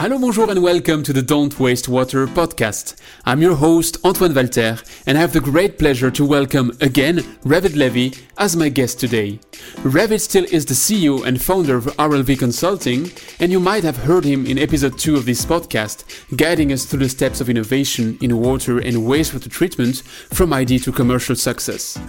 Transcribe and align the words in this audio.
Hello, 0.00 0.18
bonjour, 0.18 0.50
and 0.50 0.62
welcome 0.62 1.02
to 1.02 1.12
the 1.12 1.20
Don't 1.20 1.60
Waste 1.60 1.86
Water 1.86 2.26
podcast. 2.26 2.96
I'm 3.26 3.42
your 3.42 3.54
host, 3.54 3.98
Antoine 4.02 4.32
Walter, 4.32 4.78
and 5.06 5.18
I 5.18 5.20
have 5.20 5.34
the 5.34 5.42
great 5.42 5.78
pleasure 5.78 6.10
to 6.10 6.24
welcome 6.24 6.72
again 6.80 7.18
Ravid 7.44 7.76
Levy 7.76 8.14
as 8.40 8.56
my 8.56 8.70
guest 8.70 8.98
today. 8.98 9.38
Ravid 9.82 10.18
still 10.18 10.44
is 10.44 10.64
the 10.64 10.72
CEO 10.72 11.26
and 11.26 11.40
founder 11.40 11.76
of 11.76 11.84
RLV 11.98 12.38
Consulting, 12.38 13.12
and 13.38 13.52
you 13.52 13.60
might 13.60 13.84
have 13.84 13.98
heard 13.98 14.24
him 14.24 14.46
in 14.46 14.58
episode 14.58 14.98
2 14.98 15.14
of 15.14 15.26
this 15.26 15.44
podcast, 15.44 16.04
guiding 16.36 16.72
us 16.72 16.86
through 16.86 17.00
the 17.00 17.08
steps 17.10 17.42
of 17.42 17.50
innovation 17.50 18.16
in 18.22 18.40
water 18.40 18.78
and 18.78 18.96
wastewater 18.96 19.50
treatment 19.50 19.98
from 20.32 20.54
idea 20.54 20.78
to 20.78 20.90
commercial 20.90 21.36
success. 21.36 22.00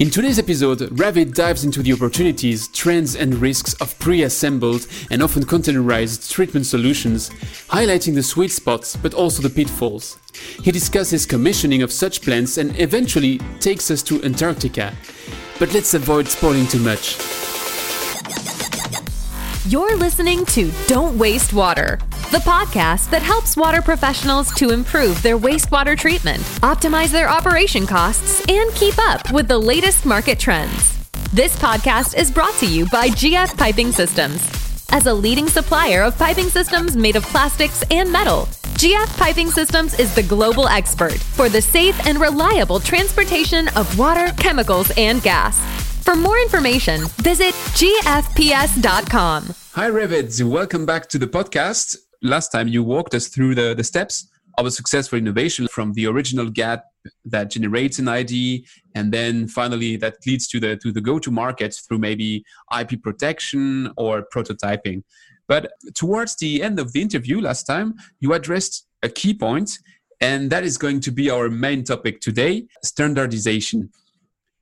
In 0.00 0.10
today's 0.10 0.40
episode, 0.40 0.80
Ravid 0.80 1.32
dives 1.32 1.64
into 1.64 1.80
the 1.80 1.92
opportunities, 1.92 2.66
trends, 2.68 3.14
and 3.14 3.36
risks 3.36 3.74
of 3.74 3.96
pre 4.00 4.24
assembled 4.24 4.88
and 5.12 5.22
often 5.22 5.44
containerized 5.44 6.28
treatment 6.28 6.66
solutions, 6.66 7.30
highlighting 7.68 8.16
the 8.16 8.22
sweet 8.24 8.50
spots 8.50 8.96
but 8.96 9.14
also 9.14 9.42
the 9.42 9.50
pitfalls. 9.50 10.18
He 10.64 10.72
discusses 10.72 11.24
commissioning 11.24 11.82
of 11.82 11.92
such 11.92 12.22
plants 12.22 12.58
and 12.58 12.76
eventually 12.80 13.38
takes 13.60 13.92
us 13.92 14.02
to 14.04 14.20
Antarctica. 14.24 14.92
But 15.58 15.74
let's 15.74 15.94
avoid 15.94 16.28
spoiling 16.28 16.66
too 16.66 16.80
much. 16.80 17.18
You're 19.66 19.96
listening 19.96 20.46
to 20.46 20.72
Don't 20.86 21.18
Waste 21.18 21.52
Water, 21.52 21.98
the 22.30 22.38
podcast 22.38 23.10
that 23.10 23.22
helps 23.22 23.56
water 23.56 23.82
professionals 23.82 24.50
to 24.54 24.70
improve 24.70 25.20
their 25.22 25.38
wastewater 25.38 25.96
treatment, 25.98 26.40
optimize 26.62 27.10
their 27.10 27.28
operation 27.28 27.86
costs, 27.86 28.42
and 28.48 28.72
keep 28.74 28.98
up 28.98 29.30
with 29.32 29.46
the 29.46 29.58
latest 29.58 30.06
market 30.06 30.38
trends. 30.38 30.98
This 31.32 31.54
podcast 31.56 32.16
is 32.16 32.30
brought 32.30 32.54
to 32.54 32.66
you 32.66 32.86
by 32.86 33.08
GF 33.08 33.58
Piping 33.58 33.92
Systems. 33.92 34.40
As 34.90 35.06
a 35.06 35.12
leading 35.12 35.48
supplier 35.48 36.02
of 36.02 36.16
piping 36.16 36.48
systems 36.48 36.96
made 36.96 37.16
of 37.16 37.22
plastics 37.24 37.84
and 37.90 38.10
metal, 38.10 38.48
GF 38.78 39.18
Piping 39.18 39.50
Systems 39.50 39.98
is 39.98 40.14
the 40.14 40.22
global 40.22 40.68
expert 40.68 41.18
for 41.18 41.48
the 41.48 41.60
safe 41.60 41.98
and 42.06 42.20
reliable 42.20 42.78
transportation 42.78 43.66
of 43.74 43.98
water, 43.98 44.32
chemicals, 44.36 44.92
and 44.96 45.20
gas. 45.20 45.58
For 46.04 46.14
more 46.14 46.38
information, 46.38 47.00
visit 47.16 47.54
gfps.com. 47.74 49.46
Hi, 49.72 49.90
Ravid. 49.90 50.48
Welcome 50.48 50.86
back 50.86 51.08
to 51.08 51.18
the 51.18 51.26
podcast. 51.26 51.96
Last 52.22 52.50
time 52.50 52.68
you 52.68 52.84
walked 52.84 53.14
us 53.14 53.26
through 53.26 53.56
the, 53.56 53.74
the 53.74 53.82
steps 53.82 54.30
of 54.58 54.66
a 54.66 54.70
successful 54.70 55.18
innovation 55.18 55.66
from 55.66 55.94
the 55.94 56.06
original 56.06 56.48
gap 56.48 56.84
that 57.24 57.50
generates 57.50 57.98
an 57.98 58.06
ID 58.06 58.64
and 58.94 59.10
then 59.10 59.48
finally 59.48 59.96
that 59.96 60.18
leads 60.24 60.46
to 60.48 60.60
the 60.60 60.76
to 60.76 60.92
the 60.92 61.00
go 61.00 61.18
to 61.18 61.32
market 61.32 61.74
through 61.88 61.98
maybe 61.98 62.44
IP 62.78 63.02
protection 63.02 63.90
or 63.96 64.24
prototyping. 64.32 65.02
But 65.48 65.72
towards 65.94 66.36
the 66.36 66.62
end 66.62 66.78
of 66.78 66.92
the 66.92 67.02
interview 67.02 67.40
last 67.40 67.64
time, 67.64 67.94
you 68.20 68.34
addressed 68.34 68.86
a 69.02 69.08
key 69.08 69.34
point, 69.34 69.78
and 70.20 70.50
that 70.50 70.62
is 70.62 70.78
going 70.78 71.00
to 71.00 71.10
be 71.10 71.30
our 71.30 71.48
main 71.48 71.82
topic 71.84 72.20
today 72.20 72.66
standardization. 72.84 73.90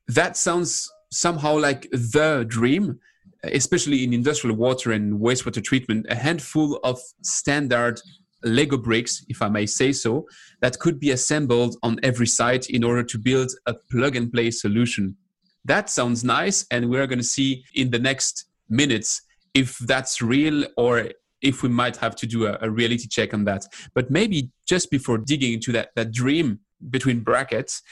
That 0.09 0.37
sounds 0.37 0.91
somehow 1.11 1.59
like 1.59 1.91
the 1.91 2.47
dream, 2.49 3.01
especially 3.43 4.05
in 4.05 4.13
industrial 4.13 4.57
water 4.57 4.93
and 4.93 5.21
wastewater 5.21 5.63
treatment, 5.63 6.07
a 6.09 6.15
handful 6.15 6.79
of 6.85 7.01
standard 7.23 8.01
Lego 8.45 8.77
bricks, 8.77 9.25
if 9.29 9.43
I 9.43 9.49
may 9.49 9.67
say 9.67 9.93
so, 9.93 10.27
that 10.61 10.79
could 10.79 11.01
be 11.01 11.11
assembled 11.11 11.77
on 11.83 11.99
every 12.03 12.27
site 12.27 12.71
in 12.71 12.85
order 12.85 13.03
to 13.03 13.19
build 13.19 13.51
a 13.67 13.75
plug 13.91 14.15
and 14.15 14.33
play 14.33 14.51
solution. 14.51 15.17
That 15.65 15.91
sounds 15.91 16.23
nice, 16.23 16.65
and 16.71 16.89
we're 16.89 17.09
going 17.09 17.19
to 17.19 17.25
see 17.25 17.65
in 17.75 17.91
the 17.91 17.99
next 17.99 18.45
minutes 18.69 19.23
if 19.57 19.79
that's 19.79 20.21
real 20.21 20.67
or 20.77 21.09
if 21.41 21.63
we 21.63 21.69
might 21.71 21.97
have 21.97 22.15
to 22.17 22.27
do 22.27 22.47
a, 22.47 22.59
a, 22.61 22.71
reality 22.71 23.09
check 23.09 23.33
on 23.33 23.45
that. 23.45 23.65
But 23.95 24.11
maybe 24.11 24.51
just 24.67 24.91
before 24.91 25.17
digging 25.17 25.55
into 25.55 25.73
that, 25.73 25.89
that 25.97 26.13
dream 26.13 26.61
between 26.91 27.21
brackets, 27.21 27.83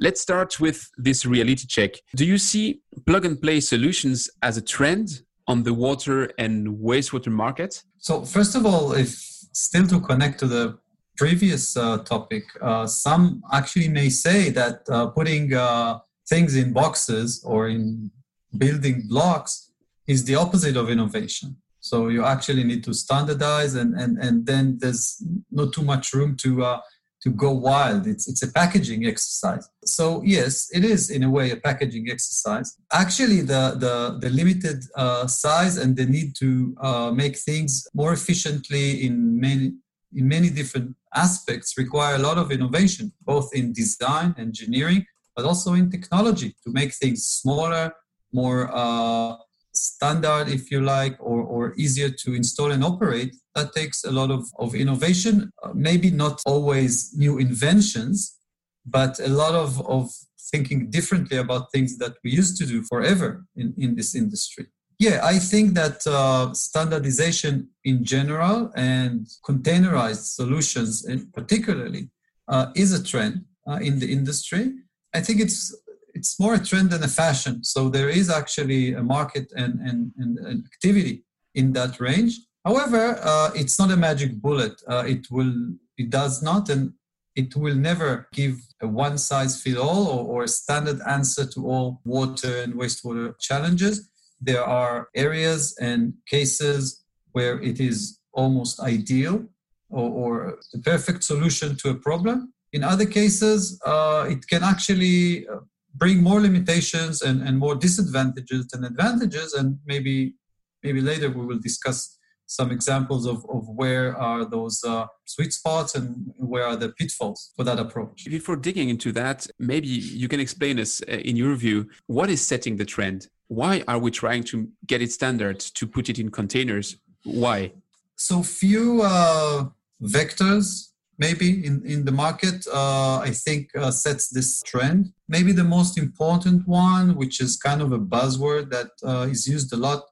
let's 0.00 0.20
start 0.20 0.58
with 0.58 0.90
this 0.96 1.24
reality 1.24 1.66
check. 1.68 1.92
Do 2.16 2.24
you 2.24 2.38
see 2.38 2.80
plug 3.06 3.24
and 3.24 3.40
play 3.40 3.60
solutions 3.60 4.28
as 4.42 4.56
a 4.56 4.62
trend 4.62 5.22
on 5.46 5.62
the 5.62 5.74
water 5.74 6.28
and 6.38 6.78
wastewater 6.78 7.32
market? 7.32 7.84
So, 7.98 8.24
first 8.24 8.56
of 8.56 8.66
all, 8.66 8.92
if 8.92 9.10
still 9.10 9.86
to 9.86 10.00
connect 10.00 10.40
to 10.40 10.48
the 10.48 10.78
previous 11.16 11.76
uh, 11.76 11.98
topic, 11.98 12.44
uh, 12.60 12.86
some 12.88 13.42
actually 13.52 13.88
may 13.88 14.08
say 14.08 14.50
that 14.50 14.80
uh, 14.88 15.06
putting 15.06 15.54
uh, 15.54 16.00
things 16.28 16.56
in 16.56 16.72
boxes 16.72 17.42
or 17.44 17.68
in 17.68 18.10
building 18.58 19.04
blocks 19.08 19.65
is 20.06 20.24
the 20.24 20.36
opposite 20.36 20.76
of 20.76 20.90
innovation. 20.90 21.56
So 21.80 22.08
you 22.08 22.24
actually 22.24 22.64
need 22.64 22.82
to 22.84 22.94
standardize, 22.94 23.74
and 23.74 23.94
and 23.94 24.18
and 24.18 24.44
then 24.44 24.78
there's 24.80 25.22
not 25.50 25.72
too 25.72 25.82
much 25.82 26.12
room 26.12 26.36
to 26.42 26.64
uh, 26.64 26.80
to 27.22 27.30
go 27.30 27.52
wild. 27.52 28.06
It's 28.06 28.28
it's 28.28 28.42
a 28.42 28.52
packaging 28.60 29.06
exercise. 29.06 29.68
So 29.84 30.22
yes, 30.24 30.68
it 30.72 30.84
is 30.84 31.10
in 31.10 31.22
a 31.22 31.30
way 31.30 31.50
a 31.50 31.56
packaging 31.56 32.10
exercise. 32.10 32.76
Actually, 32.92 33.40
the 33.52 33.62
the 33.84 33.94
the 34.20 34.30
limited 34.30 34.78
uh, 34.96 35.26
size 35.26 35.76
and 35.76 35.96
the 35.96 36.06
need 36.06 36.34
to 36.42 36.48
uh, 36.80 37.10
make 37.12 37.36
things 37.36 37.86
more 37.94 38.12
efficiently 38.12 39.06
in 39.06 39.38
many 39.40 39.72
in 40.14 40.28
many 40.28 40.50
different 40.50 40.96
aspects 41.14 41.76
require 41.76 42.14
a 42.16 42.24
lot 42.28 42.38
of 42.38 42.50
innovation, 42.50 43.12
both 43.22 43.48
in 43.54 43.72
design, 43.72 44.34
engineering, 44.38 45.06
but 45.34 45.44
also 45.44 45.74
in 45.74 45.90
technology 45.90 46.54
to 46.64 46.70
make 46.70 46.92
things 46.92 47.24
smaller, 47.24 47.92
more 48.32 48.70
uh, 48.72 49.36
standard, 49.76 50.48
if 50.48 50.70
you 50.70 50.80
like, 50.80 51.16
or, 51.20 51.42
or 51.42 51.74
easier 51.76 52.10
to 52.10 52.34
install 52.34 52.72
and 52.72 52.84
operate, 52.84 53.34
that 53.54 53.74
takes 53.74 54.04
a 54.04 54.10
lot 54.10 54.30
of, 54.30 54.46
of 54.58 54.74
innovation. 54.74 55.50
Uh, 55.62 55.70
maybe 55.74 56.10
not 56.10 56.42
always 56.46 57.12
new 57.16 57.38
inventions, 57.38 58.38
but 58.84 59.18
a 59.20 59.28
lot 59.28 59.54
of, 59.54 59.86
of 59.86 60.10
thinking 60.50 60.90
differently 60.90 61.38
about 61.38 61.72
things 61.72 61.98
that 61.98 62.14
we 62.22 62.30
used 62.30 62.56
to 62.58 62.66
do 62.66 62.82
forever 62.82 63.44
in, 63.56 63.74
in 63.76 63.96
this 63.96 64.14
industry. 64.14 64.66
Yeah, 64.98 65.20
I 65.22 65.38
think 65.38 65.74
that 65.74 66.06
uh, 66.06 66.54
standardization 66.54 67.68
in 67.84 68.02
general 68.02 68.72
and 68.76 69.26
containerized 69.44 70.34
solutions, 70.34 71.04
in 71.04 71.30
particularly, 71.32 72.10
uh, 72.48 72.72
is 72.74 72.92
a 72.92 73.02
trend 73.02 73.44
uh, 73.68 73.78
in 73.82 73.98
the 73.98 74.10
industry. 74.10 74.72
I 75.12 75.20
think 75.20 75.40
it's 75.40 75.74
it's 76.16 76.40
more 76.40 76.54
a 76.54 76.64
trend 76.68 76.88
than 76.90 77.02
a 77.04 77.12
fashion. 77.22 77.62
So 77.62 77.80
there 77.96 78.08
is 78.08 78.30
actually 78.40 78.94
a 78.94 79.02
market 79.02 79.46
and, 79.62 79.74
and, 79.88 79.98
and, 80.16 80.64
activity 80.72 81.24
in 81.54 81.66
that 81.78 82.00
range. 82.00 82.32
However, 82.64 83.02
uh, 83.22 83.50
it's 83.54 83.78
not 83.78 83.90
a 83.90 83.98
magic 84.08 84.32
bullet. 84.44 84.76
Uh, 84.88 85.04
it 85.14 85.22
will, 85.30 85.54
it 85.98 86.08
does 86.10 86.42
not, 86.42 86.68
and 86.70 86.94
it 87.42 87.54
will 87.54 87.78
never 87.90 88.28
give 88.32 88.56
a 88.80 88.88
one 88.88 89.18
size 89.18 89.60
fit 89.62 89.76
all 89.76 90.04
or, 90.14 90.22
or 90.32 90.44
a 90.44 90.48
standard 90.48 91.00
answer 91.06 91.44
to 91.54 91.60
all 91.70 92.00
water 92.04 92.62
and 92.62 92.74
wastewater 92.74 93.38
challenges. 93.38 94.08
There 94.40 94.64
are 94.64 95.08
areas 95.14 95.76
and 95.88 96.14
cases 96.26 97.04
where 97.32 97.60
it 97.60 97.78
is 97.78 98.18
almost 98.32 98.80
ideal 98.80 99.44
or, 99.90 100.08
or 100.22 100.58
the 100.72 100.80
perfect 100.80 101.24
solution 101.24 101.76
to 101.76 101.90
a 101.90 101.94
problem. 101.94 102.52
In 102.72 102.82
other 102.82 103.06
cases, 103.06 103.80
uh, 103.84 104.26
it 104.28 104.46
can 104.48 104.62
actually 104.62 105.46
uh, 105.48 105.60
bring 105.96 106.22
more 106.22 106.40
limitations 106.40 107.22
and, 107.22 107.42
and 107.42 107.58
more 107.58 107.74
disadvantages 107.74 108.66
than 108.68 108.84
advantages 108.84 109.54
and 109.54 109.78
maybe 109.86 110.34
maybe 110.82 111.00
later 111.00 111.28
we 111.30 111.44
will 111.44 111.58
discuss 111.58 112.18
some 112.46 112.70
examples 112.70 113.26
of, 113.26 113.44
of 113.50 113.68
where 113.68 114.16
are 114.16 114.44
those 114.44 114.82
uh, 114.84 115.06
sweet 115.24 115.52
spots 115.52 115.94
and 115.96 116.32
where 116.36 116.64
are 116.64 116.76
the 116.76 116.90
pitfalls 116.90 117.52
for 117.56 117.64
that 117.64 117.78
approach. 117.78 118.24
Before 118.26 118.56
digging 118.56 118.88
into 118.88 119.10
that, 119.12 119.48
maybe 119.58 119.88
you 119.88 120.28
can 120.28 120.38
explain 120.38 120.78
us, 120.78 121.02
uh, 121.08 121.12
in 121.12 121.36
your 121.36 121.54
view, 121.56 121.88
what 122.06 122.30
is 122.30 122.40
setting 122.40 122.76
the 122.76 122.84
trend? 122.84 123.28
Why 123.48 123.82
are 123.88 123.98
we 123.98 124.10
trying 124.12 124.44
to 124.44 124.68
get 124.86 125.02
it 125.02 125.10
standard 125.10 125.58
to 125.58 125.86
put 125.86 126.08
it 126.08 126.18
in 126.18 126.30
containers? 126.30 126.96
Why? 127.24 127.72
So 128.14 128.42
few 128.42 129.02
uh, 129.02 129.66
vectors 130.00 130.90
maybe 131.18 131.64
in, 131.64 131.84
in 131.84 132.04
the 132.04 132.12
market, 132.12 132.66
uh, 132.72 133.18
I 133.18 133.30
think 133.30 133.70
uh, 133.76 133.90
sets 133.90 134.28
this 134.28 134.62
trend. 134.62 135.12
Maybe 135.28 135.52
the 135.52 135.64
most 135.64 135.98
important 135.98 136.66
one, 136.66 137.16
which 137.16 137.40
is 137.40 137.56
kind 137.56 137.80
of 137.80 137.92
a 137.92 137.98
buzzword 137.98 138.70
that 138.70 138.90
uh, 139.02 139.26
is 139.30 139.46
used 139.46 139.72
a 139.72 139.76
lot 139.76 140.02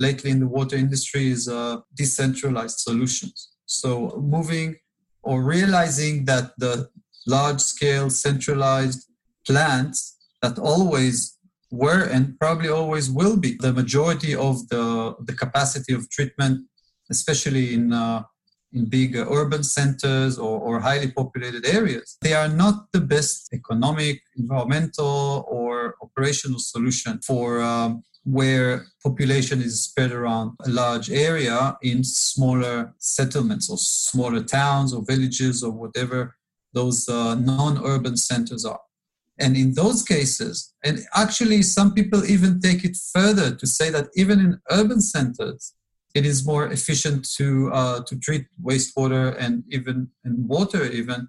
lately 0.00 0.30
in 0.30 0.40
the 0.40 0.48
water 0.48 0.76
industry, 0.76 1.30
is 1.30 1.48
uh, 1.48 1.78
decentralized 1.94 2.78
solutions. 2.78 3.52
So 3.66 4.22
moving 4.22 4.76
or 5.22 5.42
realizing 5.42 6.24
that 6.26 6.52
the 6.58 6.88
large 7.26 7.60
scale 7.60 8.10
centralized 8.10 9.08
plants 9.46 10.16
that 10.42 10.58
always 10.58 11.38
were 11.70 12.04
and 12.04 12.38
probably 12.38 12.68
always 12.68 13.10
will 13.10 13.36
be 13.36 13.56
the 13.60 13.72
majority 13.72 14.34
of 14.34 14.68
the, 14.68 15.14
the 15.24 15.32
capacity 15.32 15.94
of 15.94 16.08
treatment, 16.10 16.66
especially 17.10 17.74
in 17.74 17.92
uh, 17.92 18.22
in 18.72 18.86
big 18.86 19.16
urban 19.16 19.62
centers 19.62 20.38
or, 20.38 20.58
or, 20.60 20.80
highly 20.80 21.10
populated 21.10 21.66
areas. 21.66 22.16
They 22.22 22.32
are 22.32 22.48
not 22.48 22.90
the 22.92 23.00
best 23.00 23.52
economic, 23.52 24.22
environmental, 24.36 25.44
or 25.48 25.96
operational 26.02 26.58
solution 26.58 27.20
for 27.20 27.60
um, 27.60 28.02
where 28.24 28.86
population 29.04 29.60
is 29.60 29.82
spread 29.82 30.12
around 30.12 30.56
a 30.64 30.70
large 30.70 31.10
area 31.10 31.76
in 31.82 32.04
smaller 32.04 32.94
settlements 32.98 33.68
or 33.68 33.76
smaller 33.76 34.42
towns 34.42 34.94
or 34.94 35.02
villages 35.04 35.62
or 35.62 35.72
whatever 35.72 36.36
those 36.72 37.08
uh, 37.08 37.34
non-urban 37.34 38.16
centers 38.16 38.64
are. 38.64 38.80
And 39.38 39.56
in 39.56 39.74
those 39.74 40.02
cases, 40.02 40.72
and 40.84 41.00
actually 41.14 41.62
some 41.62 41.94
people 41.94 42.24
even 42.24 42.60
take 42.60 42.84
it 42.84 42.96
further 42.96 43.54
to 43.54 43.66
say 43.66 43.90
that 43.90 44.08
even 44.14 44.38
in 44.38 44.60
urban 44.70 45.00
centers, 45.00 45.74
it 46.14 46.26
is 46.26 46.46
more 46.46 46.66
efficient 46.66 47.28
to 47.36 47.70
uh, 47.72 48.02
to 48.04 48.18
treat 48.18 48.46
wastewater 48.62 49.36
and 49.38 49.64
even 49.70 50.08
and 50.24 50.48
water 50.48 50.84
even 50.84 51.28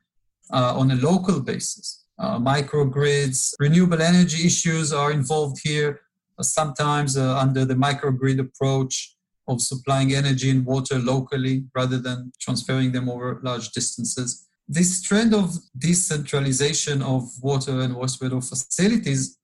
uh, 0.51 0.73
on 0.77 0.91
a 0.91 0.95
local 0.95 1.39
basis. 1.41 2.05
Uh, 2.19 2.37
microgrids, 2.37 3.53
renewable 3.59 4.01
energy 4.01 4.45
issues 4.45 4.93
are 4.93 5.11
involved 5.11 5.59
here. 5.63 6.01
Uh, 6.37 6.43
sometimes 6.43 7.17
uh, 7.17 7.37
under 7.37 7.65
the 7.65 7.73
microgrid 7.73 8.39
approach 8.39 9.15
of 9.47 9.61
supplying 9.61 10.13
energy 10.13 10.49
and 10.49 10.65
water 10.65 10.99
locally 10.99 11.65
rather 11.75 11.97
than 11.97 12.31
transferring 12.39 12.91
them 12.91 13.09
over 13.09 13.39
large 13.43 13.69
distances. 13.71 14.47
This 14.67 15.01
trend 15.01 15.33
of 15.33 15.57
decentralization 15.77 17.01
of 17.01 17.29
water 17.41 17.81
and 17.81 17.95
wastewater 17.95 18.47
facilities 18.47 19.37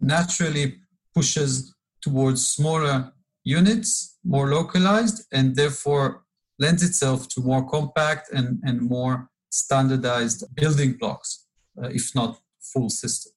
naturally 0.00 0.76
pushes 1.14 1.74
towards 2.00 2.46
smaller 2.46 3.12
units, 3.42 4.13
more 4.24 4.48
localized, 4.48 5.26
and 5.32 5.54
therefore 5.54 6.24
lends 6.58 6.82
itself 6.82 7.28
to 7.28 7.40
more 7.40 7.68
compact 7.68 8.32
and, 8.32 8.60
and 8.64 8.80
more 8.80 9.28
standardized 9.50 10.44
building 10.54 10.92
blocks, 10.94 11.46
uh, 11.82 11.88
if 11.88 12.14
not 12.14 12.38
full 12.60 12.88
system. 12.88 13.32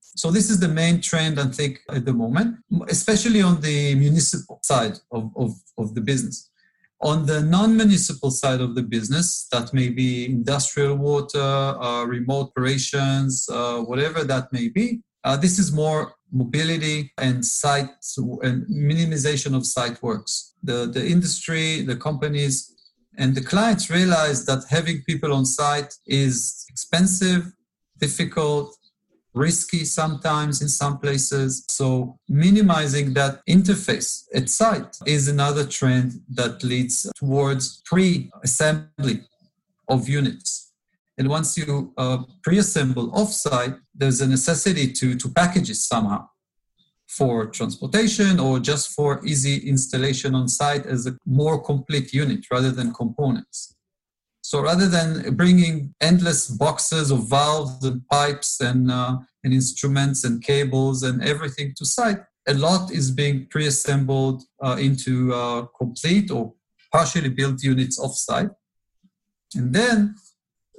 So 0.00 0.30
this 0.30 0.48
is 0.48 0.58
the 0.60 0.68
main 0.68 1.02
trend, 1.02 1.38
I 1.38 1.46
think, 1.46 1.80
at 1.90 2.06
the 2.06 2.14
moment, 2.14 2.56
especially 2.88 3.42
on 3.42 3.60
the 3.60 3.94
municipal 3.94 4.58
side 4.62 4.98
of, 5.12 5.30
of, 5.36 5.54
of 5.76 5.94
the 5.94 6.00
business. 6.00 6.50
On 7.02 7.26
the 7.26 7.42
non-municipal 7.42 8.30
side 8.30 8.62
of 8.62 8.74
the 8.74 8.82
business, 8.82 9.46
that 9.52 9.74
may 9.74 9.90
be 9.90 10.24
industrial 10.24 10.96
water, 10.96 11.38
uh, 11.38 12.04
remote 12.04 12.48
operations, 12.48 13.46
uh, 13.52 13.80
whatever 13.80 14.24
that 14.24 14.50
may 14.54 14.68
be, 14.68 15.02
uh, 15.22 15.36
this 15.36 15.58
is 15.58 15.70
more 15.70 16.14
mobility 16.32 17.12
and 17.18 17.44
site 17.44 17.90
and 18.42 18.66
minimization 18.66 19.56
of 19.56 19.66
site 19.66 20.02
works. 20.02 20.54
The, 20.62 20.86
the 20.86 21.06
industry, 21.06 21.82
the 21.82 21.96
companies, 21.96 22.74
and 23.18 23.34
the 23.34 23.40
clients 23.40 23.90
realize 23.90 24.44
that 24.46 24.64
having 24.68 25.02
people 25.02 25.32
on 25.32 25.46
site 25.46 25.94
is 26.06 26.66
expensive, 26.68 27.52
difficult, 27.98 28.76
risky 29.36 29.84
sometimes 29.84 30.62
in 30.62 30.68
some 30.68 30.98
places. 30.98 31.64
So 31.68 32.18
minimizing 32.28 33.14
that 33.14 33.40
interface 33.48 34.24
at 34.34 34.48
site 34.48 34.96
is 35.06 35.28
another 35.28 35.64
trend 35.66 36.22
that 36.30 36.62
leads 36.64 37.10
towards 37.14 37.82
pre-assembly 37.84 39.20
of 39.88 40.08
units. 40.08 40.65
And 41.18 41.28
once 41.28 41.56
you 41.56 41.92
uh, 41.96 42.18
pre-assemble 42.42 43.10
off-site, 43.14 43.74
there's 43.94 44.20
a 44.20 44.26
necessity 44.26 44.92
to, 44.92 45.14
to 45.16 45.28
package 45.30 45.70
it 45.70 45.76
somehow 45.76 46.28
for 47.06 47.46
transportation 47.46 48.38
or 48.40 48.58
just 48.58 48.90
for 48.90 49.24
easy 49.24 49.56
installation 49.68 50.34
on 50.34 50.48
site 50.48 50.84
as 50.86 51.06
a 51.06 51.16
more 51.24 51.62
complete 51.62 52.12
unit 52.12 52.44
rather 52.50 52.70
than 52.70 52.92
components. 52.92 53.76
So 54.42 54.60
rather 54.60 54.86
than 54.86 55.34
bringing 55.34 55.94
endless 56.00 56.48
boxes 56.48 57.10
of 57.10 57.28
valves 57.28 57.84
and 57.84 58.06
pipes 58.08 58.60
and, 58.60 58.90
uh, 58.90 59.18
and 59.42 59.52
instruments 59.54 60.24
and 60.24 60.42
cables 60.42 61.02
and 61.02 61.22
everything 61.24 61.74
to 61.78 61.84
site, 61.84 62.18
a 62.46 62.54
lot 62.54 62.92
is 62.92 63.10
being 63.10 63.46
pre-assembled 63.46 64.44
uh, 64.62 64.76
into 64.78 65.34
uh, 65.34 65.66
complete 65.78 66.30
or 66.30 66.54
partially 66.92 67.28
built 67.28 67.62
units 67.62 67.98
off-site. 67.98 68.50
And 69.54 69.74
then 69.74 70.14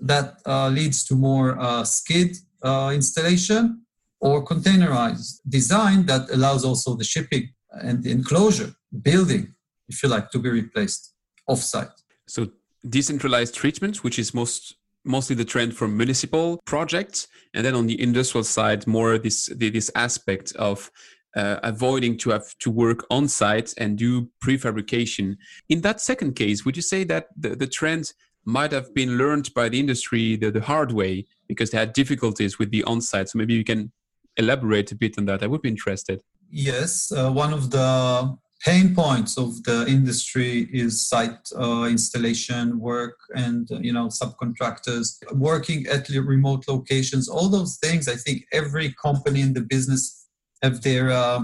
that 0.01 0.37
uh, 0.45 0.69
leads 0.69 1.05
to 1.05 1.15
more 1.15 1.59
uh, 1.59 1.83
skid 1.83 2.37
uh, 2.63 2.91
installation 2.93 3.81
or 4.19 4.43
containerized 4.43 5.39
design 5.47 6.05
that 6.05 6.29
allows 6.31 6.65
also 6.65 6.95
the 6.95 7.03
shipping 7.03 7.49
and 7.71 8.03
the 8.03 8.11
enclosure, 8.11 8.73
building, 9.01 9.53
if 9.87 10.01
you 10.01 10.09
like, 10.09 10.31
to 10.31 10.39
be 10.39 10.49
replaced 10.49 11.13
off-site. 11.47 11.89
So 12.27 12.49
decentralized 12.87 13.53
treatment, 13.53 14.03
which 14.03 14.19
is 14.19 14.33
most 14.33 14.75
mostly 15.05 15.35
the 15.37 15.45
trend 15.45 15.73
for 15.73 15.87
municipal 15.87 16.59
projects, 16.65 17.27
and 17.53 17.65
then 17.65 17.75
on 17.75 17.87
the 17.87 17.99
industrial 18.01 18.43
side, 18.43 18.85
more 18.87 19.17
this 19.17 19.49
this 19.55 19.89
aspect 19.95 20.53
of 20.57 20.91
uh, 21.35 21.59
avoiding 21.63 22.17
to 22.17 22.31
have 22.31 22.57
to 22.59 22.69
work 22.69 23.05
on 23.09 23.27
site 23.27 23.73
and 23.77 23.97
do 23.97 24.27
prefabrication. 24.43 25.37
In 25.69 25.81
that 25.81 26.01
second 26.01 26.35
case, 26.35 26.65
would 26.65 26.75
you 26.75 26.81
say 26.81 27.03
that 27.05 27.27
the, 27.37 27.55
the 27.55 27.67
trend 27.67 28.13
might 28.47 28.71
have 28.71 28.93
been 28.95 29.17
learned 29.17 29.53
by 29.53 29.67
the 29.67 29.79
industry 29.79 30.37
the, 30.37 30.49
the 30.49 30.61
hard 30.61 30.93
way 30.93 31.27
because 31.47 31.71
they 31.71 31.77
had 31.77 31.91
difficulties 31.91 32.57
with 32.57 32.71
the 32.71 32.83
on-site? 32.85 33.29
So 33.29 33.37
maybe 33.37 33.53
you 33.53 33.65
can 33.65 33.91
elaborate 34.37 34.91
a 34.91 34.95
bit 34.95 35.17
on 35.17 35.25
that. 35.25 35.43
I 35.43 35.47
would 35.47 35.61
be 35.61 35.69
interested. 35.69 36.23
Yes, 36.49 37.11
uh, 37.11 37.29
one 37.29 37.53
of 37.53 37.71
the 37.71 38.37
pain 38.63 38.95
points 38.95 39.37
of 39.37 39.61
the 39.63 39.85
industry 39.87 40.69
is 40.71 41.05
site 41.05 41.49
uh, 41.59 41.83
installation 41.83 42.79
work 42.79 43.17
and 43.35 43.71
uh, 43.71 43.77
you 43.79 43.93
know 43.93 44.07
subcontractors 44.07 45.17
working 45.33 45.85
at 45.87 46.09
remote 46.09 46.67
locations 46.67 47.29
all 47.29 47.49
those 47.49 47.77
things 47.77 48.07
i 48.07 48.15
think 48.15 48.45
every 48.51 48.95
company 48.99 49.41
in 49.41 49.53
the 49.53 49.61
business 49.61 50.25
have 50.63 50.81
their 50.81 51.11
uh, 51.11 51.43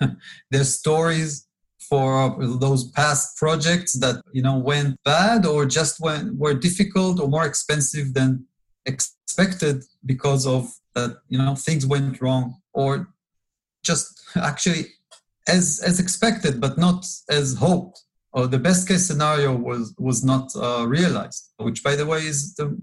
their 0.50 0.64
stories 0.64 1.45
for 1.88 2.36
those 2.58 2.90
past 2.90 3.36
projects 3.36 3.92
that 3.94 4.22
you 4.32 4.42
know 4.42 4.58
went 4.58 4.96
bad 5.04 5.46
or 5.46 5.66
just 5.66 6.00
went 6.00 6.36
were 6.36 6.54
difficult 6.54 7.20
or 7.20 7.28
more 7.28 7.46
expensive 7.46 8.14
than 8.14 8.46
expected 8.84 9.84
because 10.04 10.46
of 10.46 10.72
that 10.94 11.18
you 11.28 11.38
know 11.38 11.54
things 11.54 11.84
went 11.86 12.20
wrong 12.20 12.56
or 12.72 13.08
just 13.82 14.20
actually 14.36 14.86
as 15.46 15.80
as 15.84 16.00
expected, 16.00 16.60
but 16.60 16.78
not 16.78 17.06
as 17.30 17.54
hoped. 17.54 18.02
Or 18.32 18.46
the 18.46 18.58
best 18.58 18.86
case 18.86 19.06
scenario 19.06 19.54
was 19.54 19.94
was 19.98 20.24
not 20.24 20.50
uh, 20.56 20.84
realized, 20.86 21.52
which, 21.58 21.82
by 21.82 21.96
the 21.96 22.06
way, 22.06 22.20
is 22.26 22.54
the, 22.54 22.76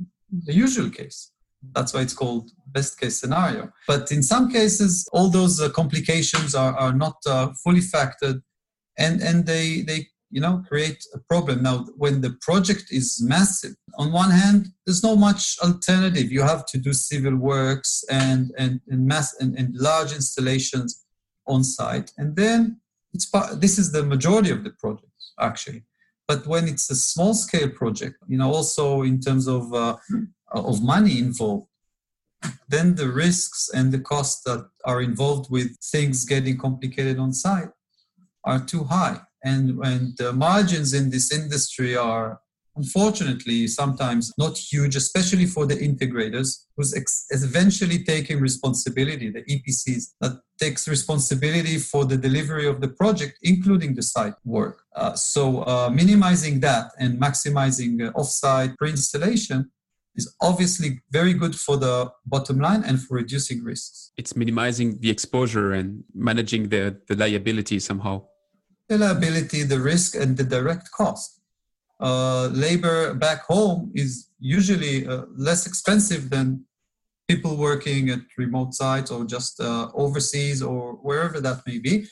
the 0.45 0.53
usual 0.53 0.89
case. 0.89 1.31
That's 1.75 1.93
why 1.93 2.01
it's 2.01 2.13
called 2.13 2.51
best 2.67 2.99
case 2.99 3.19
scenario. 3.19 3.71
But 3.87 4.11
in 4.11 4.23
some 4.23 4.51
cases, 4.51 5.07
all 5.13 5.29
those 5.29 5.61
uh, 5.61 5.69
complications 5.69 6.55
are, 6.55 6.75
are 6.75 6.91
not 6.91 7.15
uh, 7.25 7.49
fully 7.63 7.81
factored, 7.81 8.41
and 8.97 9.21
and 9.21 9.45
they 9.45 9.81
they 9.81 10.07
you 10.31 10.41
know 10.41 10.63
create 10.67 11.05
a 11.13 11.19
problem. 11.19 11.63
Now, 11.63 11.85
when 11.97 12.21
the 12.21 12.37
project 12.41 12.85
is 12.91 13.21
massive, 13.21 13.75
on 13.97 14.11
one 14.11 14.31
hand, 14.31 14.67
there's 14.85 15.03
no 15.03 15.15
much 15.15 15.57
alternative. 15.63 16.31
You 16.31 16.41
have 16.41 16.65
to 16.67 16.77
do 16.77 16.93
civil 16.93 17.35
works 17.35 18.03
and 18.09 18.51
and 18.57 18.81
and 18.89 19.05
mass 19.05 19.35
and, 19.39 19.57
and 19.57 19.75
large 19.75 20.13
installations 20.13 21.05
on 21.47 21.63
site. 21.63 22.11
And 22.17 22.35
then 22.35 22.79
it's 23.13 23.25
part, 23.25 23.61
this 23.61 23.77
is 23.77 23.91
the 23.91 24.03
majority 24.03 24.49
of 24.49 24.63
the 24.63 24.71
project 24.71 25.11
actually. 25.39 25.83
But 26.27 26.47
when 26.47 26.67
it's 26.67 26.89
a 26.89 26.95
small 26.95 27.33
scale 27.33 27.69
project, 27.69 28.15
you 28.27 28.37
know, 28.37 28.51
also 28.51 29.01
in 29.01 29.19
terms 29.19 29.47
of 29.47 29.73
uh, 29.73 29.97
of 30.51 30.81
money 30.81 31.19
involved, 31.19 31.67
then 32.69 32.95
the 32.95 33.09
risks 33.09 33.69
and 33.73 33.91
the 33.91 33.99
costs 33.99 34.41
that 34.43 34.67
are 34.85 35.01
involved 35.01 35.51
with 35.51 35.77
things 35.79 36.25
getting 36.25 36.57
complicated 36.57 37.19
on 37.19 37.33
site 37.33 37.69
are 38.45 38.59
too 38.59 38.83
high. 38.85 39.21
And 39.43 39.77
when 39.77 40.15
the 40.17 40.31
margins 40.33 40.93
in 40.93 41.09
this 41.09 41.31
industry 41.31 41.95
are 41.97 42.39
unfortunately 42.75 43.67
sometimes 43.67 44.33
not 44.37 44.57
huge, 44.57 44.95
especially 44.95 45.45
for 45.45 45.65
the 45.65 45.75
integrators 45.75 46.65
who's 46.75 46.93
ex- 46.95 47.27
eventually 47.29 48.03
taking 48.03 48.39
responsibility, 48.39 49.29
the 49.29 49.43
EPCs 49.43 50.13
that 50.21 50.39
takes 50.59 50.87
responsibility 50.87 51.77
for 51.77 52.05
the 52.05 52.17
delivery 52.17 52.67
of 52.67 52.81
the 52.81 52.87
project, 52.87 53.37
including 53.43 53.93
the 53.93 54.01
site 54.01 54.33
work. 54.43 54.83
Uh, 54.95 55.13
so 55.13 55.63
uh, 55.63 55.89
minimizing 55.93 56.59
that 56.61 56.91
and 56.99 57.19
maximizing 57.21 58.07
uh, 58.07 58.11
offsite 58.13 58.75
pre-installation 58.77 59.69
is 60.15 60.33
obviously 60.41 61.01
very 61.11 61.33
good 61.33 61.55
for 61.55 61.75
the 61.77 62.11
bottom 62.25 62.59
line 62.59 62.83
and 62.83 63.01
for 63.01 63.15
reducing 63.15 63.63
risks. 63.63 64.11
It's 64.15 64.35
minimizing 64.35 64.99
the 64.99 65.09
exposure 65.09 65.73
and 65.73 66.03
managing 66.13 66.69
the, 66.69 67.01
the 67.07 67.15
liability 67.15 67.79
somehow. 67.79 68.25
The 68.93 68.99
liability, 68.99 69.63
the 69.63 69.79
risk, 69.79 70.13
and 70.13 70.37
the 70.37 70.43
direct 70.43 70.91
cost 70.91 71.41
uh, 71.99 72.45
labor 72.53 73.15
back 73.15 73.41
home 73.45 73.91
is 73.95 74.29
usually 74.39 75.07
uh, 75.07 75.23
less 75.35 75.65
expensive 75.65 76.29
than 76.29 76.63
people 77.27 77.57
working 77.57 78.11
at 78.11 78.19
remote 78.37 78.75
sites 78.75 79.09
or 79.09 79.25
just 79.25 79.59
uh, 79.59 79.89
overseas 79.95 80.61
or 80.61 80.93
wherever 81.01 81.41
that 81.41 81.65
may 81.65 81.79
be. 81.79 82.05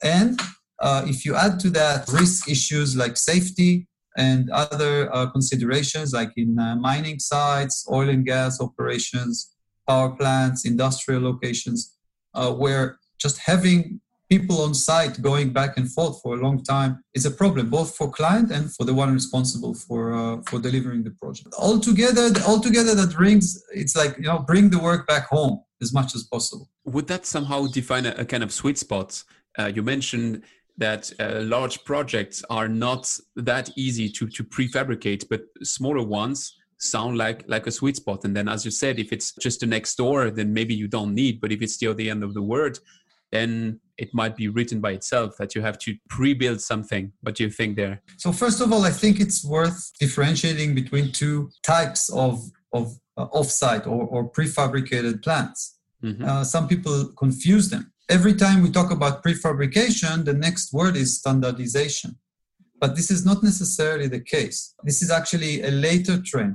And 0.00 0.40
uh, 0.78 1.02
if 1.08 1.24
you 1.24 1.34
add 1.34 1.58
to 1.58 1.70
that 1.70 2.06
risk 2.06 2.48
issues 2.48 2.96
like 2.96 3.16
safety 3.16 3.88
and 4.16 4.48
other 4.50 5.12
uh, 5.12 5.26
considerations 5.30 6.12
like 6.12 6.30
in 6.36 6.56
uh, 6.56 6.76
mining 6.76 7.18
sites, 7.18 7.84
oil 7.90 8.10
and 8.10 8.24
gas 8.24 8.60
operations, 8.60 9.56
power 9.88 10.10
plants, 10.10 10.64
industrial 10.64 11.20
locations, 11.22 11.96
where 12.32 13.00
just 13.18 13.38
having 13.38 14.00
people 14.28 14.60
on 14.60 14.74
site 14.74 15.20
going 15.22 15.50
back 15.52 15.76
and 15.76 15.90
forth 15.90 16.20
for 16.22 16.34
a 16.34 16.36
long 16.36 16.62
time 16.62 17.02
is 17.14 17.24
a 17.24 17.30
problem 17.30 17.70
both 17.70 17.96
for 17.96 18.10
client 18.10 18.50
and 18.50 18.72
for 18.74 18.84
the 18.84 18.94
one 18.94 19.12
responsible 19.12 19.74
for 19.74 20.14
uh, 20.14 20.40
for 20.48 20.58
delivering 20.58 21.02
the 21.02 21.10
project. 21.22 21.48
Altogether 21.58 22.30
altogether 22.46 22.94
that 22.94 23.14
brings 23.14 23.62
it's 23.72 23.96
like 23.96 24.16
you 24.16 24.24
know 24.24 24.38
bring 24.40 24.70
the 24.70 24.78
work 24.78 25.06
back 25.06 25.26
home 25.26 25.62
as 25.80 25.92
much 25.92 26.14
as 26.14 26.24
possible. 26.24 26.68
Would 26.84 27.06
that 27.08 27.26
somehow 27.26 27.66
define 27.66 28.06
a, 28.06 28.14
a 28.18 28.24
kind 28.24 28.42
of 28.42 28.52
sweet 28.52 28.78
spot? 28.78 29.22
Uh, 29.58 29.66
you 29.66 29.82
mentioned 29.82 30.42
that 30.76 31.10
uh, 31.18 31.40
large 31.42 31.84
projects 31.84 32.44
are 32.50 32.68
not 32.68 33.18
that 33.34 33.70
easy 33.76 34.08
to, 34.08 34.28
to 34.28 34.44
prefabricate 34.44 35.28
but 35.28 35.42
smaller 35.62 36.04
ones 36.04 36.54
sound 36.80 37.18
like 37.18 37.44
like 37.48 37.66
a 37.66 37.72
sweet 37.72 37.96
spot. 37.96 38.24
And 38.24 38.36
then 38.36 38.48
as 38.48 38.64
you 38.64 38.70
said 38.70 38.98
if 38.98 39.12
it's 39.12 39.32
just 39.32 39.60
the 39.60 39.66
next 39.66 39.96
door 39.96 40.30
then 40.30 40.52
maybe 40.52 40.74
you 40.74 40.86
don't 40.86 41.14
need 41.14 41.40
but 41.40 41.50
if 41.50 41.62
it's 41.62 41.74
still 41.74 41.94
the 41.94 42.10
end 42.10 42.22
of 42.22 42.34
the 42.34 42.42
world 42.42 42.78
then 43.30 43.80
it 43.98 44.10
might 44.14 44.36
be 44.36 44.48
written 44.48 44.80
by 44.80 44.92
itself 44.92 45.36
that 45.38 45.54
you 45.54 45.60
have 45.60 45.78
to 45.78 45.96
pre-build 46.08 46.60
something 46.60 47.12
what 47.22 47.34
do 47.34 47.44
you 47.44 47.50
think 47.50 47.76
there? 47.76 48.00
So 48.16 48.32
first 48.32 48.60
of 48.60 48.72
all 48.72 48.84
i 48.84 48.90
think 48.90 49.20
it's 49.20 49.44
worth 49.44 49.92
differentiating 49.98 50.74
between 50.74 51.12
two 51.12 51.50
types 51.62 52.08
of 52.10 52.40
of 52.72 52.92
uh, 53.16 53.26
offsite 53.28 53.86
or, 53.86 54.06
or 54.06 54.30
prefabricated 54.30 55.22
plants. 55.22 55.78
Mm-hmm. 56.04 56.24
uh, 56.24 56.44
some 56.44 56.68
people 56.68 57.06
confuse 57.18 57.70
them. 57.70 57.92
Every 58.08 58.34
time 58.34 58.62
we 58.62 58.70
talk 58.70 58.92
about 58.92 59.24
prefabrication 59.24 60.24
the 60.24 60.34
next 60.34 60.72
word 60.72 60.96
is 60.96 61.18
standardization. 61.18 62.16
But 62.80 62.94
this 62.94 63.10
is 63.10 63.26
not 63.26 63.42
necessarily 63.42 64.06
the 64.06 64.20
case. 64.20 64.74
This 64.84 65.02
is 65.02 65.10
actually 65.10 65.62
a 65.62 65.72
later 65.72 66.22
trend 66.22 66.54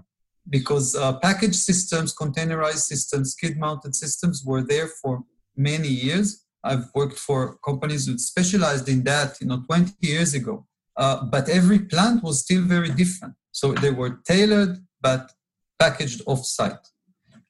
because 0.49 0.95
uh, 0.95 1.19
package 1.19 1.55
systems 1.55 2.15
containerized 2.15 2.85
systems 2.91 3.31
skid 3.31 3.57
mounted 3.57 3.95
systems 3.95 4.43
were 4.45 4.61
there 4.61 4.87
for 5.01 5.23
many 5.55 5.87
years 5.87 6.42
I've 6.63 6.85
worked 6.95 7.19
for 7.19 7.57
companies 7.65 8.05
that 8.05 8.19
specialized 8.19 8.87
in 8.87 9.03
that, 9.03 9.39
you 9.41 9.47
know, 9.47 9.63
20 9.67 9.93
years 9.99 10.33
ago. 10.33 10.65
Uh, 10.95 11.25
but 11.25 11.49
every 11.49 11.79
plant 11.79 12.23
was 12.23 12.41
still 12.41 12.61
very 12.61 12.89
different. 12.89 13.33
So 13.51 13.73
they 13.73 13.91
were 13.91 14.21
tailored 14.25 14.77
but 15.01 15.31
packaged 15.79 16.21
off-site. 16.25 16.85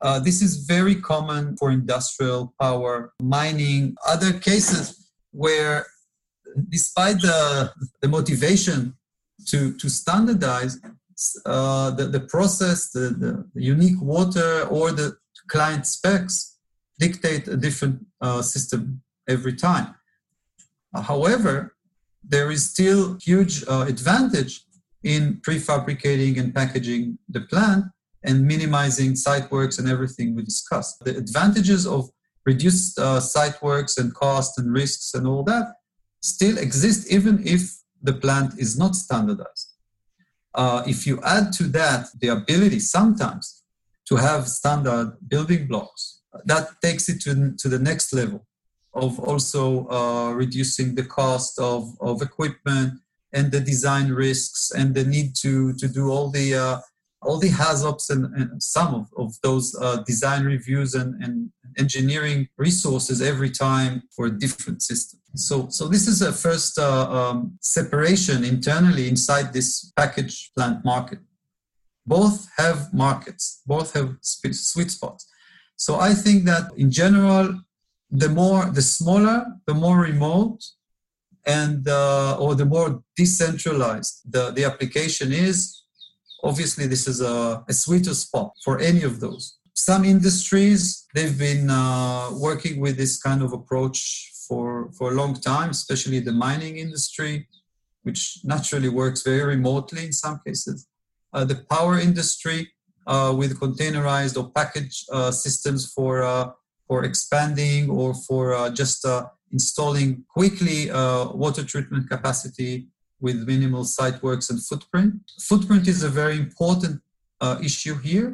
Uh, 0.02 0.20
this 0.20 0.42
is 0.42 0.66
very 0.66 0.96
common 0.96 1.56
for 1.58 1.72
industrial 1.72 2.54
power, 2.60 3.14
mining, 3.22 3.96
other 4.06 4.34
cases 4.34 5.12
where, 5.32 5.86
despite 6.70 7.22
the, 7.22 7.72
the 8.02 8.08
motivation 8.08 8.96
to, 9.48 9.74
to 9.78 9.90
standardize, 9.90 10.80
uh, 11.46 11.92
the, 11.92 12.06
the 12.06 12.20
process, 12.22 12.90
the, 12.90 13.46
the 13.54 13.62
unique 13.62 14.02
water, 14.02 14.64
or 14.70 14.92
the 14.92 15.16
client 15.48 15.86
specs 15.86 16.58
dictate 17.00 17.48
a 17.48 17.56
different 17.56 18.06
uh, 18.20 18.42
system 18.42 19.03
every 19.28 19.54
time. 19.54 19.96
However, 20.96 21.76
there 22.24 22.52
is 22.52 22.70
still 22.70 23.18
huge 23.22 23.64
uh, 23.68 23.86
advantage 23.88 24.62
in 25.04 25.42
prefabricating 25.42 26.40
and 26.40 26.56
packaging 26.56 27.18
the 27.30 27.42
plant 27.42 27.86
and 28.24 28.46
minimizing 28.48 29.16
site 29.16 29.52
works 29.52 29.80
and 29.80 29.90
everything 29.90 30.34
we 30.34 30.44
discussed. 30.44 31.04
The 31.04 31.18
advantages 31.18 31.86
of 31.86 32.10
reduced 32.46 32.98
uh, 33.00 33.20
site 33.20 33.62
works 33.62 33.98
and 33.98 34.14
cost 34.14 34.58
and 34.58 34.72
risks 34.72 35.14
and 35.14 35.28
all 35.28 35.44
that 35.44 35.74
still 36.22 36.58
exist 36.58 37.12
even 37.12 37.46
if 37.46 37.76
the 38.02 38.14
plant 38.14 38.58
is 38.58 38.78
not 38.78 38.96
standardized. 38.96 39.74
Uh, 40.56 40.84
if 40.86 41.06
you 41.08 41.20
add 41.24 41.52
to 41.54 41.64
that 41.64 42.08
the 42.22 42.30
ability 42.30 42.80
sometimes 42.80 43.64
to 44.06 44.16
have 44.16 44.48
standard 44.48 45.18
building 45.28 45.68
blocks, 45.68 46.22
that 46.46 46.70
takes 46.82 47.10
it 47.10 47.20
to, 47.22 47.54
to 47.58 47.68
the 47.68 47.80
next 47.80 48.14
level 48.14 48.46
of 48.94 49.20
also 49.20 49.88
uh, 49.88 50.32
reducing 50.32 50.96
the 50.96 51.04
cost 51.04 51.60
of, 51.60 51.96
of 52.00 52.22
equipment 52.22 52.94
and 53.34 53.52
the 53.52 53.60
design 53.60 54.12
risks 54.12 54.72
and 54.72 54.94
the 54.94 55.04
need 55.04 55.36
to, 55.36 55.74
to 55.74 55.88
do 55.88 56.12
all 56.12 56.30
the 56.30 56.56
uh, 56.56 56.78
all 57.26 57.40
the 57.40 57.50
HAZOPs 57.50 58.10
and, 58.10 58.26
and 58.36 58.62
some 58.62 58.94
of, 58.94 59.08
of 59.18 59.34
those 59.42 59.76
uh, 59.82 60.04
design 60.06 60.44
reviews 60.44 60.94
and, 60.94 61.24
and 61.24 61.52
engineering 61.78 62.48
resources 62.58 63.22
every 63.22 63.50
time 63.50 64.04
for 64.16 64.26
a 64.28 64.32
different 64.32 64.82
system. 64.82 65.20
So, 65.36 65.68
so 65.70 65.88
this 65.88 66.08
is 66.08 66.22
a 66.22 66.32
first 66.32 66.78
uh, 66.78 67.10
um, 67.10 67.58
separation 67.62 68.44
internally 68.44 69.08
inside 69.08 69.54
this 69.54 69.92
package 69.96 70.52
plant 70.56 70.86
market. 70.86 71.20
Both 72.06 72.50
have 72.58 72.94
markets, 72.94 73.62
both 73.66 73.94
have 73.94 74.18
sweet 74.22 74.92
spots. 74.92 75.26
So 75.78 76.00
I 76.00 76.14
think 76.14 76.44
that 76.46 76.72
in 76.78 76.92
general, 76.92 77.62
the 78.14 78.30
more 78.30 78.66
the 78.66 78.82
smaller 78.82 79.44
the 79.66 79.74
more 79.74 80.00
remote 80.00 80.62
and 81.48 81.90
uh, 81.90 82.38
or 82.40 82.54
the 82.56 82.66
more 82.66 83.04
decentralized 83.18 84.22
the, 84.32 84.52
the 84.52 84.64
application 84.64 85.34
is 85.34 85.82
obviously 86.44 86.86
this 86.86 87.08
is 87.08 87.22
a, 87.22 87.64
a 87.68 87.74
sweeter 87.74 88.14
spot 88.14 88.52
for 88.64 88.80
any 88.80 89.02
of 89.04 89.20
those. 89.20 89.58
Some 89.74 90.06
industries 90.06 91.08
they've 91.16 91.38
been 91.38 91.70
uh, 91.72 92.30
working 92.34 92.80
with 92.80 92.98
this 92.98 93.20
kind 93.20 93.42
of 93.42 93.52
approach 93.52 94.32
for 94.48 94.92
for 94.98 95.12
a 95.12 95.16
long 95.16 95.34
time 95.34 95.72
especially 95.72 96.20
the 96.20 96.32
mining 96.32 96.78
industry 96.78 97.48
which 98.04 98.40
naturally 98.44 98.90
works 98.90 99.24
very 99.24 99.44
remotely 99.56 100.06
in 100.06 100.14
some 100.14 100.40
cases. 100.46 100.88
Uh, 101.34 101.44
the 101.44 101.66
power 101.70 101.98
industry 101.98 102.70
uh, 103.08 103.34
with 103.36 103.60
containerized 103.60 104.38
or 104.38 104.52
packaged 104.52 105.10
uh, 105.12 105.32
systems 105.32 105.92
for 105.92 106.22
uh, 106.22 106.52
for 106.94 107.06
expanding 107.06 107.90
or 107.90 108.14
for 108.28 108.54
uh, 108.54 108.70
just 108.70 109.04
uh, 109.04 109.26
installing 109.52 110.24
quickly 110.38 110.80
uh, 110.92 111.26
water 111.44 111.64
treatment 111.72 112.08
capacity 112.08 112.74
with 113.20 113.48
minimal 113.54 113.84
site 113.84 114.22
works 114.22 114.52
and 114.52 114.60
footprint. 114.70 115.12
Footprint 115.50 115.88
is 115.88 116.04
a 116.04 116.12
very 116.22 116.38
important 116.46 117.02
issue 117.70 117.96
here 118.10 118.30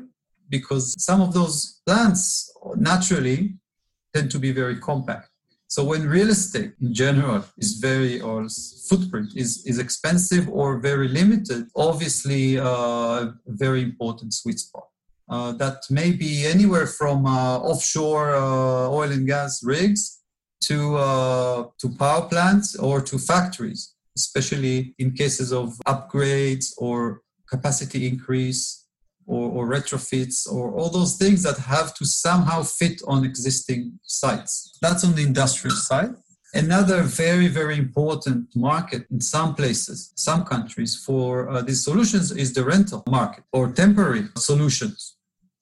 because 0.55 0.85
some 1.09 1.19
of 1.25 1.29
those 1.33 1.55
plants 1.85 2.23
naturally 2.75 3.39
tend 4.13 4.29
to 4.29 4.39
be 4.45 4.51
very 4.51 4.77
compact. 4.89 5.29
So 5.73 5.79
when 5.91 6.01
real 6.17 6.29
estate 6.37 6.73
in 6.83 6.93
general 7.03 7.45
is 7.63 7.71
very 7.89 8.19
or 8.19 8.47
footprint 8.89 9.29
is, 9.43 9.49
is 9.71 9.77
expensive 9.79 10.45
or 10.49 10.67
very 10.89 11.07
limited, 11.07 11.61
obviously 11.75 12.57
a 12.57 12.63
uh, 12.63 13.31
very 13.63 13.81
important 13.89 14.33
sweet 14.33 14.59
spot. 14.59 14.87
Uh, 15.29 15.51
that 15.51 15.83
may 15.91 16.11
be 16.11 16.47
anywhere 16.47 16.87
from 16.87 17.25
uh, 17.27 17.59
offshore 17.59 18.35
uh, 18.35 18.89
oil 18.89 19.11
and 19.11 19.27
gas 19.27 19.63
rigs 19.63 20.21
to 20.59 20.97
uh, 20.97 21.65
to 21.77 21.89
power 21.99 22.27
plants 22.27 22.75
or 22.75 22.99
to 22.99 23.19
factories, 23.19 23.93
especially 24.17 24.95
in 24.97 25.11
cases 25.11 25.53
of 25.53 25.77
upgrades 25.85 26.73
or 26.79 27.21
capacity 27.47 28.07
increase 28.07 28.87
or, 29.27 29.51
or 29.51 29.67
retrofits 29.67 30.51
or 30.51 30.73
all 30.73 30.89
those 30.89 31.15
things 31.17 31.43
that 31.43 31.57
have 31.57 31.93
to 31.93 32.05
somehow 32.05 32.63
fit 32.63 32.99
on 33.07 33.23
existing 33.23 33.99
sites. 34.01 34.77
That's 34.81 35.03
on 35.03 35.13
the 35.13 35.23
industrial 35.23 35.75
side. 35.75 36.15
Another 36.55 37.03
very, 37.03 37.47
very 37.47 37.77
important 37.77 38.47
market 38.55 39.05
in 39.11 39.21
some 39.21 39.53
places, 39.53 40.11
some 40.15 40.43
countries 40.43 40.95
for 40.95 41.47
uh, 41.47 41.61
these 41.61 41.83
solutions 41.83 42.31
is 42.31 42.53
the 42.53 42.63
rental 42.63 43.03
market 43.07 43.43
or 43.53 43.71
temporary 43.71 44.23
solutions 44.35 45.17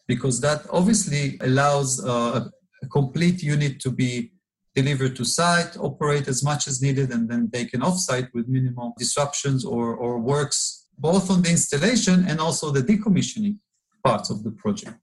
because 0.08 0.40
that 0.42 0.66
obviously 0.72 1.38
allows 1.42 2.04
uh, 2.04 2.48
a 2.82 2.88
complete 2.88 3.44
unit 3.44 3.80
to 3.82 3.92
be 3.92 4.32
delivered 4.76 5.16
to 5.16 5.26
site, 5.26 5.76
operate 5.78 6.28
as 6.28 6.44
much 6.44 6.68
as 6.68 6.82
needed, 6.82 7.12
and 7.12 7.28
then 7.30 7.50
taken 7.50 7.82
off-site 7.82 8.30
with 8.34 8.48
minimal 8.48 8.94
disruptions 8.98 9.66
or, 9.66 9.96
or 9.96 10.20
works 10.20 10.88
both 10.98 11.30
on 11.30 11.42
the 11.42 11.50
installation 11.50 12.26
and 12.28 12.40
also 12.40 12.72
the 12.72 12.82
decommissioning 12.82 13.58
parts 14.04 14.30
of 14.30 14.44
the 14.44 14.52
project. 14.52 14.98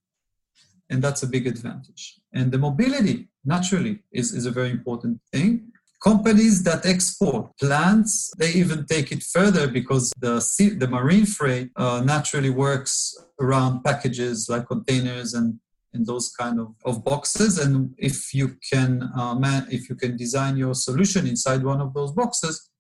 And 0.91 1.03
that's 1.03 1.23
a 1.23 1.27
big 1.27 1.47
advantage. 1.47 2.21
And 2.33 2.53
the 2.53 2.59
mobility, 2.59 3.29
naturally, 3.45 4.01
is, 4.13 4.33
is 4.33 4.47
a 4.47 4.51
very 4.51 4.71
important 4.71 5.21
thing 5.33 5.73
companies 6.05 6.63
that 6.63 6.85
export 6.85 7.45
plants 7.59 8.31
they 8.39 8.51
even 8.51 8.85
take 8.85 9.11
it 9.11 9.23
further 9.23 9.67
because 9.67 10.13
the 10.19 10.39
sea, 10.41 10.69
the 10.69 10.87
marine 10.87 11.27
freight 11.27 11.71
uh, 11.77 12.01
naturally 12.05 12.51
works 12.51 13.17
around 13.41 13.83
packages 13.83 14.49
like 14.49 14.67
containers 14.67 15.35
and 15.35 15.59
in 15.95 16.03
those 16.05 16.29
kind 16.41 16.59
of, 16.59 16.75
of 16.85 17.05
boxes. 17.05 17.57
And 17.57 17.95
if 17.97 18.35
you 18.35 18.57
can 18.71 19.09
uh, 19.17 19.35
man, 19.37 19.67
if 19.71 19.89
you 19.89 19.95
can 19.95 20.17
design 20.17 20.57
your 20.57 20.75
solution 20.75 21.27
inside 21.27 21.63
one 21.63 21.81
of 21.81 21.95
those 21.95 22.13
boxes 22.13 22.71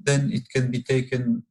then 0.00 0.30
it 0.32 0.48
can 0.48 0.70
be 0.70 0.82
taken 0.82 1.42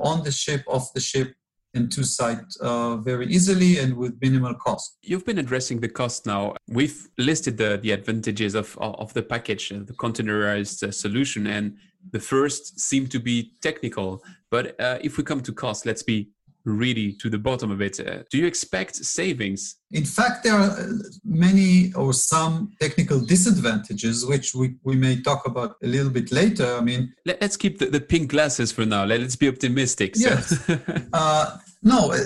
on 0.00 0.24
the 0.24 0.32
ship 0.32 0.64
off 0.66 0.92
the 0.92 1.00
ship 1.00 1.34
into 1.74 2.04
site 2.04 2.54
uh, 2.60 2.96
very 2.96 3.26
easily 3.26 3.78
and 3.78 3.96
with 3.96 4.20
minimal 4.20 4.54
cost. 4.54 4.98
You've 5.02 5.24
been 5.24 5.38
addressing 5.38 5.80
the 5.80 5.88
cost 5.88 6.26
now. 6.26 6.54
We've 6.68 7.08
listed 7.18 7.56
the, 7.56 7.78
the 7.82 7.92
advantages 7.92 8.54
of, 8.54 8.76
of 8.78 9.12
the 9.14 9.22
package, 9.22 9.72
uh, 9.72 9.80
the 9.84 9.94
containerized 9.94 10.82
uh, 10.82 10.92
solution, 10.92 11.46
and 11.46 11.76
the 12.10 12.20
first 12.20 12.80
seem 12.80 13.06
to 13.08 13.20
be 13.20 13.52
technical, 13.62 14.22
but 14.50 14.78
uh, 14.80 14.98
if 15.02 15.16
we 15.16 15.24
come 15.24 15.40
to 15.40 15.52
cost, 15.52 15.86
let's 15.86 16.02
be 16.02 16.30
really 16.64 17.12
to 17.14 17.28
the 17.28 17.38
bottom 17.38 17.70
of 17.70 17.80
it. 17.80 18.00
Uh, 18.00 18.22
do 18.30 18.38
you 18.38 18.46
expect 18.46 18.96
savings? 18.96 19.76
In 19.90 20.04
fact, 20.04 20.44
there 20.44 20.54
are 20.54 20.70
uh, 20.70 20.92
many 21.24 21.92
or 21.94 22.12
some 22.12 22.72
technical 22.80 23.20
disadvantages, 23.20 24.24
which 24.24 24.54
we, 24.54 24.76
we 24.84 24.96
may 24.96 25.20
talk 25.20 25.46
about 25.46 25.76
a 25.82 25.86
little 25.86 26.10
bit 26.10 26.32
later. 26.32 26.76
I 26.76 26.80
mean, 26.80 27.12
Let, 27.26 27.42
us 27.42 27.56
keep 27.56 27.78
the, 27.78 27.86
the 27.86 28.00
pink 28.00 28.30
glasses 28.30 28.72
for 28.72 28.86
now. 28.86 29.04
Let, 29.04 29.20
us 29.20 29.36
be 29.36 29.48
optimistic. 29.48 30.14
Yes. 30.16 30.68
uh, 31.12 31.58
no, 31.82 32.12
uh, 32.12 32.18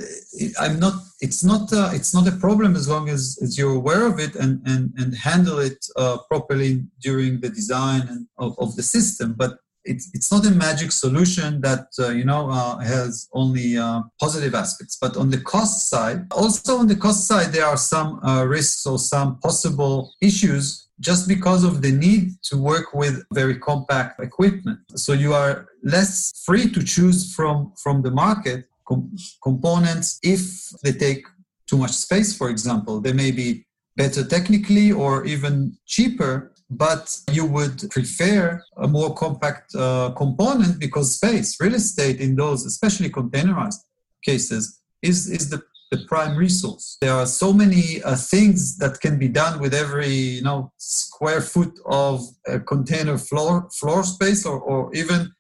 I'm 0.61 0.78
not. 0.78 0.95
It's 1.21 1.43
not. 1.43 1.73
Uh, 1.73 1.90
it's 1.95 2.12
not 2.12 2.28
a 2.28 2.33
problem 2.33 2.76
as 2.76 2.88
long 2.88 3.09
as, 3.09 3.38
as 3.43 3.57
you're 3.57 3.75
aware 3.75 4.07
of 4.07 4.21
it 4.21 4.35
and 4.37 4.61
and, 4.66 4.93
and 4.99 5.14
handle 5.16 5.59
it 5.59 5.85
uh, 5.97 6.19
properly 6.28 6.85
during 7.00 7.40
the 7.40 7.49
design 7.49 8.28
of, 8.37 8.55
of 8.59 8.76
the 8.76 8.83
system. 8.83 9.33
But 9.33 9.59
it's, 9.87 10.11
it's 10.14 10.31
not 10.31 10.45
a 10.47 10.50
magic 10.50 10.93
solution 10.93 11.61
that 11.61 11.87
uh, 11.99 12.11
you 12.11 12.25
know 12.25 12.50
uh, 12.50 12.78
has 12.78 13.28
only 13.33 13.78
uh, 13.78 14.02
positive 14.21 14.55
aspects 14.55 14.97
but 15.00 15.16
on 15.16 15.31
the 15.31 15.40
cost 15.40 15.88
side 15.88 16.21
also 16.31 16.76
on 16.78 16.87
the 16.87 16.97
cost 16.97 17.26
side 17.26 17.52
there 17.52 17.66
are 17.66 17.76
some 17.76 18.21
uh, 18.25 18.45
risks 18.45 18.87
or 18.87 18.99
some 18.99 19.38
possible 19.40 20.12
issues 20.21 20.87
just 21.00 21.28
because 21.28 21.62
of 21.64 21.83
the 21.83 21.93
need 21.93 22.31
to 22.43 22.57
work 22.57 22.95
with 22.95 23.25
very 23.33 23.57
compact 23.59 24.21
equipment. 24.21 24.78
So 24.95 25.12
you 25.12 25.35
are 25.35 25.69
less 25.83 26.43
free 26.45 26.71
to 26.71 26.83
choose 26.83 27.35
from 27.35 27.73
from 27.83 28.02
the 28.02 28.11
market 28.11 28.64
com- 28.88 29.14
components 29.43 30.19
if 30.23 30.40
they 30.83 30.93
take 30.93 31.26
too 31.66 31.76
much 31.76 31.93
space 31.93 32.37
for 32.37 32.49
example. 32.49 33.00
They 33.00 33.12
may 33.12 33.31
be 33.31 33.66
better 33.97 34.25
technically 34.25 34.93
or 34.93 35.25
even 35.26 35.76
cheaper 35.87 36.52
but 36.68 37.16
you 37.30 37.46
would 37.46 37.88
prefer 37.90 38.62
a 38.76 38.88
more 38.88 39.14
compact 39.14 39.75
uh, 39.75 40.11
component 40.16 40.80
because 40.80 41.14
space, 41.14 41.56
real 41.61 41.75
estate 41.75 42.20
in 42.20 42.35
those, 42.35 42.66
especially 42.66 43.08
containerized 43.08 43.85
cases, 44.25 44.80
is, 45.02 45.30
is 45.30 45.49
the, 45.49 45.62
the 45.92 46.04
prime 46.08 46.37
resource. 46.37 46.96
There 47.00 47.12
are 47.12 47.26
so 47.26 47.52
many 47.52 48.02
uh, 48.02 48.16
things 48.16 48.76
that 48.78 49.00
can 49.00 49.18
be 49.18 49.28
done 49.28 49.61
with 49.61 49.75
every 49.75 50.08
you 50.08 50.42
know 50.42 50.73
square 50.76 51.40
foot 51.40 51.78
of 51.87 52.26
a 52.46 52.58
container 52.58 53.18
floor 53.18 53.68
floor 53.70 54.02
space 54.02 54.44
or, 54.44 54.58
or 54.58 54.92
even 54.94 55.32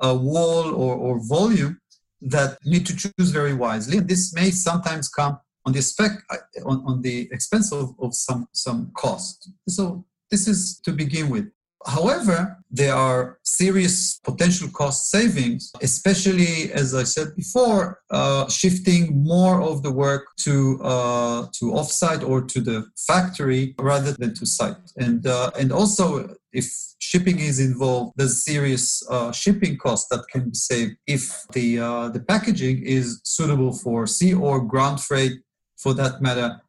a 0.00 0.14
wall 0.14 0.74
or, 0.74 0.94
or 0.96 1.26
volume 1.26 1.80
that 2.20 2.58
need 2.66 2.84
to 2.86 2.96
choose 2.96 3.30
very 3.30 3.54
wisely. 3.54 3.96
And 3.98 4.08
this 4.08 4.34
may 4.34 4.50
sometimes 4.50 5.08
come 5.08 5.38
on 5.64 5.72
the 5.72 5.80
spec 5.80 6.12
uh, 6.30 6.36
on, 6.66 6.82
on 6.86 7.02
the 7.02 7.28
expense 7.32 7.72
of, 7.72 7.94
of 7.98 8.14
some 8.14 8.48
some 8.52 8.90
cost. 8.94 9.50
So 9.68 10.04
this 10.30 10.48
is 10.48 10.80
to 10.84 10.92
begin 10.92 11.28
with. 11.28 11.46
However, 11.86 12.58
there 12.70 12.94
are 12.94 13.38
serious 13.44 14.18
potential 14.24 14.68
cost 14.68 15.10
savings, 15.10 15.70
especially 15.82 16.72
as 16.72 16.94
I 16.94 17.04
said 17.04 17.36
before, 17.36 18.00
uh, 18.10 18.48
shifting 18.48 19.22
more 19.22 19.62
of 19.62 19.82
the 19.82 19.92
work 19.92 20.24
to 20.38 20.80
uh, 20.82 21.46
to 21.58 21.64
offsite 21.66 22.28
or 22.28 22.42
to 22.42 22.60
the 22.60 22.86
factory 22.96 23.74
rather 23.78 24.12
than 24.12 24.34
to 24.34 24.46
site. 24.46 24.84
And 24.96 25.26
uh, 25.26 25.50
and 25.58 25.70
also, 25.70 26.34
if 26.52 26.66
shipping 26.98 27.38
is 27.38 27.60
involved, 27.60 28.14
there's 28.16 28.44
serious 28.44 29.06
uh, 29.08 29.30
shipping 29.30 29.76
costs 29.76 30.08
that 30.10 30.26
can 30.32 30.48
be 30.50 30.54
saved 30.54 30.96
if 31.06 31.46
the 31.52 31.78
uh, 31.78 32.08
the 32.08 32.20
packaging 32.20 32.82
is 32.84 33.20
suitable 33.22 33.72
for 33.72 34.06
sea 34.06 34.34
or 34.34 34.60
ground 34.60 35.00
freight, 35.00 35.34
for 35.76 35.94
that 35.94 36.20
matter, 36.20 36.60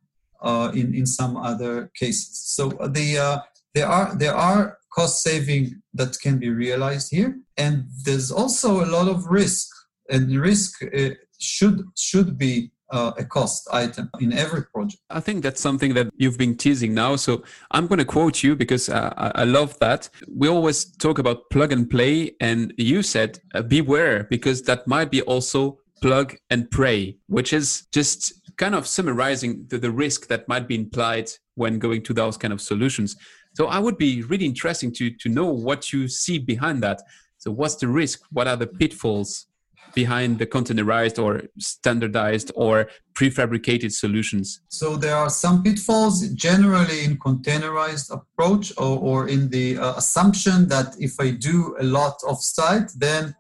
in 0.73 0.93
in 0.93 1.05
some 1.05 1.37
other 1.37 1.91
cases. 1.95 2.29
So 2.55 2.71
uh, 2.79 2.87
the 2.87 3.17
uh, 3.17 3.39
there 3.73 3.87
are 3.87 4.15
there 4.15 4.35
are 4.35 4.77
cost 4.93 5.23
saving 5.23 5.81
that 5.93 6.19
can 6.19 6.39
be 6.39 6.49
realized 6.49 7.11
here, 7.11 7.39
and 7.57 7.85
there's 8.05 8.31
also 8.31 8.83
a 8.83 8.87
lot 8.87 9.07
of 9.07 9.27
risk, 9.27 9.67
and 10.09 10.31
risk 10.39 10.83
uh, 10.83 11.09
should 11.39 11.83
should 11.95 12.37
be 12.37 12.71
uh, 12.89 13.11
a 13.17 13.25
cost 13.25 13.67
item 13.71 14.09
in 14.19 14.33
every 14.33 14.63
project. 14.63 15.01
I 15.09 15.19
think 15.19 15.43
that's 15.43 15.61
something 15.61 15.93
that 15.95 16.07
you've 16.15 16.37
been 16.37 16.55
teasing 16.55 16.93
now. 16.93 17.15
So 17.15 17.43
I'm 17.71 17.87
going 17.87 17.99
to 17.99 18.05
quote 18.05 18.43
you 18.43 18.55
because 18.55 18.89
uh, 18.89 19.13
I 19.35 19.43
love 19.43 19.77
that. 19.79 20.09
We 20.33 20.47
always 20.47 20.85
talk 20.85 21.19
about 21.19 21.49
plug 21.49 21.71
and 21.71 21.89
play, 21.89 22.35
and 22.39 22.73
you 22.77 23.03
said 23.03 23.39
uh, 23.53 23.61
beware 23.61 24.23
because 24.29 24.61
that 24.63 24.87
might 24.87 25.11
be 25.11 25.21
also 25.21 25.79
plug 26.01 26.35
and 26.49 26.69
pray, 26.69 27.17
which 27.27 27.53
is 27.53 27.87
just 27.91 28.36
kind 28.57 28.75
of 28.75 28.87
summarizing 28.87 29.65
the, 29.69 29.77
the 29.77 29.91
risk 29.91 30.27
that 30.27 30.47
might 30.47 30.67
be 30.67 30.75
implied 30.75 31.29
when 31.55 31.79
going 31.79 32.03
to 32.03 32.13
those 32.13 32.37
kind 32.37 32.53
of 32.53 32.61
solutions. 32.61 33.15
So 33.53 33.67
I 33.67 33.79
would 33.79 33.97
be 33.97 34.23
really 34.23 34.45
interesting 34.45 34.91
to 34.93 35.09
to 35.09 35.29
know 35.29 35.47
what 35.47 35.91
you 35.93 36.07
see 36.07 36.37
behind 36.37 36.83
that. 36.83 37.01
So 37.37 37.51
what's 37.51 37.75
the 37.75 37.87
risk? 37.87 38.21
What 38.31 38.47
are 38.47 38.57
the 38.57 38.67
pitfalls 38.67 39.47
behind 39.93 40.37
the 40.37 40.45
containerized 40.45 41.17
or 41.23 41.43
standardized 41.59 42.51
or 42.55 42.89
prefabricated 43.13 43.91
solutions? 43.91 44.61
So 44.69 44.95
there 44.95 45.15
are 45.15 45.29
some 45.29 45.63
pitfalls 45.63 46.27
generally 46.47 47.03
in 47.05 47.17
containerized 47.17 48.11
approach 48.11 48.73
or, 48.77 48.99
or 48.99 49.27
in 49.27 49.49
the 49.49 49.77
uh, 49.77 49.95
assumption 49.95 50.67
that 50.67 50.95
if 50.99 51.19
I 51.19 51.31
do 51.31 51.75
a 51.79 51.83
lot 51.83 52.15
of 52.27 52.41
site, 52.41 52.91
then 52.95 53.35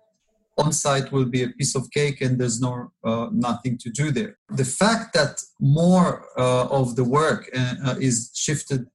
on 0.57 0.71
site 0.73 1.11
will 1.11 1.25
be 1.25 1.43
a 1.43 1.49
piece 1.49 1.75
of 1.75 1.89
cake 1.91 2.21
and 2.21 2.39
there's 2.39 2.59
no 2.59 2.91
uh, 3.03 3.27
nothing 3.31 3.77
to 3.77 3.89
do 3.89 4.11
there. 4.11 4.37
The 4.49 4.65
fact 4.65 5.13
that 5.13 5.41
more 5.59 6.25
uh, 6.37 6.65
of 6.67 6.95
the 6.95 7.03
work 7.03 7.49
uh, 7.55 7.75
uh, 7.85 7.95
is 7.99 8.31
shifted 8.33 8.87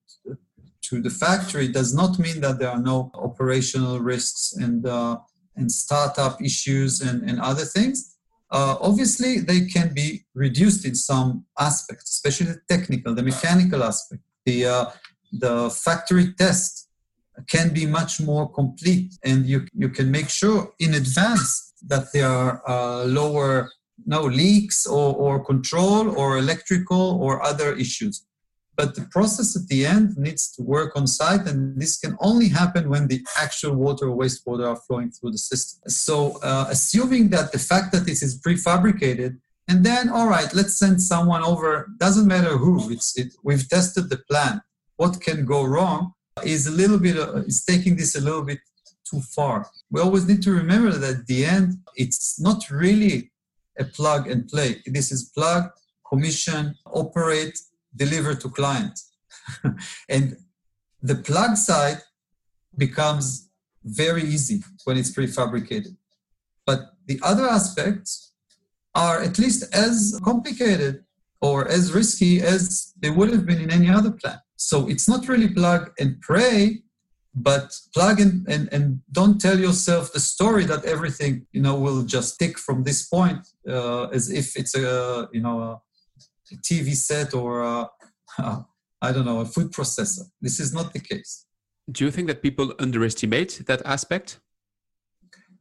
to 0.82 1.00
the 1.00 1.10
factory 1.10 1.68
does 1.68 1.94
not 1.94 2.18
mean 2.18 2.40
that 2.40 2.58
there 2.58 2.70
are 2.70 2.82
no 2.82 3.10
operational 3.14 4.00
risks 4.00 4.54
and 4.56 4.86
uh, 4.86 5.18
and 5.56 5.70
startup 5.70 6.42
issues 6.42 7.00
and, 7.00 7.28
and 7.28 7.38
other 7.40 7.64
things. 7.64 8.16
Uh, 8.50 8.76
obviously, 8.80 9.38
they 9.38 9.60
can 9.66 9.94
be 9.94 10.24
reduced 10.34 10.84
in 10.84 10.94
some 10.94 11.44
aspects, 11.58 12.10
especially 12.10 12.46
the 12.52 12.60
technical, 12.68 13.14
the 13.14 13.22
mechanical 13.22 13.82
aspect. 13.84 14.22
The 14.44 14.90
the 15.32 15.70
factory 15.70 16.34
test 16.34 16.88
can 17.48 17.72
be 17.72 17.86
much 17.86 18.20
more 18.20 18.48
complete 18.48 19.14
and 19.24 19.46
you, 19.46 19.66
you 19.74 19.88
can 19.88 20.10
make 20.10 20.28
sure 20.28 20.72
in 20.78 20.94
advance 20.94 21.72
that 21.86 22.12
there 22.12 22.28
are 22.28 22.62
uh, 22.68 23.04
lower 23.04 23.70
no 24.06 24.22
leaks 24.22 24.86
or, 24.86 25.14
or 25.14 25.44
control 25.44 26.10
or 26.10 26.38
electrical 26.38 27.20
or 27.22 27.42
other 27.42 27.72
issues. 27.74 28.24
But 28.74 28.94
the 28.94 29.06
process 29.10 29.54
at 29.54 29.68
the 29.68 29.84
end 29.84 30.16
needs 30.16 30.50
to 30.52 30.62
work 30.62 30.96
on 30.96 31.06
site 31.06 31.46
and 31.46 31.80
this 31.80 31.98
can 31.98 32.16
only 32.20 32.48
happen 32.48 32.88
when 32.88 33.06
the 33.06 33.24
actual 33.36 33.74
water 33.74 34.08
or 34.08 34.16
wastewater 34.16 34.66
are 34.66 34.80
flowing 34.88 35.10
through 35.10 35.32
the 35.32 35.38
system. 35.38 35.82
So 35.88 36.38
uh, 36.42 36.66
assuming 36.70 37.28
that 37.30 37.52
the 37.52 37.58
fact 37.58 37.92
that 37.92 38.06
this 38.06 38.22
is 38.22 38.40
prefabricated 38.40 39.38
and 39.68 39.84
then 39.84 40.08
all 40.08 40.26
right 40.26 40.52
let's 40.54 40.76
send 40.78 41.00
someone 41.00 41.44
over 41.44 41.88
doesn't 41.98 42.26
matter 42.26 42.56
who 42.56 42.90
it's 42.90 43.16
it, 43.18 43.34
we've 43.44 43.68
tested 43.68 44.08
the 44.08 44.18
plan. 44.30 44.62
What 44.96 45.20
can 45.20 45.44
go 45.44 45.64
wrong 45.64 46.14
is 46.44 46.66
a 46.66 46.70
little 46.70 46.98
bit 46.98 47.16
uh, 47.16 47.42
is 47.46 47.64
taking 47.64 47.96
this 47.96 48.16
a 48.16 48.20
little 48.20 48.42
bit 48.42 48.60
too 49.04 49.20
far. 49.20 49.70
We 49.90 50.00
always 50.00 50.26
need 50.26 50.42
to 50.42 50.52
remember 50.52 50.90
that 50.92 51.16
at 51.20 51.26
the 51.26 51.44
end, 51.44 51.78
it's 51.96 52.40
not 52.40 52.70
really 52.70 53.30
a 53.78 53.84
plug 53.84 54.28
and 54.28 54.48
play. 54.48 54.82
This 54.86 55.12
is 55.12 55.30
plug, 55.34 55.70
commission, 56.08 56.74
operate, 56.86 57.58
deliver 57.94 58.34
to 58.34 58.48
client. 58.48 58.98
and 60.08 60.36
the 61.02 61.16
plug 61.16 61.56
side 61.56 61.98
becomes 62.76 63.50
very 63.84 64.22
easy 64.22 64.62
when 64.84 64.96
it's 64.96 65.10
prefabricated. 65.10 65.96
But 66.64 66.80
the 67.06 67.20
other 67.22 67.46
aspects 67.46 68.32
are 68.94 69.20
at 69.20 69.38
least 69.38 69.74
as 69.74 70.20
complicated 70.22 71.04
or 71.42 71.68
as 71.68 71.92
risky 71.92 72.40
as 72.40 72.94
they 73.00 73.10
would 73.10 73.30
have 73.30 73.44
been 73.44 73.60
in 73.60 73.70
any 73.70 73.90
other 73.90 74.12
plan. 74.12 74.38
So 74.56 74.88
it's 74.88 75.08
not 75.08 75.28
really 75.28 75.48
plug 75.48 75.90
and 75.98 76.20
pray, 76.20 76.82
but 77.34 77.76
plug 77.92 78.20
and, 78.20 78.46
and, 78.48 78.72
and 78.72 79.00
don't 79.10 79.40
tell 79.40 79.58
yourself 79.58 80.12
the 80.12 80.20
story 80.20 80.64
that 80.66 80.84
everything 80.84 81.46
you 81.52 81.60
know 81.60 81.74
will 81.74 82.02
just 82.04 82.38
tick 82.38 82.58
from 82.58 82.84
this 82.84 83.08
point 83.08 83.40
uh, 83.68 84.04
as 84.08 84.30
if 84.30 84.56
it's 84.56 84.76
a 84.76 85.28
you 85.32 85.40
know 85.40 85.60
a, 85.60 85.80
TV 86.68 86.94
set 86.94 87.32
or 87.32 87.62
a, 87.62 87.88
I 89.00 89.10
don't 89.10 89.24
know 89.24 89.40
a 89.40 89.46
food 89.46 89.72
processor. 89.72 90.24
This 90.40 90.60
is 90.60 90.74
not 90.74 90.92
the 90.92 91.00
case. 91.00 91.46
Do 91.90 92.04
you 92.04 92.10
think 92.10 92.28
that 92.28 92.42
people 92.42 92.74
underestimate 92.78 93.62
that 93.66 93.80
aspect? 93.84 94.38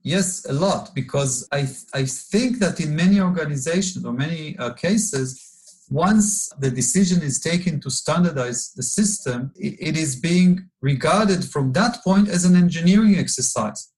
Yes, 0.04 0.46
a 0.46 0.54
lot 0.54 0.94
because 0.94 1.48
I 1.52 1.62
I 1.94 2.04
think 2.06 2.60
that 2.60 2.80
in 2.80 2.96
many 2.96 3.20
organizations 3.22 4.06
or 4.06 4.14
many 4.14 4.58
uh, 4.58 4.74
cases 4.74 5.51
once 5.92 6.50
the 6.60 6.72
decision 6.72 7.22
is 7.22 7.38
taken 7.42 7.82
to 7.82 7.90
standardize 7.92 8.72
the 8.78 8.82
system, 8.82 9.52
it 9.58 9.98
is 9.98 10.16
being 10.16 10.70
regarded 10.80 11.44
from 11.44 11.74
that 11.74 12.02
point 12.02 12.30
as 12.30 12.46
an 12.46 12.56
engineering 12.56 13.18
exercise. 13.18 13.92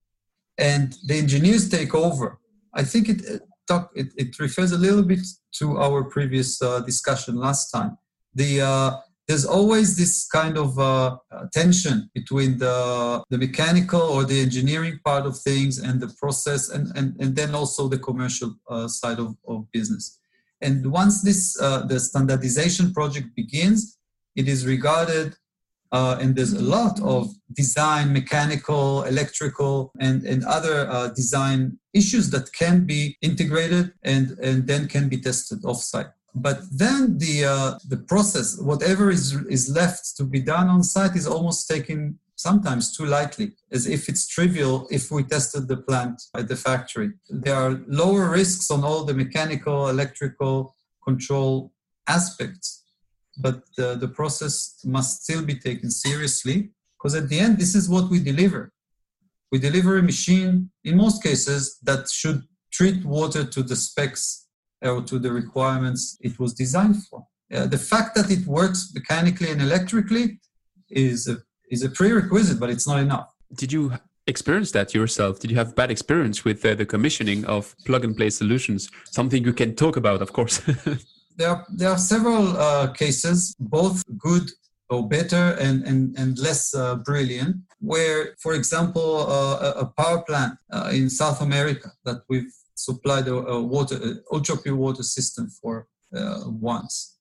And 0.57 0.97
the 1.05 1.19
engineers 1.19 1.69
take 1.69 1.93
over. 1.93 2.39
I 2.73 2.83
think 2.83 3.09
it, 3.09 3.21
it, 3.95 4.07
it 4.17 4.39
refers 4.39 4.71
a 4.71 4.77
little 4.77 5.03
bit 5.03 5.19
to 5.59 5.77
our 5.77 6.03
previous 6.03 6.59
uh, 6.63 6.79
discussion 6.79 7.35
last 7.35 7.69
time. 7.69 7.95
The, 8.33 8.61
uh, 8.61 8.97
there's 9.27 9.45
always 9.45 9.95
this 9.95 10.27
kind 10.27 10.57
of 10.57 10.79
uh, 10.79 11.17
tension 11.53 12.09
between 12.15 12.57
the, 12.57 13.23
the 13.29 13.37
mechanical 13.37 14.01
or 14.01 14.23
the 14.23 14.41
engineering 14.41 14.99
part 15.05 15.27
of 15.27 15.37
things 15.37 15.77
and 15.77 16.01
the 16.01 16.11
process 16.19 16.69
and, 16.69 16.91
and, 16.97 17.15
and 17.19 17.35
then 17.35 17.53
also 17.53 17.87
the 17.87 17.99
commercial 17.99 18.55
uh, 18.67 18.87
side 18.87 19.19
of, 19.19 19.37
of 19.47 19.71
business 19.71 20.19
and 20.63 20.91
once 21.01 21.21
this 21.21 21.41
uh, 21.61 21.81
the 21.91 21.99
standardization 21.99 22.93
project 22.93 23.27
begins 23.35 23.97
it 24.35 24.47
is 24.47 24.65
regarded 24.65 25.35
uh, 25.93 26.17
and 26.19 26.35
there's 26.35 26.53
a 26.53 26.61
lot 26.77 26.99
of 27.01 27.31
design 27.53 28.11
mechanical 28.11 29.03
electrical 29.03 29.91
and, 29.99 30.23
and 30.23 30.43
other 30.45 30.89
uh, 30.89 31.07
design 31.09 31.77
issues 31.93 32.31
that 32.31 32.51
can 32.51 32.83
be 32.83 33.15
integrated 33.21 33.93
and, 34.01 34.31
and 34.39 34.65
then 34.65 34.87
can 34.87 35.07
be 35.07 35.17
tested 35.17 35.61
offsite. 35.61 36.11
But 36.33 36.61
then 36.71 37.19
the 37.19 37.45
uh, 37.45 37.77
the 37.87 37.97
process 37.97 38.57
whatever 38.59 39.11
is 39.11 39.33
is 39.57 39.69
left 39.69 40.17
to 40.17 40.23
be 40.23 40.39
done 40.39 40.67
on 40.67 40.81
site 40.81 41.15
is 41.15 41.27
almost 41.27 41.69
taken 41.69 42.17
sometimes 42.47 42.95
too 42.95 43.07
lightly 43.17 43.47
as 43.71 43.83
if 43.95 44.01
it's 44.09 44.25
trivial 44.35 44.75
if 44.97 45.03
we 45.11 45.21
tested 45.23 45.63
the 45.67 45.79
plant 45.87 46.17
at 46.39 46.47
the 46.47 46.59
factory 46.67 47.09
there 47.45 47.59
are 47.63 47.81
lower 48.01 48.25
risks 48.39 48.67
on 48.75 48.81
all 48.87 49.01
the 49.03 49.17
mechanical 49.23 49.79
electrical 49.95 50.55
control 51.07 51.53
aspects 52.07 52.67
but 53.45 53.57
the, 53.77 54.11
process 54.19 54.55
must 54.95 55.23
still 55.23 55.43
be 55.51 55.57
taken 55.67 55.89
seriously 56.05 56.57
because 56.95 57.15
at 57.15 57.29
the 57.29 57.39
end 57.45 57.57
this 57.57 57.73
is 57.79 57.85
what 57.93 58.05
we 58.11 58.19
deliver 58.31 58.61
we 59.53 59.59
deliver 59.59 59.97
a 59.97 60.09
machine 60.13 60.71
in 60.83 60.97
most 60.97 61.21
cases 61.21 61.77
that 61.83 62.09
should 62.09 62.41
treat 62.71 63.05
water 63.05 63.43
to 63.45 63.61
the 63.61 63.75
specs 63.75 64.47
or 64.81 65.03
to 65.03 65.19
the 65.19 65.31
requirements 65.31 66.17
it 66.21 66.39
was 66.39 66.53
designed 66.53 67.03
for. 67.05 67.25
Uh, 67.53 67.67
the 67.67 67.77
fact 67.77 68.15
that 68.15 68.31
it 68.31 68.45
works 68.47 68.91
mechanically 68.95 69.51
and 69.51 69.61
electrically 69.61 70.39
is 70.89 71.27
a, 71.27 71.37
is 71.69 71.83
a 71.83 71.89
prerequisite, 71.89 72.59
but 72.59 72.69
it's 72.69 72.87
not 72.87 72.99
enough. 72.99 73.33
Did 73.55 73.71
you 73.71 73.93
experience 74.27 74.71
that 74.71 74.93
yourself? 74.93 75.39
Did 75.39 75.51
you 75.51 75.57
have 75.57 75.75
bad 75.75 75.91
experience 75.91 76.45
with 76.45 76.65
uh, 76.65 76.75
the 76.75 76.85
commissioning 76.85 77.45
of 77.45 77.75
plug 77.85 78.03
and 78.03 78.15
play 78.15 78.29
solutions? 78.29 78.89
Something 79.05 79.43
you 79.43 79.53
can 79.53 79.75
talk 79.75 79.97
about, 79.97 80.21
of 80.21 80.33
course. 80.33 80.59
there, 81.37 81.49
are, 81.49 81.65
there 81.69 81.89
are 81.89 81.97
several 81.97 82.57
uh, 82.57 82.87
cases, 82.93 83.55
both 83.59 84.03
good 84.17 84.49
or 84.89 85.07
better 85.07 85.57
and, 85.59 85.83
and, 85.83 86.17
and 86.17 86.37
less 86.37 86.75
uh, 86.75 86.95
brilliant, 86.95 87.57
where, 87.79 88.35
for 88.39 88.53
example, 88.53 89.25
uh, 89.29 89.73
a 89.77 89.85
power 89.85 90.21
plant 90.21 90.57
uh, 90.71 90.91
in 90.93 91.09
South 91.09 91.41
America 91.41 91.91
that 92.05 92.21
we've 92.29 92.53
supplied 92.75 93.27
a, 93.27 93.35
a 93.35 93.61
water, 93.61 94.23
ultra 94.31 94.57
pure 94.57 94.75
water 94.75 95.03
system 95.03 95.49
for 95.49 95.87
uh, 96.15 96.41
once. 96.45 97.12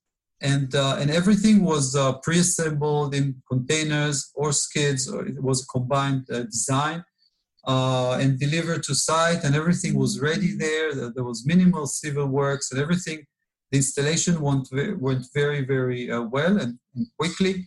And, 0.42 0.74
uh, 0.74 0.96
and 1.00 1.10
everything 1.10 1.64
was 1.64 1.94
uh, 1.94 2.14
pre-assembled 2.24 3.14
in 3.14 3.42
containers 3.48 4.30
or 4.34 4.52
skids, 4.52 5.08
or 5.08 5.24
it 5.26 5.42
was 5.42 5.64
combined 5.64 6.26
design. 6.26 7.04
Uh, 7.64 8.18
and 8.20 8.40
delivered 8.40 8.82
to 8.82 8.92
site, 8.92 9.44
and 9.44 9.54
everything 9.54 9.94
was 9.94 10.18
ready 10.18 10.56
there. 10.56 10.92
There 11.14 11.22
was 11.22 11.46
minimal 11.46 11.86
civil 11.86 12.26
works, 12.26 12.72
and 12.72 12.80
everything. 12.80 13.24
The 13.70 13.76
installation 13.76 14.40
went 14.40 14.66
went 14.98 15.26
very 15.32 15.64
very 15.64 16.10
uh, 16.10 16.22
well 16.22 16.58
and, 16.58 16.80
and 16.96 17.06
quickly. 17.16 17.64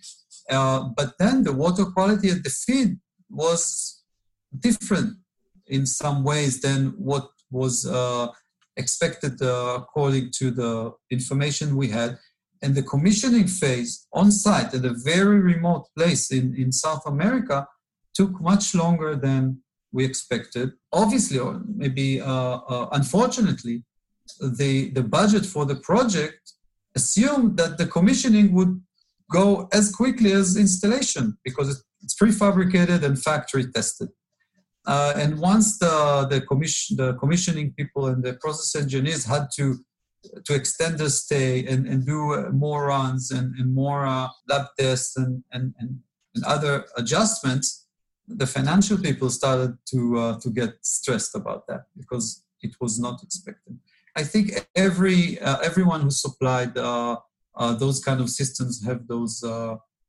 Uh, 0.50 0.90
but 0.98 1.14
then 1.18 1.44
the 1.44 1.54
water 1.54 1.86
quality 1.86 2.30
at 2.30 2.44
the 2.44 2.50
feed 2.50 2.98
was 3.30 4.04
different 4.60 5.14
in 5.68 5.86
some 5.86 6.24
ways 6.24 6.62
than 6.62 6.88
what 6.98 7.30
was 7.50 7.86
uh, 7.86 8.28
expected 8.78 9.42
uh, 9.42 9.80
according 9.82 10.32
to 10.40 10.52
the 10.52 10.92
information 11.10 11.76
we 11.76 11.88
had. 11.88 12.18
And 12.66 12.74
the 12.74 12.82
commissioning 12.82 13.46
phase 13.46 14.08
on 14.12 14.32
site 14.32 14.74
at 14.74 14.84
a 14.86 14.96
very 15.14 15.40
remote 15.40 15.86
place 15.96 16.32
in, 16.32 16.56
in 16.56 16.72
South 16.72 17.04
America 17.06 17.68
took 18.16 18.42
much 18.42 18.74
longer 18.74 19.16
than 19.16 19.60
we 19.92 20.04
expected. 20.04 20.72
Obviously, 20.92 21.38
or 21.38 21.62
maybe 21.84 22.20
uh, 22.20 22.58
uh, 22.74 22.90
unfortunately, 22.92 23.84
the, 24.42 24.90
the 24.98 25.04
budget 25.04 25.46
for 25.46 25.64
the 25.68 25.76
project 25.76 26.54
assumed 26.96 27.56
that 27.58 27.78
the 27.78 27.86
commissioning 27.86 28.52
would 28.54 28.82
go 29.32 29.70
as 29.72 29.94
quickly 29.94 30.32
as 30.32 30.58
installation 30.58 31.38
because 31.44 31.84
it's 32.02 32.16
prefabricated 32.20 33.04
and 33.04 33.22
factory 33.22 33.66
tested. 33.72 34.10
Uh, 34.88 35.14
and 35.16 35.40
once 35.40 35.78
the 35.78 36.28
the, 36.32 36.42
commission, 36.42 36.98
the 36.98 37.14
commissioning 37.22 37.74
people 37.78 38.08
and 38.08 38.24
the 38.24 38.34
process 38.34 38.82
engineers 38.82 39.24
had 39.26 39.46
to 39.56 39.78
to 40.46 40.54
extend 40.54 40.98
the 41.00 41.10
stay 41.10 41.66
and, 41.66 41.88
and 41.88 42.06
do 42.06 42.50
more 42.52 42.88
runs 42.88 43.32
and, 43.32 43.56
and 43.56 43.74
more 43.74 44.06
uh, 44.06 44.28
lab 44.48 44.68
tests 44.78 45.18
and, 45.18 45.44
and, 45.52 45.74
and, 45.80 46.00
and, 46.36 46.44
other 46.46 46.86
adjustments, 46.98 47.88
the 48.28 48.48
financial 48.48 48.98
people 48.98 49.30
started 49.30 49.78
to 49.92 50.18
uh, 50.18 50.40
to 50.40 50.50
get 50.50 50.74
stressed 50.82 51.36
about 51.36 51.68
that 51.68 51.86
because 51.98 52.44
it 52.62 52.76
was 52.82 53.00
not 53.00 53.22
expected. 53.24 53.78
I 54.16 54.24
think 54.24 54.68
every 54.76 55.40
uh, 55.40 55.60
everyone 55.60 56.02
who 56.02 56.12
supplied 56.12 56.78
uh, 56.78 57.18
uh, 57.56 57.74
those 57.76 58.04
kind 58.04 58.20
of 58.22 58.30
systems 58.30 58.84
have 58.86 59.08
those 59.08 59.44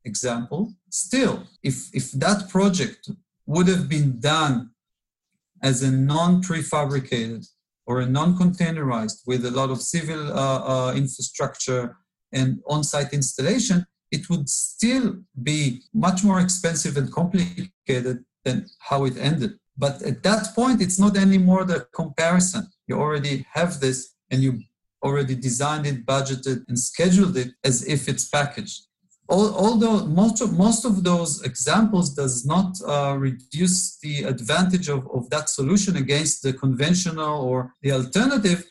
examples. 0.04 0.74
Still, 0.90 1.42
if 1.62 1.76
if 1.92 2.12
that 2.12 2.48
project 2.48 3.10
would 3.46 3.68
have 3.68 3.88
been 3.88 4.18
done 4.18 4.70
as 5.62 5.82
a 5.82 5.90
non-prefabricated 5.90 7.48
or 7.86 8.00
a 8.00 8.06
non-containerized 8.06 9.20
with 9.26 9.44
a 9.44 9.50
lot 9.50 9.70
of 9.70 9.80
civil 9.80 10.32
uh, 10.32 10.60
uh, 10.72 10.92
infrastructure 10.94 11.96
and 12.32 12.60
on-site 12.66 13.12
installation, 13.12 13.86
it 14.10 14.28
would 14.28 14.48
still 14.48 15.16
be 15.42 15.82
much 15.94 16.24
more 16.24 16.40
expensive 16.40 16.96
and 16.96 17.12
complicated 17.12 18.24
than 18.44 18.66
how 18.80 19.04
it 19.04 19.16
ended. 19.16 19.52
But 19.76 20.02
at 20.02 20.22
that 20.22 20.54
point, 20.54 20.80
it's 20.80 20.98
not 20.98 21.16
anymore 21.16 21.64
the 21.64 21.86
comparison. 21.94 22.66
You 22.86 22.96
already 22.98 23.46
have 23.52 23.80
this 23.80 24.14
and 24.30 24.42
you 24.42 24.60
already 25.02 25.34
designed 25.34 25.86
it, 25.86 26.06
budgeted, 26.06 26.64
and 26.68 26.78
scheduled 26.78 27.36
it 27.36 27.52
as 27.62 27.86
if 27.86 28.08
it's 28.08 28.28
packaged 28.28 28.86
although 29.28 30.06
most 30.06 30.40
of, 30.40 30.56
most 30.56 30.84
of 30.84 31.02
those 31.02 31.42
examples 31.42 32.14
does 32.14 32.46
not 32.46 32.76
uh, 32.86 33.16
reduce 33.18 33.98
the 33.98 34.22
advantage 34.24 34.88
of, 34.88 35.08
of 35.12 35.28
that 35.30 35.48
solution 35.48 35.96
against 35.96 36.42
the 36.42 36.52
conventional 36.52 37.42
or 37.42 37.72
the 37.82 37.92
alternative 37.92 38.64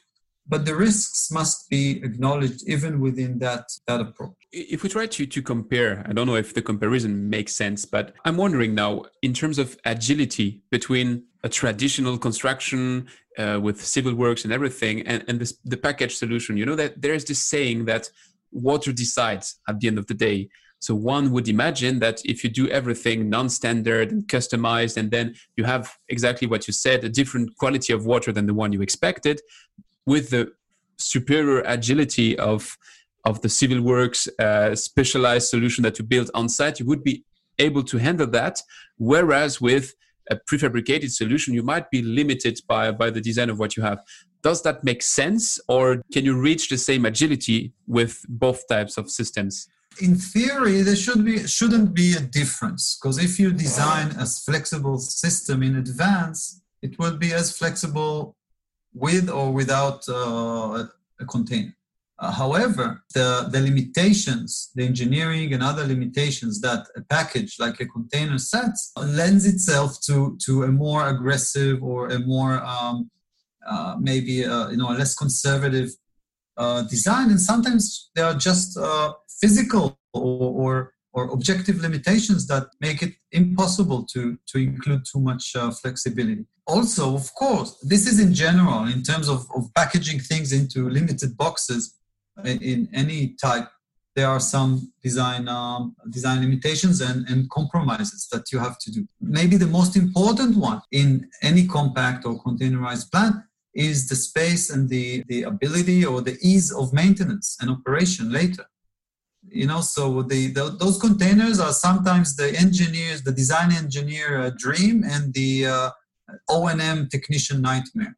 but 0.48 0.65
the 0.65 0.76
risks 0.76 1.32
must 1.32 1.70
be 1.70 2.04
acknowledged 2.04 2.68
even 2.68 3.00
within 3.00 3.39
that, 3.39 3.68
that 3.88 4.00
approach. 4.00 4.36
If 4.52 4.84
we 4.84 4.89
try 4.89 5.08
to, 5.08 5.26
to 5.26 5.41
compare, 5.41 6.06
I 6.08 6.13
don't 6.13 6.28
know 6.28 6.36
if 6.36 6.54
the 6.54 6.62
comparison 6.62 7.30
makes 7.30 7.54
sense, 7.54 7.86
but 7.86 8.13
I'm 8.26 8.38
wondering 8.38 8.76
now, 8.76 9.06
in 9.22 9.34
terms 9.34 9.58
of 9.58 9.78
agility 9.86 10.62
between 10.70 11.24
a 11.44 11.50
traditional 11.50 12.18
construction 12.18 13.08
uh, 13.38 13.60
with 13.62 13.84
civil 13.84 14.13
works 14.13 14.44
and 14.44 14.54
everything 14.54 15.02
and, 15.08 15.24
and 15.28 15.39
this, 15.39 15.58
the 15.65 15.78
package 15.78 16.15
solution, 16.15 16.58
you 16.58 16.65
know 16.65 16.76
that 16.76 17.02
there's 17.02 17.26
this 17.26 17.41
saying 17.41 17.86
that 17.86 18.10
water 18.56 18.91
decides 18.91 19.60
at 19.68 19.80
the 19.80 19.88
end 19.88 19.98
of 19.98 20.08
the 20.08 20.13
day. 20.13 20.50
So 20.80 20.94
one 20.94 21.32
would 21.32 21.48
imagine 21.48 22.00
that 22.00 22.22
if 22.26 22.44
you 22.44 22.50
do 22.50 22.68
everything 22.70 23.30
non-standard 23.30 24.12
and 24.12 24.28
customized, 24.28 24.98
and 24.98 25.10
then 25.10 25.36
you 25.58 25.63
have 25.63 25.98
exactly 26.10 26.48
what 26.48 26.68
you 26.68 26.74
said, 26.74 27.04
a 27.04 27.10
different 27.10 27.58
quality 27.58 27.91
of 27.94 28.06
water 28.06 28.32
than 28.32 28.46
the 28.46 28.54
one 28.54 28.72
you 28.72 28.82
expected, 28.82 29.41
with 30.06 30.30
the 30.30 30.52
superior 30.98 31.62
agility 31.65 32.38
of 32.38 32.78
of 33.26 33.41
the 33.41 33.50
civil 33.50 33.82
works 33.82 34.28
uh, 34.38 34.76
specialized 34.76 35.50
solution 35.50 35.82
that 35.82 35.98
you 35.98 36.06
built 36.06 36.30
on 36.36 36.48
site, 36.48 36.80
you 36.80 36.86
would 36.86 37.04
be 37.04 37.24
able 37.58 37.82
to 37.82 37.98
handle 37.98 38.28
that. 38.28 38.62
Whereas 38.98 39.60
with 39.60 39.96
a 40.29 40.35
prefabricated 40.35 41.11
solution, 41.11 41.53
you 41.53 41.63
might 41.63 41.89
be 41.89 42.01
limited 42.01 42.59
by 42.67 42.91
by 42.91 43.09
the 43.09 43.21
design 43.21 43.49
of 43.49 43.59
what 43.59 43.75
you 43.75 43.83
have. 43.83 43.99
Does 44.43 44.61
that 44.63 44.83
make 44.83 45.01
sense 45.01 45.59
or 45.67 46.03
can 46.13 46.23
you 46.23 46.39
reach 46.39 46.69
the 46.69 46.77
same 46.77 47.05
agility 47.05 47.73
with 47.88 48.23
both 48.29 48.67
types 48.67 48.97
of 48.97 49.09
systems? 49.09 49.67
In 50.01 50.15
theory 50.15 50.81
there 50.81 50.95
should 50.95 51.23
be 51.25 51.47
shouldn't 51.47 51.93
be 51.93 52.15
a 52.15 52.19
difference 52.19 52.97
because 52.97 53.17
if 53.17 53.39
you 53.39 53.51
design 53.51 54.07
a 54.19 54.25
flexible 54.25 54.97
system 54.99 55.63
in 55.63 55.77
advance 55.77 56.61
it 56.81 56.99
will 56.99 57.17
be 57.17 57.33
as 57.33 57.57
flexible 57.57 58.35
with 58.93 59.29
or 59.29 59.51
without 59.51 60.07
uh, 60.07 60.85
a 61.19 61.25
container 61.25 61.73
uh, 62.19 62.32
however 62.32 63.04
the, 63.13 63.49
the 63.51 63.60
limitations 63.60 64.71
the 64.75 64.86
engineering 64.86 65.54
and 65.54 65.62
other 65.62 65.86
limitations 65.86 66.62
that 66.62 66.88
a 66.95 67.01
package 67.01 67.58
like 67.60 67.80
a 67.80 67.86
container 67.86 68.38
sets 68.38 68.91
lends 68.97 69.45
itself 69.45 69.99
to 70.01 70.38
to 70.45 70.63
a 70.63 70.67
more 70.67 71.08
aggressive 71.08 71.84
or 71.84 72.10
a 72.10 72.19
more 72.19 72.63
um, 72.63 73.10
uh, 73.65 73.95
maybe 73.99 74.45
uh, 74.45 74.69
you 74.69 74.78
know 74.78 74.91
a 74.91 74.97
less 74.97 75.15
conservative 75.15 75.89
uh, 76.58 76.84
design, 76.84 77.30
and 77.32 77.41
sometimes 77.41 78.12
they 78.15 78.21
are 78.21 78.36
just 78.36 78.78
uh, 78.78 79.12
physical 79.41 79.99
or, 80.13 80.21
or, 80.23 80.93
or 81.13 81.32
objective 81.32 81.82
limitations 81.82 82.47
that 82.47 82.67
make 82.80 83.01
it 83.01 83.13
impossible 83.32 84.06
to 84.06 84.38
to 84.47 84.58
include 84.60 85.04
too 85.12 85.19
much 85.19 85.56
uh, 85.56 85.71
flexibility. 85.71 86.45
Also, 86.67 87.13
of 87.13 87.34
course, 87.36 87.78
this 87.82 88.08
is 88.08 88.19
in 88.19 88.34
general 88.34 88.88
in 88.88 89.04
terms 89.04 89.28
of, 89.28 89.45
of 89.56 89.71
packaging 89.75 90.19
things 90.19 90.51
into 90.51 90.89
limited 90.89 91.36
boxes 91.38 91.95
in 92.43 92.89
any 92.93 93.36
type 93.41 93.69
there 94.15 94.30
are 94.30 94.39
some 94.39 94.91
design 95.04 95.48
um, 95.50 95.95
design 96.10 96.39
limitations 96.41 97.02
and, 97.02 97.28
and 97.28 97.50
compromises 97.50 98.28
that 98.32 98.52
you 98.52 98.60
have 98.60 98.78
to 98.80 98.91
do. 98.91 99.06
Maybe 99.19 99.58
the 99.58 99.67
most 99.67 99.98
important 99.98 100.56
one 100.56 100.82
in 100.91 101.30
any 101.41 101.67
compact 101.67 102.26
or 102.26 102.41
containerized 102.41 103.12
plant 103.12 103.36
is 103.74 104.08
the 104.08 104.15
space 104.15 104.69
and 104.69 104.88
the, 104.88 105.24
the 105.28 105.43
ability 105.43 106.06
or 106.06 106.21
the 106.21 106.38
ease 106.41 106.71
of 106.71 106.93
maintenance 106.93 107.58
and 107.60 107.69
operation 107.69 108.32
later. 108.32 108.65
You 109.48 109.67
know, 109.67 109.82
so 109.82 110.21
the, 110.24 110.48
the 110.48 110.76
those 110.80 110.98
containers 110.98 111.60
are 111.60 111.74
sometimes 111.74 112.36
the 112.36 112.58
engineers, 112.58 113.21
the 113.21 113.34
design 113.34 113.71
engineer 113.74 114.41
uh, 114.41 114.52
dream 114.58 115.04
and 115.04 115.34
the 115.34 115.67
uh, 115.67 115.89
O&M 116.50 117.10
technician 117.10 117.62
nightmare. 117.62 118.17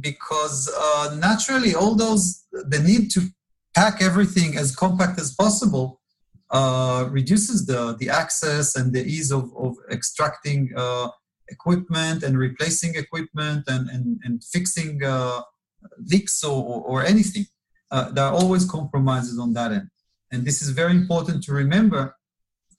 Because 0.00 0.72
uh, 0.76 1.16
naturally, 1.18 1.74
all 1.74 1.94
those 1.94 2.44
the 2.52 2.78
need 2.78 3.10
to 3.12 3.20
pack 3.74 4.02
everything 4.02 4.56
as 4.56 4.74
compact 4.74 5.20
as 5.20 5.34
possible 5.34 6.00
uh, 6.50 7.08
reduces 7.10 7.66
the, 7.66 7.96
the 7.98 8.08
access 8.08 8.76
and 8.76 8.92
the 8.92 9.04
ease 9.04 9.30
of, 9.30 9.52
of 9.56 9.76
extracting 9.90 10.70
uh, 10.76 11.08
equipment 11.48 12.22
and 12.22 12.38
replacing 12.38 12.94
equipment 12.94 13.64
and, 13.66 13.88
and, 13.90 14.18
and 14.24 14.42
fixing 14.44 15.02
uh, 15.04 15.40
leaks 16.10 16.42
or, 16.44 16.82
or 16.82 17.04
anything. 17.04 17.44
Uh, 17.90 18.10
there 18.12 18.24
are 18.24 18.32
always 18.32 18.64
compromises 18.64 19.38
on 19.38 19.52
that 19.52 19.72
end. 19.72 19.88
And 20.32 20.44
this 20.44 20.62
is 20.62 20.70
very 20.70 20.92
important 20.92 21.42
to 21.44 21.52
remember 21.52 22.16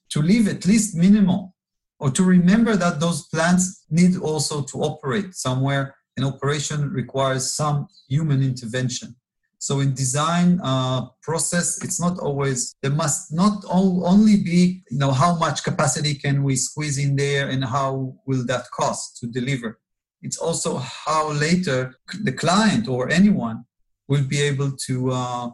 to 0.09 0.21
leave 0.21 0.47
at 0.47 0.65
least 0.65 0.95
minimal 0.95 1.53
or 1.99 2.11
to 2.11 2.23
remember 2.23 2.75
that 2.75 2.99
those 2.99 3.27
plants 3.27 3.83
need 3.89 4.17
also 4.17 4.61
to 4.61 4.77
operate 4.79 5.33
somewhere. 5.33 5.95
An 6.17 6.23
operation 6.23 6.89
requires 6.91 7.53
some 7.53 7.87
human 8.09 8.41
intervention. 8.41 9.15
So 9.59 9.79
in 9.79 9.93
design 9.93 10.59
uh, 10.63 11.07
process, 11.21 11.83
it's 11.83 11.99
not 11.99 12.19
always 12.19 12.75
there 12.81 12.91
must 12.91 13.33
not 13.33 13.65
all, 13.65 14.05
only 14.05 14.37
be 14.37 14.83
you 14.91 14.97
know 14.97 15.11
how 15.11 15.35
much 15.35 15.63
capacity 15.63 16.13
can 16.13 16.43
we 16.43 16.55
squeeze 16.55 16.97
in 16.99 17.15
there 17.15 17.49
and 17.49 17.63
how 17.65 18.15
will 18.27 18.45
that 18.45 18.65
cost 18.71 19.17
to 19.19 19.27
deliver. 19.27 19.79
It's 20.21 20.37
also 20.37 20.77
how 20.77 21.31
later 21.31 21.95
the 22.23 22.31
client 22.31 22.87
or 22.87 23.09
anyone 23.09 23.65
will 24.07 24.23
be 24.23 24.41
able 24.41 24.71
to 24.87 25.11
uh, 25.11 25.49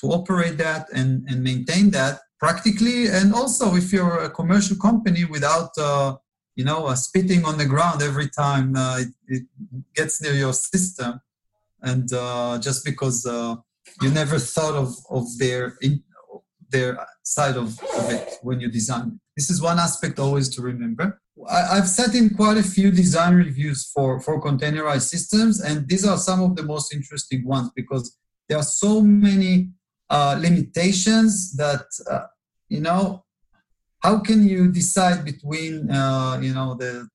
to 0.00 0.06
operate 0.08 0.56
that 0.58 0.86
and, 0.92 1.24
and 1.28 1.42
maintain 1.42 1.90
that 1.90 2.20
practically. 2.38 3.08
And 3.08 3.34
also, 3.34 3.76
if 3.76 3.92
you're 3.92 4.20
a 4.20 4.30
commercial 4.30 4.76
company 4.76 5.24
without 5.24 5.70
uh, 5.78 6.16
you 6.60 6.66
know 6.70 6.80
uh, 6.90 6.94
spitting 7.06 7.42
on 7.50 7.56
the 7.56 7.68
ground 7.74 7.98
every 8.10 8.28
time 8.42 8.66
uh, 8.76 8.98
it, 9.02 9.10
it 9.34 9.42
gets 9.98 10.14
near 10.22 10.36
your 10.44 10.52
system 10.52 11.12
and 11.90 12.12
uh, 12.12 12.58
just 12.66 12.84
because 12.84 13.18
uh, 13.26 13.54
you 14.02 14.10
never 14.10 14.38
thought 14.38 14.74
of, 14.74 14.90
of 15.08 15.24
their 15.38 15.74
in, 15.80 16.02
their 16.70 16.90
side 17.22 17.56
of, 17.56 17.68
of, 17.98 18.10
it 18.10 18.38
when 18.42 18.60
you 18.60 18.68
design. 18.70 19.18
This 19.36 19.50
is 19.50 19.60
one 19.60 19.78
aspect 19.78 20.18
always 20.18 20.48
to 20.50 20.62
remember. 20.62 21.20
I, 21.48 21.76
have 21.76 21.88
sat 21.88 22.14
in 22.14 22.30
quite 22.30 22.58
a 22.58 22.62
few 22.62 22.90
design 22.92 23.34
reviews 23.34 23.90
for, 23.92 24.20
for 24.20 24.40
containerized 24.40 25.08
systems, 25.08 25.60
and 25.60 25.88
these 25.88 26.06
are 26.06 26.18
some 26.18 26.40
of 26.42 26.54
the 26.54 26.62
most 26.62 26.94
interesting 26.94 27.44
ones 27.44 27.70
because 27.74 28.16
there 28.48 28.58
are 28.58 28.70
so 28.84 29.00
many 29.00 29.70
uh, 30.10 30.36
limitations 30.38 31.56
that 31.56 31.86
uh, 32.08 32.26
you 32.68 32.80
know 32.80 33.24
how 34.02 34.18
can 34.18 34.46
you 34.48 34.70
decide 34.70 35.24
between 35.24 35.90
uh, 35.90 36.38
you 36.40 36.52
know 36.54 36.74
the 36.74 37.08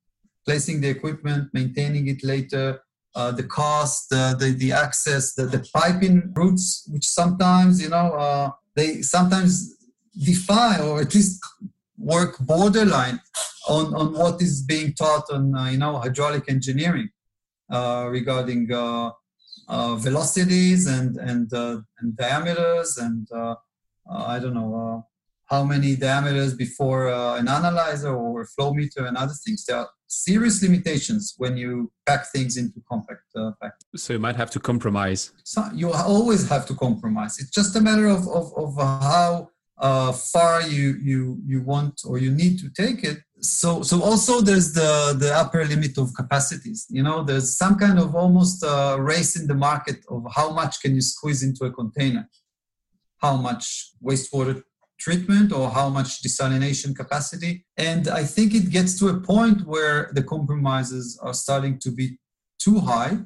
placing 0.46 0.80
the 0.82 0.90
equipment 0.90 1.50
maintaining 1.54 2.08
it 2.08 2.24
later 2.24 2.82
uh, 3.16 3.32
the 3.32 3.44
cost, 3.44 4.10
the, 4.10 4.36
the, 4.38 4.52
the 4.52 4.72
access, 4.72 5.34
the, 5.34 5.46
the 5.46 5.66
piping 5.74 6.34
routes, 6.36 6.88
which 6.92 7.08
sometimes, 7.08 7.82
you 7.82 7.90
know, 7.90 8.14
uh, 8.14 8.52
they 8.76 9.02
sometimes 9.02 9.78
defy 10.22 10.80
or 10.82 11.00
at 11.00 11.16
least 11.16 11.42
work 11.98 12.38
borderline 12.40 13.20
on, 13.70 13.96
on 13.96 14.14
what 14.14 14.42
is 14.42 14.62
being 14.62 14.94
taught 14.94 15.24
on, 15.32 15.56
uh, 15.56 15.66
you 15.68 15.78
know, 15.78 15.98
hydraulic 15.98 16.44
engineering 16.50 17.10
uh, 17.72 18.08
regarding 18.10 18.72
uh, 18.72 19.12
uh, 19.70 19.96
velocities 19.96 20.86
and, 20.88 21.16
and, 21.18 21.52
and 21.54 22.18
diameters 22.18 22.98
and, 22.98 23.28
I 24.12 24.38
don't 24.40 24.54
know, 24.54 25.08
how 25.48 25.64
many 25.64 25.96
diameters 25.96 26.54
before 26.56 27.08
an 27.08 27.48
analyzer 27.48 28.16
or 28.16 28.42
a 28.42 28.48
flow 28.48 28.74
meter 28.74 29.06
and 29.06 29.16
other 29.18 29.34
things. 29.46 29.66
There 29.66 29.78
are 29.78 29.90
serious 30.08 30.62
limitations 30.62 31.34
when 31.38 31.58
you 31.58 31.92
pack 32.06 32.32
things 32.32 32.58
into 32.58 32.82
compact 32.90 33.24
uh, 33.36 33.52
So 33.96 34.14
you 34.14 34.20
might 34.20 34.36
have 34.36 34.52
to 34.52 34.60
compromise. 34.60 35.32
So 35.44 35.68
you 35.74 35.92
always 35.92 36.48
have 36.50 36.66
to 36.68 36.76
compromise. 36.76 37.40
It's 37.40 37.52
just 37.52 37.76
a 37.76 37.82
matter 37.82 38.08
of, 38.08 38.28
of, 38.28 38.54
of 38.58 38.76
how 38.78 39.50
uh, 39.78 40.12
far 40.12 40.62
you, 40.64 40.96
you, 41.02 41.40
you 41.46 41.62
want 41.62 42.02
or 42.06 42.18
you 42.18 42.32
need 42.32 42.60
to 42.60 42.70
take 42.70 43.04
it. 43.04 43.20
So, 43.42 43.84
so 43.84 44.02
also 44.02 44.42
there's 44.42 44.74
the, 44.74 45.16
the 45.20 45.34
upper 45.36 45.64
limit 45.66 45.98
of 45.98 46.14
capacities. 46.16 46.88
You 46.90 47.04
know, 47.04 47.24
there's 47.24 47.58
some 47.58 47.76
kind 47.78 48.00
of 48.00 48.16
almost 48.16 48.64
a 48.64 48.98
race 49.00 49.36
in 49.40 49.48
the 49.48 49.54
market 49.54 49.98
of 50.10 50.26
how 50.34 50.52
much 50.52 50.82
can 50.82 50.96
you 50.96 51.02
squeeze 51.02 51.44
into 51.44 51.66
a 51.66 51.72
container, 51.72 52.28
how 53.18 53.36
much 53.36 53.92
wastewater 54.04 54.64
treatment 55.00 55.52
or 55.52 55.70
how 55.70 55.90
much 55.90 56.22
desalination 56.24 56.96
capacity. 56.96 57.66
And 57.78 58.08
I 58.08 58.24
think 58.24 58.54
it 58.54 58.70
gets 58.70 58.98
to 59.00 59.10
a 59.10 59.20
point 59.20 59.66
where 59.66 60.12
the 60.14 60.24
compromises 60.24 61.20
are 61.22 61.34
starting 61.34 61.80
to 61.80 61.92
be 61.92 62.18
too 62.60 62.80
high, 62.80 63.18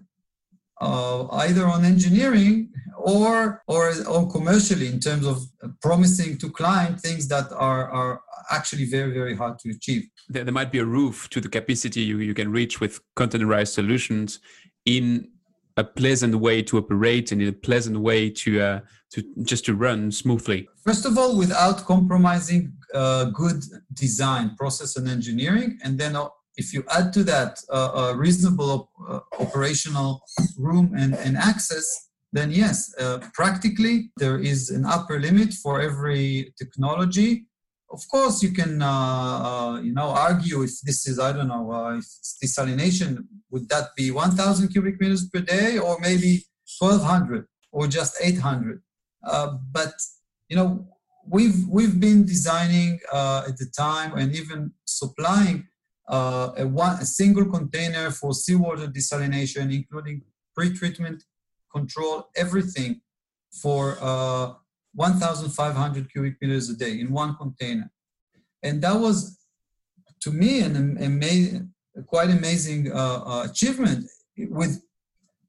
uh, 0.82 1.28
either 1.28 1.66
on 1.68 1.86
engineering 1.86 2.70
or, 2.98 3.62
or, 3.68 3.94
or 4.08 4.30
commercially 4.30 4.88
in 4.88 5.00
terms 5.00 5.26
of 5.26 5.38
promising 5.82 6.38
to 6.40 6.50
client 6.50 7.00
things 7.00 7.28
that 7.28 7.52
are, 7.54 7.90
are 7.90 8.22
actually 8.52 8.86
very, 8.86 9.14
very 9.14 9.36
hard 9.36 9.60
to 9.60 9.70
achieve. 9.70 10.04
There, 10.28 10.44
there 10.44 10.54
might 10.54 10.72
be 10.72 10.80
a 10.80 10.86
roof 10.86 11.30
to 11.30 11.42
the 11.42 11.50
capacity 11.50 12.02
you, 12.02 12.20
you 12.20 12.34
can 12.34 12.52
reach 12.52 12.82
with 12.82 13.00
containerized 13.16 13.74
solutions 13.74 14.40
in 14.86 15.30
a 15.78 15.84
pleasant 15.84 16.36
way 16.36 16.62
to 16.64 16.78
operate 16.78 17.32
and 17.32 17.42
in 17.42 17.48
a 17.48 17.54
pleasant 17.54 17.98
way 18.00 18.30
to 18.30 18.62
uh, 18.62 18.80
to 19.12 19.24
just 19.44 19.66
to 19.66 19.76
run 19.76 20.12
smoothly? 20.12 20.68
First 20.84 21.06
of 21.06 21.18
all, 21.18 21.38
without 21.38 21.86
compromising 21.86 22.74
uh, 22.94 23.26
good 23.26 23.64
design, 23.94 24.56
process, 24.56 24.96
and 24.98 25.08
engineering, 25.08 25.80
and 25.84 25.98
then 25.98 26.16
uh, 26.16 26.28
if 26.58 26.74
you 26.74 26.84
add 26.92 27.14
to 27.14 27.24
that 27.24 27.60
uh, 27.72 27.92
a 28.12 28.16
reasonable 28.16 28.90
uh, 29.08 29.20
operational 29.40 30.22
room 30.58 30.94
and, 30.98 31.16
and 31.16 31.38
access, 31.38 32.10
then 32.34 32.52
yes, 32.52 32.94
uh, 33.00 33.20
practically 33.34 34.12
there 34.18 34.40
is 34.40 34.70
an 34.70 34.86
upper 34.86 35.20
limit 35.20 35.54
for 35.54 35.82
every 35.82 36.54
technology. 36.58 37.46
Of 37.92 38.02
course, 38.12 38.44
you 38.44 38.52
can 38.52 38.82
uh, 38.82 39.80
you 39.82 39.94
know 39.94 40.10
argue 40.10 40.62
if 40.62 40.74
this 40.82 41.08
is 41.08 41.18
I 41.20 41.32
don't 41.32 41.48
know 41.48 41.98
if 41.98 42.06
desalination 42.44 43.26
would 43.50 43.68
that 43.70 43.96
be 43.98 44.12
1,000 44.12 44.68
cubic 44.68 45.02
meters 45.02 45.28
per 45.28 45.40
day 45.40 45.80
or 45.80 45.98
maybe 46.00 46.44
1,200 46.78 47.48
or 47.72 47.88
just 47.88 48.16
800 48.22 48.78
uh, 48.78 48.80
but 49.24 49.94
you 50.50 50.56
know, 50.56 50.88
we've 51.30 51.68
we've 51.68 52.00
been 52.00 52.26
designing 52.26 53.00
uh, 53.12 53.44
at 53.48 53.58
the 53.58 53.66
time 53.66 54.18
and 54.18 54.36
even 54.36 54.72
supplying 54.86 55.68
uh, 56.08 56.52
a 56.58 56.68
one 56.68 56.96
a 57.00 57.06
single 57.06 57.46
container 57.46 58.12
for 58.12 58.34
seawater 58.34 58.88
desalination, 58.88 59.74
including 59.74 60.24
pre-treatment 60.56 61.24
control, 61.72 62.30
everything 62.36 63.00
for 63.62 63.98
uh, 64.02 64.54
1,500 64.96 66.12
cubic 66.12 66.36
meters 66.42 66.70
a 66.70 66.76
day 66.76 67.00
in 67.00 67.12
one 67.12 67.36
container, 67.36 67.92
and 68.64 68.82
that 68.82 68.96
was 68.96 69.38
to 70.22 70.32
me 70.32 70.62
an 70.62 70.98
amazing, 71.02 71.72
quite 72.08 72.30
amazing 72.30 72.92
uh, 72.92 73.46
achievement 73.50 74.06
with 74.50 74.82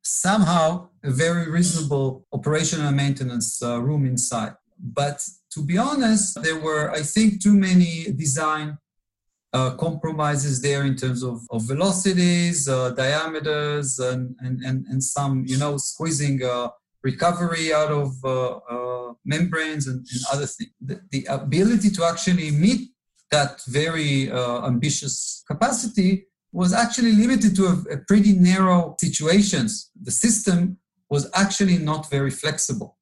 somehow 0.02 0.89
a 1.03 1.11
very 1.11 1.51
reasonable 1.51 2.27
operational 2.33 2.93
maintenance 2.93 3.63
uh, 3.63 3.81
room 3.81 4.05
inside. 4.07 4.55
But 4.79 5.27
to 5.53 5.63
be 5.63 5.79
honest, 5.79 6.43
there 6.43 6.59
were, 6.59 6.91
I 6.91 7.03
think, 7.03 7.43
too 7.43 7.55
many 7.55 8.13
design 8.13 8.79
uh, 9.53 9.71
compromises 9.77 10.63
there 10.63 10.85
in 10.85 10.97
terms 10.97 11.23
of, 11.23 11.41
of 11.51 11.67
velocities, 11.67 12.69
uh, 12.69 12.91
diameters, 12.91 13.99
and, 13.99 14.37
and, 14.41 14.61
and, 14.61 14.87
and, 14.87 15.03
some, 15.03 15.45
you 15.47 15.59
know, 15.59 15.77
squeezing 15.77 16.43
uh, 16.45 16.69
recovery 17.03 17.73
out 17.73 17.91
of 17.91 18.13
uh, 18.25 18.59
uh, 18.71 19.13
membranes 19.25 19.89
and, 19.89 19.99
and, 19.99 20.21
other 20.33 20.47
things. 20.47 20.71
The, 20.81 21.01
the, 21.11 21.25
ability 21.29 21.91
to 21.91 22.05
actually 22.05 22.53
meet 22.53 22.91
that 23.33 23.61
very 23.67 24.31
ambitious 24.31 25.45
capacity 25.47 26.27
was 26.53 26.73
actually 26.73 27.13
limited 27.13 27.55
to 27.57 27.67
a, 27.67 27.95
a 27.95 27.99
pretty 28.09 28.33
narrow 28.33 28.97
situations. 29.01 29.91
The 30.01 30.11
system 30.11 30.79
was 31.11 31.29
actually 31.35 31.79
not 31.79 32.09
very 32.09 32.31
flexible. 32.31 32.96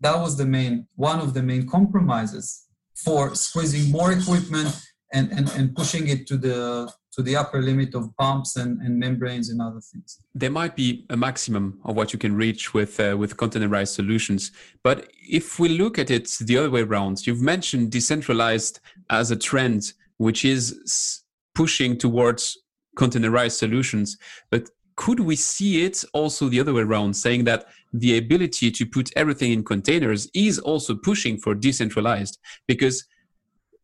That 0.00 0.18
was 0.20 0.36
the 0.36 0.46
main 0.46 0.86
one 0.96 1.20
of 1.20 1.34
the 1.34 1.42
main 1.42 1.66
compromises 1.66 2.66
for 2.94 3.34
squeezing 3.34 3.90
more 3.90 4.12
equipment 4.12 4.70
and, 5.12 5.30
and, 5.32 5.50
and 5.52 5.74
pushing 5.74 6.08
it 6.08 6.26
to 6.26 6.36
the 6.36 6.92
to 7.12 7.22
the 7.22 7.36
upper 7.36 7.62
limit 7.62 7.94
of 7.94 8.14
pumps 8.16 8.56
and, 8.56 8.82
and 8.82 8.98
membranes 8.98 9.48
and 9.48 9.62
other 9.62 9.80
things. 9.80 10.18
There 10.34 10.50
might 10.50 10.74
be 10.74 11.06
a 11.10 11.16
maximum 11.16 11.78
of 11.84 11.94
what 11.94 12.12
you 12.12 12.18
can 12.18 12.34
reach 12.34 12.74
with 12.74 12.98
uh, 12.98 13.16
with 13.16 13.36
containerized 13.36 13.94
solutions, 13.94 14.50
but 14.82 15.08
if 15.28 15.58
we 15.58 15.68
look 15.68 15.98
at 15.98 16.10
it 16.10 16.28
the 16.40 16.58
other 16.58 16.70
way 16.70 16.82
around, 16.82 17.26
you've 17.26 17.40
mentioned 17.40 17.92
decentralized 17.92 18.80
as 19.10 19.30
a 19.30 19.36
trend, 19.36 19.92
which 20.16 20.44
is 20.44 21.22
pushing 21.54 21.96
towards 21.96 22.58
containerized 22.96 23.58
solutions. 23.58 24.18
But 24.50 24.70
could 24.96 25.20
we 25.20 25.36
see 25.36 25.84
it 25.84 26.04
also 26.12 26.48
the 26.48 26.60
other 26.60 26.72
way 26.72 26.82
around, 26.82 27.14
saying 27.14 27.44
that 27.44 27.66
the 27.92 28.18
ability 28.18 28.70
to 28.70 28.86
put 28.86 29.10
everything 29.16 29.52
in 29.52 29.64
containers 29.64 30.28
is 30.34 30.58
also 30.58 30.94
pushing 30.94 31.38
for 31.38 31.54
decentralized? 31.54 32.38
Because 32.66 33.04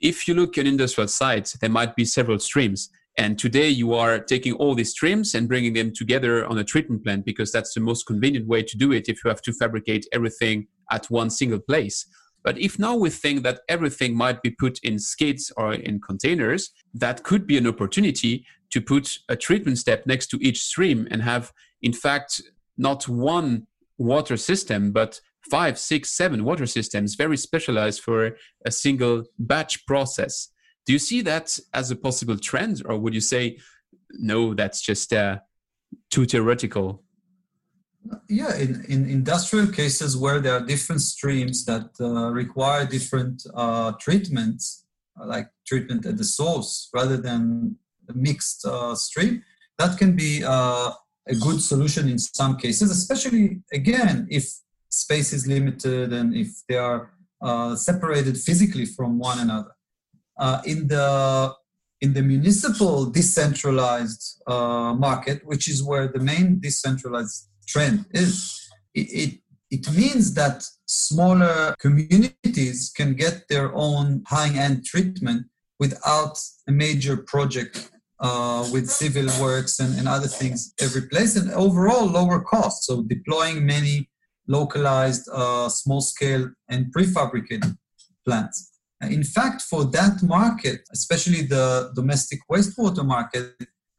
if 0.00 0.26
you 0.26 0.34
look 0.34 0.56
at 0.56 0.66
industrial 0.66 1.08
sites, 1.08 1.52
there 1.60 1.70
might 1.70 1.96
be 1.96 2.04
several 2.04 2.38
streams. 2.38 2.90
And 3.18 3.38
today 3.38 3.68
you 3.68 3.92
are 3.92 4.18
taking 4.18 4.54
all 4.54 4.74
these 4.74 4.92
streams 4.92 5.34
and 5.34 5.48
bringing 5.48 5.74
them 5.74 5.92
together 5.92 6.46
on 6.46 6.58
a 6.58 6.64
treatment 6.64 7.04
plant 7.04 7.24
because 7.24 7.50
that's 7.52 7.74
the 7.74 7.80
most 7.80 8.06
convenient 8.06 8.46
way 8.46 8.62
to 8.62 8.78
do 8.78 8.92
it 8.92 9.08
if 9.08 9.22
you 9.24 9.28
have 9.28 9.42
to 9.42 9.52
fabricate 9.52 10.06
everything 10.12 10.68
at 10.90 11.06
one 11.10 11.28
single 11.28 11.58
place. 11.58 12.06
But 12.42 12.58
if 12.58 12.78
now 12.78 12.96
we 12.96 13.10
think 13.10 13.42
that 13.42 13.60
everything 13.68 14.16
might 14.16 14.42
be 14.42 14.50
put 14.50 14.78
in 14.82 14.98
skids 14.98 15.52
or 15.56 15.74
in 15.74 16.00
containers, 16.00 16.70
that 16.94 17.22
could 17.22 17.46
be 17.46 17.58
an 17.58 17.66
opportunity 17.66 18.46
to 18.70 18.80
put 18.80 19.18
a 19.28 19.36
treatment 19.36 19.78
step 19.78 20.06
next 20.06 20.28
to 20.28 20.38
each 20.40 20.62
stream 20.62 21.08
and 21.10 21.22
have, 21.22 21.52
in 21.82 21.92
fact, 21.92 22.42
not 22.76 23.08
one 23.08 23.66
water 23.98 24.36
system, 24.36 24.92
but 24.92 25.20
five, 25.50 25.78
six, 25.78 26.10
seven 26.10 26.44
water 26.44 26.66
systems, 26.66 27.14
very 27.14 27.36
specialized 27.36 28.00
for 28.00 28.36
a 28.64 28.70
single 28.70 29.24
batch 29.38 29.86
process. 29.86 30.48
Do 30.86 30.92
you 30.92 30.98
see 30.98 31.20
that 31.22 31.58
as 31.74 31.90
a 31.90 31.96
possible 31.96 32.38
trend, 32.38 32.82
or 32.84 32.98
would 32.98 33.14
you 33.14 33.20
say, 33.20 33.58
no, 34.12 34.54
that's 34.54 34.80
just 34.80 35.12
uh, 35.12 35.38
too 36.10 36.24
theoretical? 36.24 37.02
Yeah, 38.28 38.56
in, 38.56 38.84
in 38.88 39.08
industrial 39.08 39.66
cases 39.66 40.16
where 40.16 40.40
there 40.40 40.54
are 40.54 40.64
different 40.64 41.02
streams 41.02 41.64
that 41.66 41.90
uh, 42.00 42.30
require 42.30 42.86
different 42.86 43.42
uh, 43.54 43.92
treatments, 44.00 44.86
like 45.22 45.50
treatment 45.66 46.06
at 46.06 46.16
the 46.16 46.24
source 46.24 46.88
rather 46.94 47.18
than 47.18 47.76
mixed 48.14 48.64
uh, 48.64 48.94
stream, 48.94 49.42
that 49.78 49.98
can 49.98 50.14
be 50.14 50.42
uh, 50.44 50.92
a 51.28 51.34
good 51.34 51.60
solution 51.60 52.08
in 52.08 52.18
some 52.18 52.56
cases, 52.56 52.90
especially 52.90 53.62
again 53.72 54.26
if 54.30 54.44
space 54.88 55.32
is 55.32 55.46
limited 55.46 56.12
and 56.12 56.34
if 56.34 56.48
they 56.68 56.76
are 56.76 57.12
uh, 57.42 57.74
separated 57.76 58.36
physically 58.36 58.84
from 58.84 59.18
one 59.18 59.38
another. 59.38 59.72
Uh, 60.38 60.60
in 60.64 60.88
the 60.88 61.54
in 62.00 62.14
the 62.14 62.22
municipal 62.22 63.06
decentralized 63.06 64.42
uh, 64.46 64.94
market, 64.94 65.42
which 65.44 65.68
is 65.68 65.82
where 65.82 66.08
the 66.08 66.18
main 66.18 66.58
decentralized 66.58 67.48
trend 67.68 68.06
is, 68.12 68.70
it, 68.94 69.08
it, 69.12 69.40
it 69.70 69.92
means 69.92 70.34
that 70.34 70.64
smaller 70.86 71.74
communities 71.78 72.90
can 72.96 73.14
get 73.14 73.44
their 73.48 73.74
own 73.74 74.22
high-end 74.26 74.84
treatment 74.84 75.46
without 75.78 76.38
a 76.68 76.72
major 76.72 77.16
project 77.16 77.90
uh, 78.20 78.68
with 78.72 78.88
civil 78.88 79.26
works 79.40 79.80
and, 79.80 79.98
and 79.98 80.06
other 80.06 80.28
things 80.28 80.74
every 80.80 81.02
place 81.02 81.36
and 81.36 81.50
overall 81.52 82.06
lower 82.06 82.40
cost. 82.40 82.84
So 82.84 83.02
deploying 83.02 83.64
many 83.64 84.08
localized, 84.46 85.28
uh, 85.32 85.68
small 85.68 86.00
scale, 86.00 86.50
and 86.68 86.92
prefabricated 86.94 87.76
plants. 88.24 88.70
In 89.02 89.24
fact, 89.24 89.62
for 89.62 89.84
that 89.86 90.22
market, 90.22 90.80
especially 90.92 91.42
the 91.42 91.90
domestic 91.94 92.40
wastewater 92.50 93.04
market, 93.04 93.54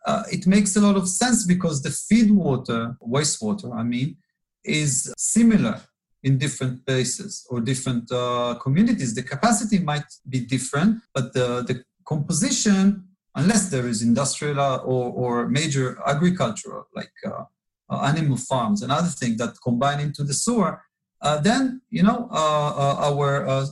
uh, 0.05 0.23
it 0.31 0.45
makes 0.45 0.75
a 0.75 0.81
lot 0.81 0.95
of 0.95 1.07
sense 1.07 1.45
because 1.45 1.81
the 1.81 1.89
feed 1.89 2.29
water, 2.31 2.95
wastewater, 3.01 3.75
I 3.75 3.83
mean, 3.83 4.17
is 4.63 5.11
similar 5.17 5.81
in 6.23 6.37
different 6.37 6.85
places 6.85 7.47
or 7.49 7.61
different 7.61 8.11
uh, 8.11 8.55
communities. 8.61 9.15
The 9.15 9.23
capacity 9.23 9.79
might 9.79 10.05
be 10.29 10.41
different, 10.41 11.01
but 11.15 11.33
the, 11.33 11.63
the 11.67 11.83
composition, 12.05 13.07
unless 13.35 13.69
there 13.69 13.87
is 13.87 14.01
industrial 14.01 14.59
or, 14.59 15.11
or 15.11 15.47
major 15.47 15.97
agricultural, 16.05 16.87
like 16.95 17.11
uh, 17.25 17.43
uh, 17.89 18.01
animal 18.03 18.37
farms 18.37 18.81
and 18.81 18.91
other 18.91 19.09
things 19.09 19.37
that 19.37 19.55
combine 19.63 19.99
into 19.99 20.23
the 20.23 20.33
sewer, 20.33 20.81
uh, 21.21 21.39
then 21.39 21.81
you 21.89 22.03
know 22.03 22.27
uh, 22.31 22.95
our 23.09 23.65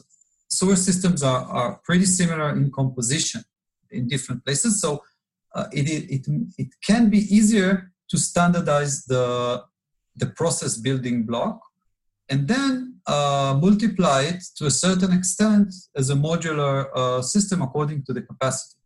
sewer 0.50 0.76
systems 0.76 1.24
are, 1.24 1.46
are 1.46 1.80
pretty 1.84 2.06
similar 2.06 2.50
in 2.52 2.72
composition 2.72 3.44
in 3.92 4.08
different 4.08 4.44
places. 4.46 4.82
So 4.82 5.04
it, 5.72 5.90
it, 5.90 6.28
it 6.58 6.68
can 6.84 7.10
be 7.10 7.18
easier 7.18 7.92
to 8.10 8.18
standardize 8.18 9.06
the, 9.06 9.64
the 10.16 10.28
process 10.28 10.78
building 10.78 11.24
block 11.24 11.62
and 12.30 12.48
then 12.48 13.00
uh, 13.08 13.58
multiply 13.60 14.22
it 14.22 14.44
to 14.56 14.66
a 14.66 14.72
certain 14.72 15.12
extent 15.12 15.74
as 15.96 16.10
a 16.10 16.16
modular 16.16 16.88
uh, 16.96 17.22
system 17.22 17.62
according 17.62 18.04
to 18.04 18.14
the 18.14 18.22
capacity. 18.22 18.79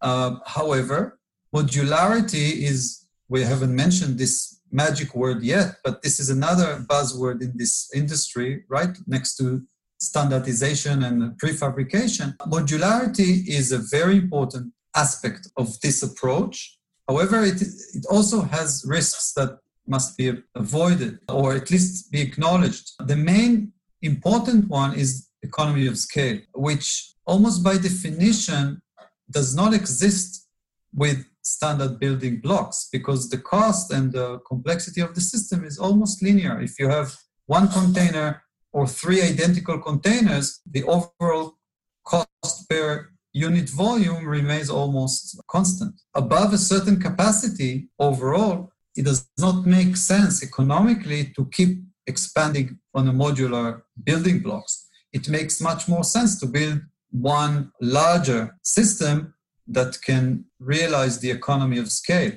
Uh, 0.00 0.36
however, 0.46 1.18
modularity 1.54 2.62
is 2.70 3.06
we 3.28 3.42
haven't 3.42 3.74
mentioned 3.74 4.18
this 4.18 4.60
magic 4.70 5.14
word 5.14 5.42
yet, 5.42 5.76
but 5.84 6.02
this 6.02 6.20
is 6.20 6.30
another 6.30 6.84
buzzword 6.88 7.40
in 7.40 7.52
this 7.56 7.90
industry, 7.94 8.64
right? 8.68 8.96
Next 9.06 9.36
to 9.36 9.62
standardization 9.98 11.02
and 11.02 11.38
prefabrication. 11.40 12.36
Modularity 12.38 13.48
is 13.48 13.72
a 13.72 13.78
very 13.78 14.16
important 14.16 14.72
aspect 14.94 15.48
of 15.56 15.80
this 15.80 16.02
approach. 16.02 16.78
However, 17.08 17.42
it, 17.42 17.62
it 17.94 18.04
also 18.10 18.42
has 18.42 18.84
risks 18.86 19.32
that 19.32 19.58
must 19.86 20.16
be 20.16 20.32
avoided 20.54 21.18
or 21.28 21.54
at 21.54 21.70
least 21.70 22.10
be 22.10 22.20
acknowledged. 22.20 22.92
The 22.98 23.16
main 23.16 23.72
important 24.02 24.68
one 24.68 24.94
is 24.94 25.28
economy 25.42 25.86
of 25.86 25.96
scale, 25.98 26.40
which 26.54 27.12
almost 27.24 27.62
by 27.62 27.78
definition 27.78 28.82
does 29.30 29.54
not 29.54 29.74
exist 29.74 30.46
with 30.94 31.26
standard 31.42 32.00
building 32.00 32.40
blocks 32.40 32.88
because 32.90 33.28
the 33.28 33.38
cost 33.38 33.92
and 33.92 34.12
the 34.12 34.38
complexity 34.40 35.00
of 35.00 35.14
the 35.14 35.20
system 35.20 35.64
is 35.64 35.78
almost 35.78 36.22
linear. 36.22 36.60
If 36.60 36.78
you 36.78 36.88
have 36.88 37.16
one 37.46 37.68
container 37.68 38.42
or 38.72 38.86
three 38.86 39.22
identical 39.22 39.78
containers, 39.78 40.60
the 40.70 40.82
overall 40.84 41.56
cost 42.04 42.68
per 42.68 43.10
unit 43.32 43.68
volume 43.68 44.26
remains 44.26 44.70
almost 44.70 45.40
constant. 45.48 45.94
Above 46.14 46.52
a 46.52 46.58
certain 46.58 46.98
capacity 47.00 47.88
overall, 47.98 48.72
it 48.96 49.04
does 49.04 49.28
not 49.38 49.66
make 49.66 49.96
sense 49.96 50.42
economically 50.42 51.32
to 51.36 51.46
keep 51.52 51.82
expanding 52.06 52.78
on 52.94 53.08
a 53.08 53.12
modular 53.12 53.82
building 54.02 54.40
blocks. 54.40 54.88
It 55.12 55.28
makes 55.28 55.60
much 55.60 55.88
more 55.88 56.04
sense 56.04 56.40
to 56.40 56.46
build 56.46 56.80
one 57.10 57.72
larger 57.80 58.56
system 58.62 59.34
that 59.68 60.00
can 60.02 60.44
realize 60.58 61.18
the 61.18 61.30
economy 61.30 61.78
of 61.78 61.90
scale. 61.90 62.32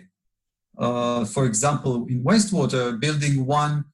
Uh, 0.78 1.26
for 1.26 1.46
example, 1.46 2.06
in 2.08 2.24
wastewater, 2.24 3.00
building 3.00 3.46
one 3.46 3.86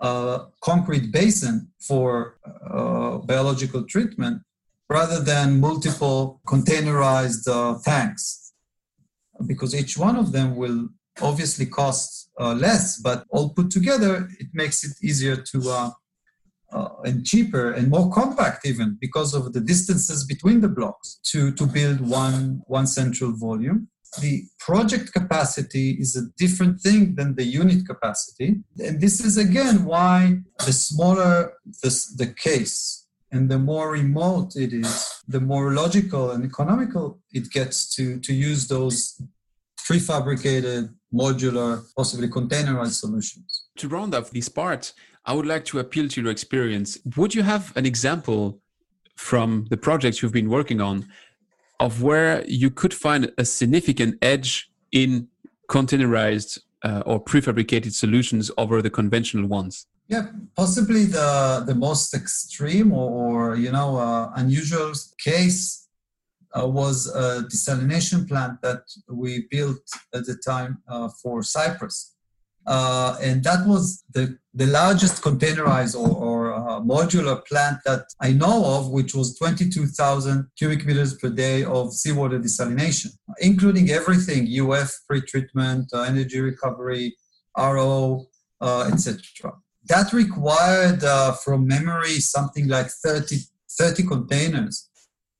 uh, 0.00 0.46
concrete 0.62 1.10
basin 1.10 1.68
for 1.80 2.36
uh, 2.70 3.18
biological 3.18 3.82
treatment 3.84 4.42
rather 4.88 5.20
than 5.20 5.60
multiple 5.60 6.40
containerized 6.46 7.46
uh, 7.48 7.78
tanks, 7.84 8.52
because 9.46 9.74
each 9.74 9.98
one 9.98 10.16
of 10.16 10.32
them 10.32 10.56
will 10.56 10.88
obviously 11.20 11.66
cost 11.66 12.30
uh, 12.40 12.54
less, 12.54 12.98
but 12.98 13.24
all 13.30 13.50
put 13.50 13.70
together, 13.70 14.28
it 14.38 14.46
makes 14.54 14.84
it 14.84 14.92
easier 15.02 15.36
to 15.36 15.58
uh, 16.72 16.88
and 17.04 17.24
cheaper 17.24 17.72
and 17.72 17.88
more 17.88 18.10
compact 18.10 18.66
even 18.66 18.96
because 19.00 19.34
of 19.34 19.52
the 19.52 19.60
distances 19.60 20.24
between 20.24 20.60
the 20.60 20.68
blocks 20.68 21.18
to, 21.24 21.52
to 21.52 21.66
build 21.66 22.00
one, 22.00 22.60
one 22.66 22.86
central 22.86 23.32
volume. 23.32 23.88
The 24.20 24.44
project 24.58 25.12
capacity 25.12 25.92
is 25.92 26.16
a 26.16 26.28
different 26.38 26.80
thing 26.80 27.14
than 27.14 27.34
the 27.34 27.44
unit 27.44 27.86
capacity. 27.86 28.56
And 28.78 29.00
this 29.00 29.20
is 29.20 29.36
again 29.36 29.84
why 29.84 30.38
the 30.64 30.72
smaller 30.72 31.54
the, 31.82 31.90
the 32.16 32.26
case 32.28 33.06
and 33.30 33.50
the 33.50 33.58
more 33.58 33.90
remote 33.90 34.56
it 34.56 34.72
is, 34.72 35.22
the 35.26 35.40
more 35.40 35.74
logical 35.74 36.30
and 36.30 36.44
economical 36.44 37.20
it 37.32 37.50
gets 37.50 37.94
to, 37.96 38.18
to 38.20 38.32
use 38.32 38.68
those 38.68 39.20
prefabricated, 39.88 40.94
modular, 41.12 41.82
possibly 41.96 42.28
containerized 42.28 43.00
solutions. 43.00 43.64
To 43.76 43.88
round 43.88 44.14
off 44.14 44.30
this 44.30 44.48
part, 44.48 44.92
I 45.24 45.34
would 45.34 45.46
like 45.46 45.64
to 45.66 45.78
appeal 45.78 46.08
to 46.08 46.22
your 46.22 46.30
experience. 46.30 46.98
Would 47.16 47.34
you 47.34 47.42
have 47.42 47.76
an 47.76 47.86
example 47.86 48.60
from 49.16 49.66
the 49.70 49.76
projects 49.76 50.22
you've 50.22 50.32
been 50.32 50.48
working 50.48 50.80
on 50.80 51.06
of 51.80 52.02
where 52.02 52.44
you 52.46 52.70
could 52.70 52.94
find 52.94 53.32
a 53.38 53.44
significant 53.44 54.16
edge 54.22 54.70
in 54.92 55.28
containerized 55.68 56.58
uh, 56.82 57.02
or 57.06 57.22
prefabricated 57.22 57.92
solutions 57.92 58.50
over 58.56 58.80
the 58.82 58.90
conventional 58.90 59.46
ones? 59.46 59.86
Yeah, 60.08 60.28
possibly 60.56 61.04
the 61.04 61.64
the 61.66 61.74
most 61.74 62.14
extreme 62.14 62.92
or, 62.92 63.10
or 63.10 63.56
you 63.56 63.70
know 63.70 63.98
uh, 63.98 64.32
unusual 64.36 64.92
case 65.18 65.88
uh, 66.58 66.66
was 66.66 67.06
a 67.14 67.42
desalination 67.42 68.26
plant 68.26 68.62
that 68.62 68.82
we 69.10 69.46
built 69.50 69.82
at 70.14 70.24
the 70.24 70.36
time 70.36 70.82
uh, 70.88 71.08
for 71.22 71.42
Cyprus. 71.42 72.14
Uh, 72.68 73.16
and 73.22 73.42
that 73.42 73.66
was 73.66 74.04
the, 74.12 74.38
the 74.52 74.66
largest 74.66 75.22
containerized 75.22 75.98
or, 75.98 76.10
or 76.10 76.52
uh, 76.52 76.80
modular 76.80 77.42
plant 77.46 77.78
that 77.86 78.04
I 78.20 78.32
know 78.32 78.62
of, 78.62 78.90
which 78.90 79.14
was 79.14 79.38
22,000 79.38 80.46
cubic 80.58 80.84
meters 80.84 81.14
per 81.14 81.30
day 81.30 81.64
of 81.64 81.94
seawater 81.94 82.38
desalination, 82.38 83.16
including 83.40 83.88
everything 83.90 84.46
UF 84.60 84.92
pretreatment, 85.10 85.86
uh, 85.94 86.02
energy 86.02 86.40
recovery, 86.40 87.16
RO, 87.56 88.26
uh, 88.60 88.90
etc. 88.92 89.54
That 89.86 90.12
required, 90.12 91.02
uh, 91.02 91.32
from 91.32 91.66
memory, 91.66 92.20
something 92.20 92.68
like 92.68 92.88
30, 92.90 93.38
30 93.80 94.02
containers 94.02 94.90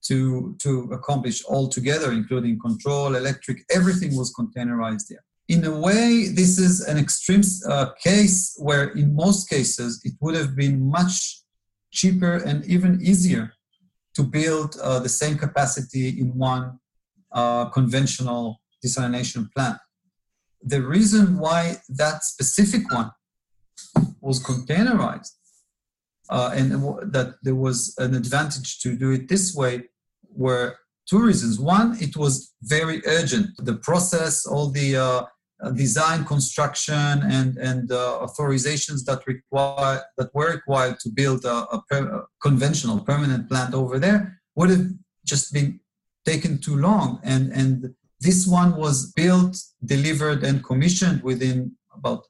to, 0.04 0.56
to 0.60 0.88
accomplish 0.92 1.44
all 1.44 1.68
together, 1.68 2.10
including 2.10 2.58
control, 2.58 3.16
electric, 3.16 3.66
everything 3.70 4.16
was 4.16 4.34
containerized 4.34 5.08
there 5.10 5.24
in 5.48 5.64
a 5.64 5.78
way, 5.78 6.28
this 6.28 6.58
is 6.58 6.80
an 6.86 6.98
extreme 6.98 7.42
uh, 7.66 7.86
case 8.02 8.54
where, 8.58 8.88
in 8.88 9.14
most 9.14 9.48
cases, 9.48 10.00
it 10.04 10.12
would 10.20 10.34
have 10.34 10.54
been 10.54 10.90
much 10.90 11.40
cheaper 11.90 12.36
and 12.36 12.64
even 12.66 13.00
easier 13.00 13.54
to 14.14 14.22
build 14.22 14.76
uh, 14.82 14.98
the 14.98 15.08
same 15.08 15.38
capacity 15.38 16.20
in 16.20 16.36
one 16.36 16.78
uh, 17.32 17.64
conventional 17.70 18.60
desalination 18.84 19.50
plant. 19.54 19.78
The 20.62 20.82
reason 20.82 21.38
why 21.38 21.76
that 21.88 22.24
specific 22.24 22.92
one 22.92 23.10
was 24.20 24.42
containerized 24.42 25.32
uh, 26.28 26.50
and 26.54 26.72
that 27.12 27.36
there 27.42 27.54
was 27.54 27.94
an 27.96 28.14
advantage 28.14 28.80
to 28.80 28.96
do 28.96 29.12
it 29.12 29.28
this 29.28 29.54
way 29.54 29.84
were 30.30 30.76
two 31.08 31.20
reasons. 31.20 31.58
One, 31.58 31.96
it 32.00 32.16
was 32.16 32.52
very 32.62 33.00
urgent. 33.06 33.50
The 33.58 33.76
process, 33.76 34.44
all 34.44 34.68
the 34.70 34.96
uh, 34.96 35.22
design, 35.74 36.24
construction, 36.24 37.22
and 37.36 37.56
and 37.58 37.90
uh, 37.90 38.18
authorizations 38.24 39.04
that 39.04 39.26
require 39.26 40.02
that 40.16 40.32
were 40.34 40.52
required 40.52 40.98
to 41.00 41.08
build 41.10 41.44
a, 41.44 41.66
a, 41.74 41.82
per, 41.90 42.02
a, 42.06 42.26
conventional 42.40 43.00
permanent 43.00 43.48
plant 43.48 43.74
over 43.74 43.98
there 43.98 44.40
would 44.54 44.70
have 44.70 44.86
just 45.24 45.52
been 45.52 45.80
taken 46.24 46.58
too 46.58 46.76
long. 46.76 47.20
And 47.24 47.52
and 47.52 47.94
this 48.20 48.46
one 48.46 48.76
was 48.76 49.12
built, 49.12 49.56
delivered, 49.84 50.44
and 50.44 50.62
commissioned 50.62 51.22
within 51.22 51.72
about 51.92 52.24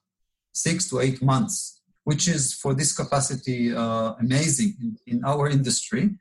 six 0.53 0.89
to 0.91 1.01
eight 1.01 1.22
months, 1.22 1.83
which 2.05 2.29
is 2.29 2.55
for 2.55 2.72
this 2.74 2.93
capacity 2.97 3.74
uh, 3.74 4.14
amazing 4.20 4.74
in, 4.81 4.97
in 5.07 5.24
our 5.24 5.49
industry. 5.49 6.16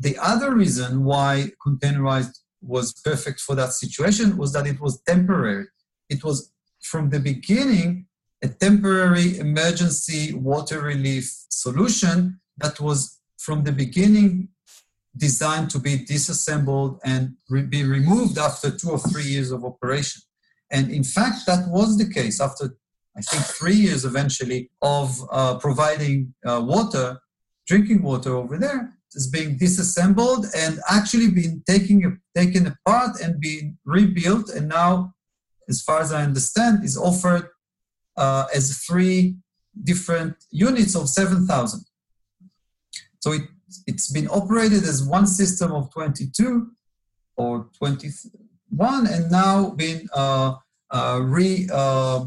The 0.00 0.16
other 0.18 0.54
reason 0.54 1.04
why 1.04 1.52
containerized 1.64 2.38
was 2.60 2.92
perfect 2.92 3.40
for 3.40 3.54
that 3.54 3.72
situation 3.72 4.36
was 4.36 4.52
that 4.52 4.66
it 4.66 4.80
was 4.80 5.00
temporary 5.02 5.66
it 6.08 6.24
was 6.24 6.52
from 6.80 7.10
the 7.10 7.20
beginning 7.20 8.06
a 8.42 8.48
temporary 8.48 9.38
emergency 9.38 10.32
water 10.32 10.80
relief 10.80 11.44
solution 11.48 12.40
that 12.56 12.78
was 12.80 13.18
from 13.36 13.64
the 13.64 13.72
beginning 13.72 14.48
designed 15.16 15.70
to 15.70 15.78
be 15.78 16.04
disassembled 16.04 17.00
and 17.04 17.34
re- 17.48 17.62
be 17.62 17.82
removed 17.82 18.38
after 18.38 18.70
two 18.70 18.90
or 18.90 18.98
three 18.98 19.24
years 19.24 19.50
of 19.50 19.64
operation. 19.64 20.22
And 20.70 20.90
in 20.90 21.02
fact, 21.02 21.46
that 21.46 21.68
was 21.68 21.98
the 21.98 22.08
case 22.08 22.40
after, 22.40 22.76
I 23.16 23.22
think, 23.22 23.42
three 23.44 23.74
years 23.74 24.04
eventually 24.04 24.70
of 24.82 25.20
uh, 25.32 25.58
providing 25.58 26.34
uh, 26.46 26.62
water, 26.64 27.18
drinking 27.66 28.02
water 28.02 28.36
over 28.36 28.58
there, 28.58 28.94
is 29.14 29.28
being 29.28 29.56
disassembled 29.56 30.46
and 30.54 30.78
actually 30.88 31.30
being 31.30 31.62
taken, 31.66 32.20
taken 32.36 32.66
apart 32.66 33.20
and 33.20 33.40
being 33.40 33.78
rebuilt 33.84 34.50
and 34.50 34.68
now 34.68 35.14
as 35.68 35.82
far 35.82 36.00
as 36.00 36.12
I 36.12 36.22
understand, 36.22 36.84
is 36.84 36.96
offered 36.96 37.48
uh, 38.16 38.46
as 38.54 38.78
three 38.78 39.36
different 39.84 40.36
units 40.50 40.94
of 40.96 41.08
7,000. 41.08 41.84
So 43.20 43.32
it, 43.32 43.42
it's 43.86 44.10
been 44.10 44.28
operated 44.28 44.84
as 44.84 45.02
one 45.02 45.26
system 45.26 45.72
of 45.72 45.92
22 45.92 46.70
or 47.36 47.68
21 47.78 49.06
and 49.06 49.30
now 49.30 49.70
been 49.70 50.08
uh, 50.14 50.54
uh, 50.90 51.20
re, 51.22 51.68
uh, 51.72 52.24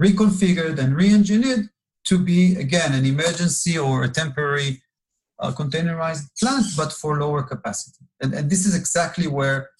reconfigured 0.00 0.78
and 0.78 0.94
re-engineered 0.94 1.68
to 2.04 2.18
be, 2.18 2.56
again, 2.56 2.92
an 2.94 3.06
emergency 3.06 3.78
or 3.78 4.04
a 4.04 4.08
temporary 4.08 4.82
uh, 5.38 5.50
containerized 5.52 6.26
plant, 6.38 6.66
but 6.76 6.92
for 6.92 7.18
lower 7.20 7.42
capacity. 7.42 8.04
And, 8.20 8.34
and 8.34 8.50
this 8.50 8.66
is 8.66 8.74
exactly 8.74 9.26
where 9.26 9.70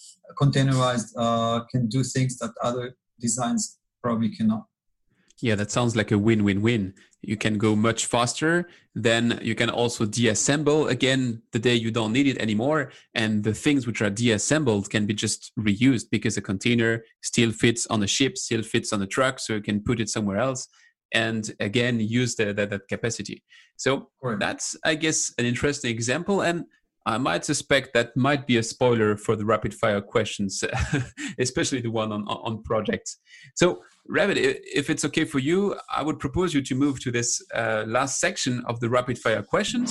containerized 0.40 1.12
uh, 1.16 1.64
can 1.70 1.88
do 1.88 2.02
things 2.02 2.38
that 2.38 2.52
other 2.62 2.96
designs 3.22 3.78
probably 4.02 4.30
cannot. 4.36 4.66
Yeah, 5.40 5.56
that 5.56 5.70
sounds 5.70 5.96
like 5.96 6.12
a 6.12 6.18
win 6.18 6.44
win 6.44 6.62
win. 6.62 6.94
You 7.22 7.36
can 7.36 7.58
go 7.58 7.74
much 7.74 8.06
faster. 8.06 8.68
Then 8.94 9.40
you 9.42 9.54
can 9.54 9.70
also 9.70 10.04
deassemble 10.04 10.88
again 10.88 11.42
the 11.52 11.58
day 11.58 11.74
you 11.74 11.90
don't 11.90 12.12
need 12.12 12.26
it 12.26 12.38
anymore. 12.38 12.92
And 13.14 13.42
the 13.42 13.54
things 13.54 13.86
which 13.86 14.02
are 14.02 14.10
deassembled 14.10 14.90
can 14.90 15.06
be 15.06 15.14
just 15.14 15.52
reused 15.58 16.06
because 16.10 16.36
a 16.36 16.42
container 16.42 17.04
still 17.22 17.52
fits 17.52 17.86
on 17.88 18.02
a 18.02 18.06
ship, 18.06 18.36
still 18.36 18.62
fits 18.62 18.92
on 18.92 19.02
a 19.02 19.06
truck. 19.06 19.38
So 19.38 19.54
you 19.54 19.62
can 19.62 19.82
put 19.82 20.00
it 20.00 20.08
somewhere 20.08 20.38
else 20.38 20.68
and 21.12 21.54
again 21.60 22.00
use 22.00 22.34
the, 22.36 22.46
the 22.52 22.66
that 22.66 22.88
capacity. 22.88 23.42
So 23.76 24.10
right. 24.22 24.38
that's, 24.38 24.76
I 24.84 24.94
guess, 24.94 25.32
an 25.38 25.44
interesting 25.44 25.90
example. 25.90 26.42
And 26.42 26.64
I 27.04 27.18
might 27.18 27.44
suspect 27.44 27.94
that 27.94 28.16
might 28.16 28.46
be 28.46 28.58
a 28.58 28.62
spoiler 28.62 29.16
for 29.16 29.34
the 29.34 29.44
rapid 29.44 29.74
fire 29.74 30.00
questions, 30.00 30.62
especially 31.38 31.80
the 31.80 31.90
one 31.90 32.12
on, 32.12 32.28
on 32.28 32.62
projects. 32.62 33.18
So, 33.56 33.82
Ravid, 34.08 34.36
if 34.72 34.88
it's 34.88 35.04
okay 35.06 35.24
for 35.24 35.40
you, 35.40 35.76
I 35.92 36.02
would 36.04 36.20
propose 36.20 36.54
you 36.54 36.62
to 36.62 36.74
move 36.76 37.00
to 37.02 37.10
this 37.10 37.42
uh, 37.54 37.84
last 37.88 38.20
section 38.20 38.62
of 38.66 38.78
the 38.78 38.88
rapid 38.88 39.18
fire 39.18 39.42
questions. 39.42 39.90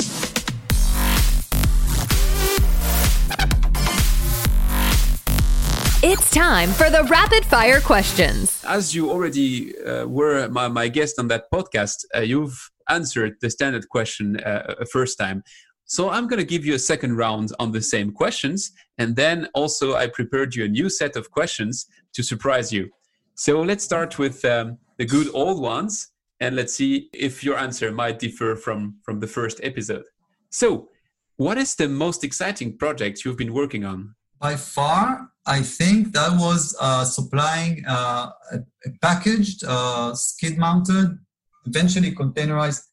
It's 6.04 6.32
time 6.32 6.70
for 6.70 6.90
the 6.90 7.04
rapid 7.10 7.46
fire 7.46 7.82
questions. 7.82 8.64
As 8.66 8.96
you 8.96 9.12
already 9.12 9.78
uh, 9.82 10.08
were 10.08 10.48
my, 10.48 10.70
my, 10.70 10.88
guest 10.88 11.20
on 11.20 11.28
that 11.28 11.52
podcast, 11.54 12.06
uh, 12.16 12.22
you've 12.22 12.72
answered 12.90 13.36
the 13.42 13.50
standard 13.50 13.88
question 13.90 14.40
uh, 14.40 14.76
a 14.80 14.86
first 14.86 15.20
time. 15.20 15.44
So 15.92 16.10
I'm 16.10 16.26
going 16.26 16.40
to 16.40 16.46
give 16.46 16.66
you 16.66 16.76
a 16.76 16.80
second 16.80 17.18
round 17.18 17.52
on 17.60 17.74
the 17.74 17.82
same 17.82 18.14
questions. 18.14 18.72
And 18.98 19.14
then 19.14 19.50
also, 19.54 19.96
I 19.96 20.08
prepared 20.08 20.56
you 20.56 20.64
a 20.64 20.70
new 20.70 20.90
set 20.90 21.18
of 21.18 21.30
questions 21.32 21.86
to 22.14 22.24
surprise 22.24 22.72
you. 22.72 22.90
So 23.36 23.62
let's 23.62 23.84
start 23.84 24.18
with 24.18 24.46
um, 24.46 24.78
the 24.98 25.06
good 25.06 25.28
old 25.34 25.62
ones. 25.62 26.14
And 26.40 26.56
let's 26.56 26.74
see 26.74 27.10
if 27.14 27.44
your 27.44 27.58
answer 27.58 27.92
might 27.92 28.20
differ 28.20 28.56
from, 28.56 29.00
from 29.04 29.20
the 29.20 29.28
first 29.28 29.60
episode. 29.64 30.06
So, 30.50 30.88
what 31.36 31.58
is 31.58 31.76
the 31.76 31.90
most 31.90 32.24
exciting 32.24 32.78
project 32.78 33.26
you've 33.26 33.42
been 33.44 33.54
working 33.54 33.84
on? 33.84 34.16
By 34.40 34.56
far, 34.56 35.30
I 35.46 35.62
think 35.62 36.14
that 36.14 36.32
was 36.40 36.74
uh, 36.80 37.04
supplying 37.04 37.84
uh, 37.86 38.30
a, 38.54 38.60
packaged, 39.02 39.66
uh, 39.68 40.16
skid 40.16 40.58
mounted, 40.58 41.20
eventually 41.66 42.16
containerized 42.16 42.84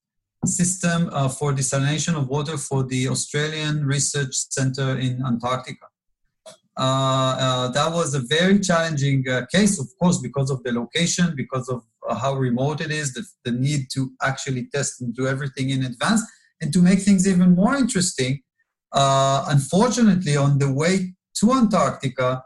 system 0.44 1.10
uh, 1.12 1.28
for 1.28 1.52
desalination 1.52 2.14
of 2.16 2.28
water 2.28 2.56
for 2.56 2.84
the 2.84 3.08
Australian 3.08 3.84
Research 3.84 4.34
Centre 4.34 4.98
in 4.98 5.22
Antarctica. 5.24 5.86
Uh, 6.78 7.36
uh, 7.40 7.68
that 7.72 7.92
was 7.92 8.14
a 8.14 8.20
very 8.20 8.60
challenging 8.60 9.28
uh, 9.28 9.44
case, 9.46 9.80
of 9.80 9.88
course, 10.00 10.18
because 10.18 10.48
of 10.48 10.62
the 10.62 10.72
location, 10.72 11.34
because 11.36 11.68
of 11.68 11.82
uh, 12.08 12.14
how 12.14 12.34
remote 12.34 12.80
it 12.80 12.92
is, 12.92 13.12
the, 13.14 13.24
the, 13.44 13.50
need 13.50 13.88
to 13.92 14.12
actually 14.22 14.64
test 14.72 15.00
and 15.00 15.12
do 15.12 15.26
everything 15.26 15.70
in 15.70 15.84
advance. 15.84 16.22
And 16.60 16.72
to 16.72 16.80
make 16.80 17.00
things 17.00 17.26
even 17.26 17.56
more 17.56 17.74
interesting, 17.74 18.42
uh, 18.92 19.46
unfortunately, 19.48 20.36
on 20.36 20.58
the 20.58 20.72
way 20.72 21.14
to 21.40 21.52
Antarctica, 21.52 22.44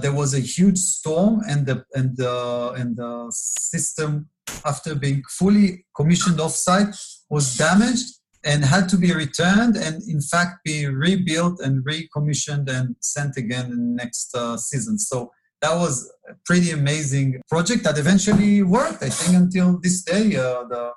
there 0.00 0.12
was 0.12 0.34
a 0.34 0.40
huge 0.40 0.78
storm, 0.78 1.42
and 1.48 1.66
the 1.66 1.84
and 1.94 2.16
the 2.16 2.72
and 2.76 2.96
the 2.96 3.26
system, 3.32 4.28
after 4.64 4.94
being 4.94 5.22
fully 5.28 5.84
commissioned 5.96 6.40
off-site, 6.40 6.94
was 7.30 7.56
damaged 7.56 8.06
and 8.44 8.64
had 8.64 8.88
to 8.90 8.96
be 8.96 9.12
returned 9.12 9.76
and 9.76 10.02
in 10.08 10.20
fact 10.20 10.62
be 10.64 10.86
rebuilt 10.86 11.60
and 11.60 11.84
recommissioned 11.84 12.68
and 12.68 12.94
sent 13.00 13.36
again 13.36 13.66
in 13.66 13.78
the 13.78 14.02
next 14.02 14.34
uh, 14.34 14.56
season 14.56 14.98
so 14.98 15.30
that 15.62 15.74
was 15.74 16.12
a 16.28 16.34
pretty 16.44 16.70
amazing 16.70 17.40
project 17.48 17.84
that 17.84 17.98
eventually 17.98 18.62
worked 18.62 19.02
i 19.02 19.08
think 19.08 19.36
until 19.36 19.78
this 19.82 20.02
day 20.02 20.36
uh, 20.36 20.64
the, 20.64 20.92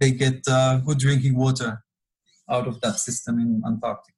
they 0.00 0.10
get 0.10 0.40
uh, 0.48 0.78
good 0.78 0.98
drinking 0.98 1.36
water 1.36 1.82
out 2.50 2.66
of 2.66 2.80
that 2.80 2.98
system 2.98 3.38
in 3.38 3.62
antarctica 3.66 4.14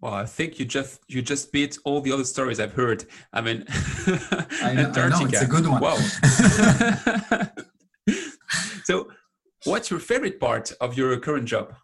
well, 0.00 0.12
I 0.12 0.26
think 0.26 0.58
you 0.58 0.66
just 0.66 1.00
you 1.08 1.22
just 1.22 1.52
beat 1.52 1.78
all 1.84 2.02
the 2.02 2.12
other 2.12 2.24
stories 2.24 2.60
I've 2.60 2.74
heard. 2.74 3.06
I 3.32 3.40
mean, 3.40 3.64
I 3.68 4.74
know, 4.74 4.88
Antarctica. 4.88 5.02
I 5.02 5.18
know 5.18 5.26
it's 5.26 5.40
a 5.40 5.46
good 5.46 5.66
one. 5.66 5.80
Wow. 5.80 5.96
so, 8.84 9.08
What's 9.66 9.90
your 9.90 9.98
favorite 9.98 10.38
part 10.38 10.72
of 10.80 10.96
your 10.96 11.18
current 11.18 11.46
job? 11.46 11.74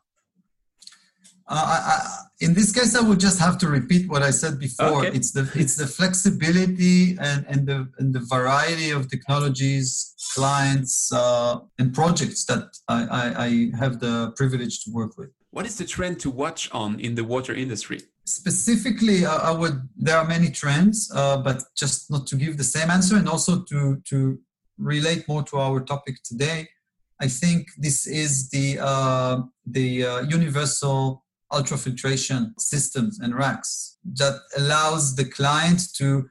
Uh, 1.49 1.55
I, 1.55 1.79
I, 1.93 1.99
in 2.41 2.55
this 2.55 2.73
case, 2.73 2.95
I 2.95 3.01
would 3.01 3.19
just 3.19 3.41
have 3.41 3.59
to 3.59 3.69
repeat 3.69 4.09
what 4.09 4.23
I 4.23 4.31
said 4.31 4.59
before. 4.61 5.05
Okay. 5.05 5.17
It's 5.17 5.33
the 5.33 5.51
it's 5.55 5.77
the 5.77 5.87
flexibility 5.87 7.17
and, 7.19 7.45
and 7.49 7.67
the 7.67 7.89
and 7.99 8.15
the 8.15 8.21
variety 8.21 8.91
of 8.91 9.11
technologies, 9.11 10.15
clients, 10.35 11.13
uh, 11.13 11.59
and 11.79 11.93
projects 11.93 12.45
that 12.47 12.65
I, 12.89 12.99
I, 13.05 13.45
I 13.47 13.71
have 13.77 13.99
the 13.99 14.33
privilege 14.37 14.85
to 14.85 14.93
work 14.93 15.19
with. 15.19 15.31
What 15.51 15.67
is 15.67 15.77
the 15.77 15.85
trend 15.85 16.21
to 16.21 16.31
watch 16.31 16.71
on 16.73 17.01
in 17.01 17.17
the 17.17 17.25
water 17.25 17.53
industry? 17.53 18.01
Specifically, 18.25 19.27
uh, 19.27 19.39
I 19.39 19.51
would. 19.51 19.89
There 19.97 20.17
are 20.17 20.25
many 20.25 20.51
trends, 20.51 21.11
uh, 21.15 21.39
but 21.39 21.59
just 21.77 22.11
not 22.11 22.29
to 22.29 22.37
give 22.37 22.57
the 22.57 22.65
same 22.77 22.89
answer, 22.91 23.17
and 23.17 23.29
also 23.29 23.63
to 23.63 24.01
to 24.11 24.39
relate 24.79 25.27
more 25.27 25.43
to 25.43 25.59
our 25.59 25.81
topic 25.81 26.23
today. 26.23 26.69
I 27.23 27.29
think 27.29 27.69
this 27.79 28.07
is 28.07 28.51
the 28.51 28.79
uh, 28.81 29.43
the 29.65 30.05
uh, 30.05 30.21
universal 30.23 31.25
ultrafiltration 31.53 32.53
systems 32.59 33.21
and 33.21 33.35
racks 33.35 33.99
that 34.15 34.41
allows 34.57 35.15
the 35.15 35.27
client 35.27 35.81
to 35.99 36.29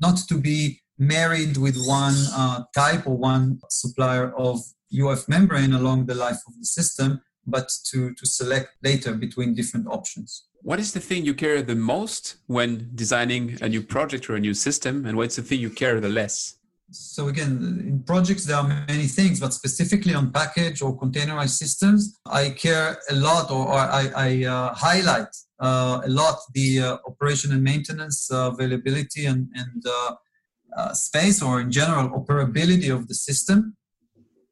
not 0.00 0.18
to 0.28 0.36
be 0.38 0.80
married 0.98 1.56
with 1.56 1.76
one 1.86 2.18
uh, 2.34 2.64
type 2.74 3.06
or 3.06 3.16
one 3.16 3.60
supplier 3.70 4.34
of 4.36 4.60
UF 4.92 5.28
membrane 5.28 5.72
along 5.72 6.06
the 6.06 6.14
life 6.14 6.40
of 6.46 6.54
the 6.58 6.66
system, 6.66 7.20
but 7.46 7.72
to, 7.90 8.12
to 8.14 8.26
select 8.26 8.68
later 8.82 9.14
between 9.14 9.54
different 9.54 9.86
options. 9.86 10.44
What 10.62 10.80
is 10.80 10.92
the 10.92 11.00
thing 11.00 11.24
you 11.24 11.34
care 11.34 11.62
the 11.62 11.76
most 11.76 12.36
when 12.46 12.90
designing 12.94 13.58
a 13.62 13.68
new 13.68 13.82
project 13.82 14.28
or 14.28 14.34
a 14.34 14.40
new 14.40 14.54
system, 14.54 15.06
and 15.06 15.16
what's 15.16 15.36
the 15.36 15.42
thing 15.42 15.60
you 15.60 15.70
care 15.70 16.00
the 16.00 16.08
less? 16.08 16.57
So 16.90 17.28
again, 17.28 17.82
in 17.86 18.02
projects 18.02 18.46
there 18.46 18.56
are 18.56 18.66
many 18.88 19.06
things, 19.06 19.40
but 19.40 19.52
specifically 19.52 20.14
on 20.14 20.32
package 20.32 20.80
or 20.80 20.98
containerized 20.98 21.58
systems, 21.58 22.18
I 22.24 22.50
care 22.50 22.98
a 23.10 23.14
lot, 23.14 23.50
or, 23.50 23.68
or 23.68 23.78
I, 23.78 24.10
I 24.16 24.44
uh, 24.44 24.74
highlight 24.74 25.28
uh, 25.60 26.00
a 26.04 26.08
lot 26.08 26.38
the 26.54 26.80
uh, 26.80 26.96
operation 27.06 27.52
and 27.52 27.62
maintenance 27.62 28.30
uh, 28.32 28.50
availability 28.52 29.26
and, 29.26 29.48
and 29.54 29.84
uh, 29.86 30.14
uh, 30.76 30.92
space, 30.94 31.42
or 31.42 31.60
in 31.60 31.70
general 31.70 32.08
operability 32.10 32.94
of 32.94 33.06
the 33.06 33.14
system, 33.14 33.76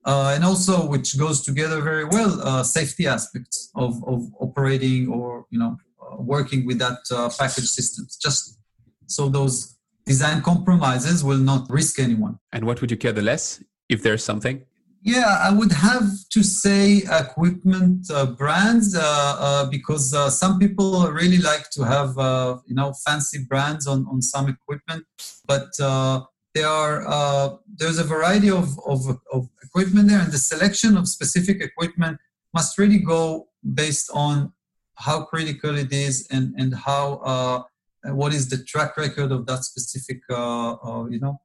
and 0.05 0.45
also 0.45 0.87
which 0.87 1.19
goes 1.19 1.43
together 1.43 1.81
very 1.81 2.05
well 2.05 2.65
safety 2.65 3.07
aspects 3.07 3.71
of, 3.75 4.03
of 4.07 4.23
operating 4.41 5.09
or 5.09 5.47
you 5.51 5.59
know 5.59 5.77
working 6.19 6.67
with 6.67 6.79
that 6.79 6.99
package 7.39 7.67
systems. 7.67 8.17
Just 8.17 8.59
so 9.07 9.29
those 9.29 9.76
design 10.07 10.41
compromises 10.41 11.25
will 11.25 11.39
not 11.39 11.69
risk 11.69 11.99
anyone. 11.99 12.39
And 12.53 12.65
what 12.65 12.81
would 12.81 12.91
you 12.91 12.97
care 12.97 13.13
the 13.13 13.23
less, 13.23 13.63
if 13.89 14.03
there's 14.03 14.25
something? 14.25 14.65
Yeah, 15.03 15.39
I 15.41 15.53
would 15.53 15.71
have 15.71 16.09
to 16.31 16.43
say 16.43 17.03
equipment 17.09 18.11
uh, 18.11 18.27
brands 18.27 18.97
uh, 18.97 19.03
uh, 19.03 19.67
because 19.71 20.13
uh, 20.13 20.31
some 20.31 20.59
people 20.59 21.07
really 21.13 21.39
like 21.39 21.71
to 21.71 21.85
have 21.85 22.19
uh, 22.19 22.59
you 22.67 22.75
know 22.75 22.93
fancy 23.07 23.45
brands 23.49 23.87
on, 23.87 24.05
on 24.11 24.21
some 24.21 24.49
equipment, 24.49 25.05
but 25.47 25.69
uh, 25.81 26.23
there 26.55 26.69
are 26.69 27.61
there's 27.79 27.99
a 27.99 28.05
variety 28.05 28.51
of, 28.51 28.77
of, 28.85 29.01
of 29.33 29.49
equipment 29.63 30.09
there, 30.09 30.19
and 30.19 30.33
the 30.33 30.39
selection 30.39 30.97
of 30.97 31.07
specific 31.07 31.63
equipment 31.63 32.19
must 32.53 32.77
really 32.77 32.99
go 32.99 33.47
based 33.75 34.11
on 34.13 34.53
how 34.95 35.23
critical 35.25 35.77
it 35.77 35.93
is 35.93 36.27
and 36.33 36.53
and 36.59 36.75
how 36.75 37.67
what 38.15 38.33
is 38.33 38.49
the 38.49 38.63
track 38.65 38.97
record 38.97 39.33
of 39.33 39.47
that 39.47 39.65
specific 39.65 40.21
uh, 40.31 40.73
uh, 40.75 41.07
you 41.09 41.21
know 41.21 41.41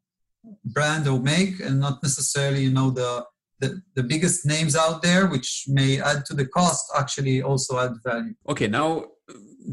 brand 0.66 1.08
or 1.08 1.20
make? 1.20 1.60
And 1.60 1.80
not 1.80 2.02
necessarily 2.04 2.64
you 2.64 2.72
know 2.72 2.92
the, 2.92 3.26
the 3.60 3.82
the 3.96 4.04
biggest 4.04 4.46
names 4.46 4.76
out 4.76 5.02
there 5.02 5.28
which 5.28 5.66
may 5.68 6.02
add 6.02 6.26
to 6.26 6.34
the 6.34 6.46
cost 6.46 6.86
actually 6.98 7.42
also 7.42 7.80
add 7.80 7.94
value. 8.04 8.34
Okay 8.50 8.68
now 8.68 9.06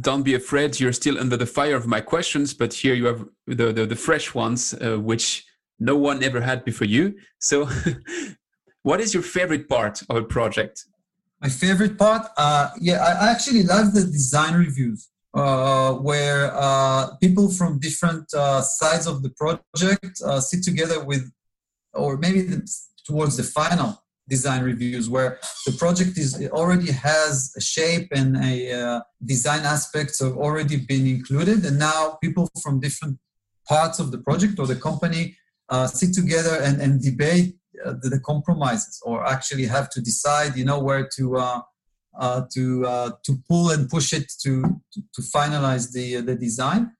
don't 0.01 0.23
be 0.23 0.35
afraid. 0.35 0.79
You're 0.79 0.93
still 0.93 1.19
under 1.19 1.37
the 1.37 1.47
fire 1.47 1.77
of 1.77 1.87
my 1.87 2.01
questions 2.01 2.55
but 2.55 2.73
here 2.73 2.95
you 2.95 3.07
have 3.07 3.25
the 3.47 3.73
the, 3.73 3.87
the 3.87 3.97
fresh 3.97 4.35
ones 4.35 4.75
uh, 4.75 4.99
which 4.99 5.45
no 5.81 5.97
one 5.97 6.23
ever 6.23 6.41
had 6.41 6.65
before 6.65 6.87
you. 6.87 7.15
So 7.39 7.69
what 8.83 9.01
is 9.01 9.15
your 9.15 9.23
favorite 9.23 9.69
part 9.69 10.03
of 10.11 10.17
a 10.17 10.23
project? 10.23 10.85
My 11.41 11.49
favorite 11.49 11.97
part 11.97 12.27
uh, 12.37 12.71
yeah 12.81 12.99
i 13.23 13.31
actually 13.31 13.63
love 13.63 13.95
the 13.95 14.03
design 14.03 14.55
reviews 14.55 15.09
uh, 15.39 15.93
where 15.95 16.53
uh, 16.55 17.17
people 17.17 17.51
from 17.51 17.79
different 17.79 18.33
uh, 18.35 18.61
sides 18.61 19.07
of 19.07 19.23
the 19.23 19.31
project 19.31 20.21
uh, 20.25 20.41
sit 20.41 20.63
together 20.63 21.05
with, 21.05 21.31
or 21.95 22.17
maybe 22.17 22.43
the, 22.43 22.69
towards 23.07 23.37
the 23.37 23.43
final 23.43 24.03
design 24.29 24.63
reviews, 24.63 25.09
where 25.09 25.39
the 25.67 25.73
project 25.73 26.19
is 26.19 26.49
already 26.53 26.93
has 26.93 27.53
a 27.57 27.61
shape 27.61 28.09
and 28.13 28.37
a 28.37 28.73
uh, 28.73 29.01
design 29.25 29.61
aspects 29.61 30.21
have 30.21 30.37
already 30.37 30.77
been 30.77 31.07
included, 31.07 31.65
and 31.65 31.79
now 31.79 32.19
people 32.23 32.51
from 32.63 32.81
different 32.81 33.19
parts 33.67 33.99
of 33.99 34.11
the 34.11 34.19
project 34.19 34.59
or 34.59 34.67
the 34.67 34.77
company 34.77 35.37
sit 35.87 36.15
together 36.15 36.57
and, 36.63 36.81
and 36.81 37.03
debate 37.03 37.57
the, 37.75 38.09
the, 38.09 38.21
compromises, 38.21 39.01
or 39.05 39.27
actually 39.27 39.67
have 39.67 39.89
to 39.91 40.01
decide, 40.01 40.57
you 40.57 40.65
know, 40.65 40.81
where 40.81 41.09
to 41.17 41.37
uh, 42.19 42.43
to 42.53 42.85
uh, 42.87 43.11
to 43.23 43.39
pull 43.49 43.71
and 43.71 43.89
push 43.89 44.13
it 44.13 44.33
to 44.43 44.63
to, 44.93 45.03
to 45.15 45.23
finalize 45.23 45.93
the 45.93 46.21
the 46.21 46.35
design. 46.35 46.93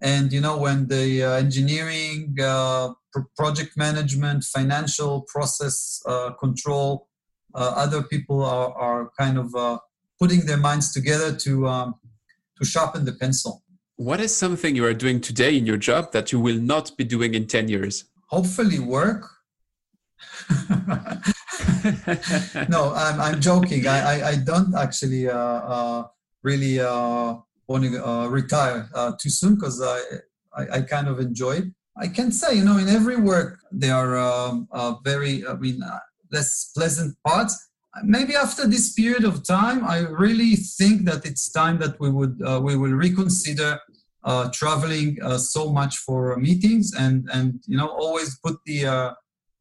And 0.00 0.32
you 0.32 0.40
know 0.40 0.56
when 0.56 0.88
the 0.88 1.22
uh, 1.22 1.32
engineering, 1.32 2.36
uh, 2.42 2.94
project 3.36 3.76
management, 3.76 4.44
financial 4.44 5.22
process 5.28 6.02
uh, 6.06 6.30
control, 6.32 7.08
other 7.54 8.02
people 8.02 8.42
are, 8.42 8.72
are 8.72 9.10
kind 9.18 9.38
of 9.38 9.54
putting 10.18 10.46
their 10.46 10.56
minds 10.56 10.92
together 10.92 11.36
to 11.36 11.68
um, 11.68 11.94
to 12.58 12.64
sharpen 12.64 13.04
the 13.04 13.12
pencil. 13.12 13.62
What 13.96 14.20
is 14.20 14.34
something 14.34 14.74
you 14.74 14.84
are 14.86 14.94
doing 14.94 15.20
today 15.20 15.56
in 15.56 15.66
your 15.66 15.76
job 15.76 16.12
that 16.12 16.32
you 16.32 16.40
will 16.40 16.58
not 16.58 16.96
be 16.96 17.04
doing 17.04 17.34
in 17.34 17.46
10 17.46 17.68
years? 17.68 18.04
Hopefully, 18.28 18.78
work. 18.78 19.28
no, 22.68 22.92
I'm, 22.94 23.20
I'm 23.20 23.40
joking. 23.40 23.86
I, 23.86 23.98
I, 23.98 24.28
I 24.30 24.36
don't 24.36 24.74
actually 24.74 25.28
uh, 25.28 25.36
uh, 25.36 26.06
really 26.42 26.80
uh, 26.80 27.36
want 27.66 27.84
to 27.84 28.06
uh, 28.06 28.26
retire 28.28 28.88
uh, 28.94 29.12
too 29.20 29.30
soon 29.30 29.56
because 29.56 29.82
I, 29.82 30.00
I, 30.56 30.78
I, 30.78 30.82
kind 30.82 31.08
of 31.08 31.20
enjoy 31.20 31.52
it. 31.52 31.64
I 31.96 32.08
can 32.08 32.32
say, 32.32 32.54
you 32.54 32.64
know, 32.64 32.78
in 32.78 32.88
every 32.88 33.16
work, 33.16 33.60
there 33.70 33.94
are 33.94 34.16
um, 34.16 34.68
uh, 34.72 34.94
very, 35.04 35.46
I 35.46 35.54
mean, 35.54 35.80
less 36.30 36.70
pleasant 36.74 37.16
parts. 37.26 37.70
Maybe 38.02 38.34
after 38.34 38.66
this 38.66 38.92
period 38.94 39.24
of 39.24 39.46
time, 39.46 39.84
I 39.84 39.98
really 39.98 40.56
think 40.56 41.04
that 41.04 41.26
it's 41.26 41.50
time 41.50 41.78
that 41.80 42.00
we 42.00 42.10
would 42.10 42.38
we 42.62 42.74
will 42.74 42.92
reconsider 42.92 43.78
traveling 44.52 45.18
so 45.36 45.70
much 45.70 45.98
for 45.98 46.34
meetings 46.38 46.94
and 46.98 47.28
and 47.34 47.60
you 47.66 47.76
know 47.76 47.88
always 47.88 48.38
put 48.38 48.56
the 48.64 49.12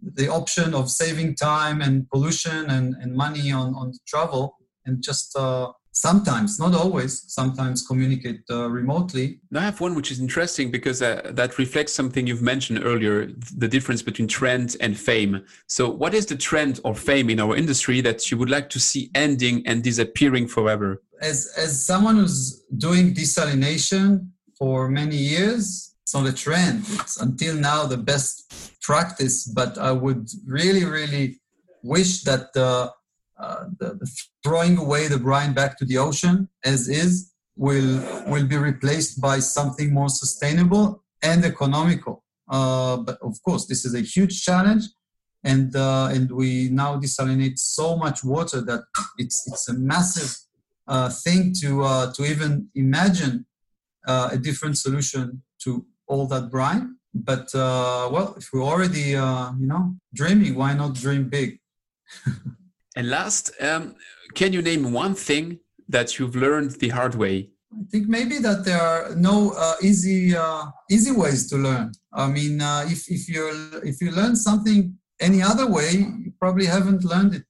the 0.01 0.27
option 0.27 0.73
of 0.73 0.89
saving 0.89 1.35
time 1.35 1.81
and 1.81 2.09
pollution 2.09 2.69
and, 2.69 2.95
and 3.01 3.15
money 3.15 3.51
on, 3.51 3.73
on 3.75 3.93
travel 4.07 4.57
and 4.85 5.01
just 5.03 5.37
uh, 5.37 5.71
sometimes 5.91 6.59
not 6.59 6.73
always 6.73 7.23
sometimes 7.27 7.85
communicate 7.85 8.41
uh, 8.49 8.69
remotely. 8.69 9.39
Now 9.51 9.59
i 9.61 9.63
have 9.63 9.81
one 9.81 9.93
which 9.95 10.11
is 10.11 10.19
interesting 10.19 10.71
because 10.71 11.01
uh, 11.01 11.31
that 11.33 11.57
reflects 11.57 11.93
something 11.93 12.25
you've 12.25 12.41
mentioned 12.41 12.83
earlier 12.83 13.31
the 13.57 13.67
difference 13.67 14.01
between 14.01 14.27
trend 14.27 14.77
and 14.79 14.97
fame. 14.97 15.43
So 15.67 15.89
what 15.89 16.13
is 16.13 16.25
the 16.25 16.37
trend 16.37 16.79
or 16.83 16.95
fame 16.95 17.29
in 17.29 17.39
our 17.39 17.55
industry 17.55 18.01
that 18.01 18.31
you 18.31 18.37
would 18.37 18.49
like 18.49 18.69
to 18.69 18.79
see 18.79 19.11
ending 19.15 19.63
and 19.67 19.83
disappearing 19.83 20.47
forever? 20.47 21.01
As 21.21 21.51
as 21.57 21.85
someone 21.85 22.15
who's 22.17 22.63
doing 22.77 23.13
desalination 23.13 24.29
for 24.57 24.89
many 24.89 25.17
years 25.17 25.90
it's 26.11 26.19
not 26.19 26.27
a 26.27 26.35
trend. 26.35 26.83
It's 26.99 27.21
until 27.21 27.55
now 27.55 27.85
the 27.85 27.95
best 27.97 28.81
practice, 28.81 29.45
but 29.45 29.77
I 29.77 29.93
would 29.93 30.27
really, 30.45 30.83
really 30.83 31.39
wish 31.83 32.23
that 32.23 32.51
the, 32.53 32.91
uh, 33.39 33.63
the, 33.79 33.93
the 33.93 34.11
throwing 34.43 34.77
away 34.77 35.07
the 35.07 35.17
brine 35.17 35.53
back 35.53 35.77
to 35.77 35.85
the 35.85 35.97
ocean 35.97 36.49
as 36.65 36.89
is 36.89 37.31
will 37.55 38.01
will 38.27 38.45
be 38.45 38.57
replaced 38.57 39.21
by 39.21 39.39
something 39.39 39.93
more 39.93 40.09
sustainable 40.09 41.03
and 41.23 41.45
economical. 41.45 42.23
Uh, 42.49 42.97
but 42.97 43.17
of 43.21 43.41
course, 43.43 43.65
this 43.65 43.85
is 43.85 43.93
a 43.93 44.01
huge 44.01 44.43
challenge, 44.43 44.83
and 45.45 45.75
uh, 45.77 46.09
and 46.11 46.29
we 46.31 46.67
now 46.69 46.99
desalinate 46.99 47.57
so 47.57 47.95
much 47.95 48.21
water 48.23 48.59
that 48.61 48.81
it's 49.17 49.47
it's 49.47 49.69
a 49.69 49.73
massive 49.73 50.35
uh, 50.87 51.09
thing 51.09 51.53
to 51.61 51.83
uh, 51.83 52.11
to 52.13 52.25
even 52.25 52.67
imagine 52.75 53.45
uh, 54.05 54.29
a 54.33 54.37
different 54.37 54.77
solution 54.77 55.41
to 55.63 55.85
all 56.11 56.25
that 56.27 56.45
brine. 56.55 56.85
But 57.13 57.47
uh, 57.55 58.09
well, 58.13 58.29
if 58.37 58.45
we're 58.51 58.69
already 58.73 59.07
uh, 59.15 59.51
you 59.61 59.67
know 59.71 59.83
dreaming, 60.19 60.53
why 60.61 60.71
not 60.73 60.91
dream 61.05 61.23
big? 61.37 61.49
and 62.97 63.09
last, 63.09 63.43
um, 63.67 63.95
can 64.39 64.49
you 64.53 64.61
name 64.61 64.83
one 65.03 65.15
thing 65.15 65.45
that 65.95 66.07
you've 66.17 66.35
learned 66.45 66.71
the 66.83 66.89
hard 66.89 67.15
way? 67.15 67.35
I 67.79 67.83
think 67.91 68.07
maybe 68.07 68.37
that 68.47 68.65
there 68.65 68.81
are 68.81 69.15
no 69.15 69.35
uh, 69.65 69.75
easy 69.89 70.35
uh, 70.35 70.63
easy 70.95 71.13
ways 71.23 71.41
to 71.51 71.55
learn. 71.67 71.87
I 72.13 72.27
mean, 72.37 72.61
uh, 72.61 72.83
if 72.93 73.01
if 73.17 73.23
you 73.31 73.41
if 73.91 73.95
you 74.01 74.11
learn 74.11 74.35
something 74.35 74.79
any 75.19 75.41
other 75.51 75.67
way, 75.77 75.91
you 76.23 76.31
probably 76.39 76.67
haven't 76.75 77.03
learned 77.03 77.33
it 77.39 77.45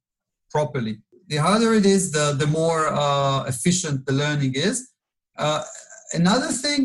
properly. 0.55 0.95
the 1.31 1.37
harder 1.37 1.71
it 1.81 1.85
is, 1.95 2.03
the 2.17 2.25
the 2.41 2.49
more 2.59 2.81
uh, 3.03 3.39
efficient 3.53 3.97
the 4.05 4.15
learning 4.23 4.53
is. 4.69 4.77
Uh, 5.45 5.63
another 6.13 6.51
thing, 6.63 6.81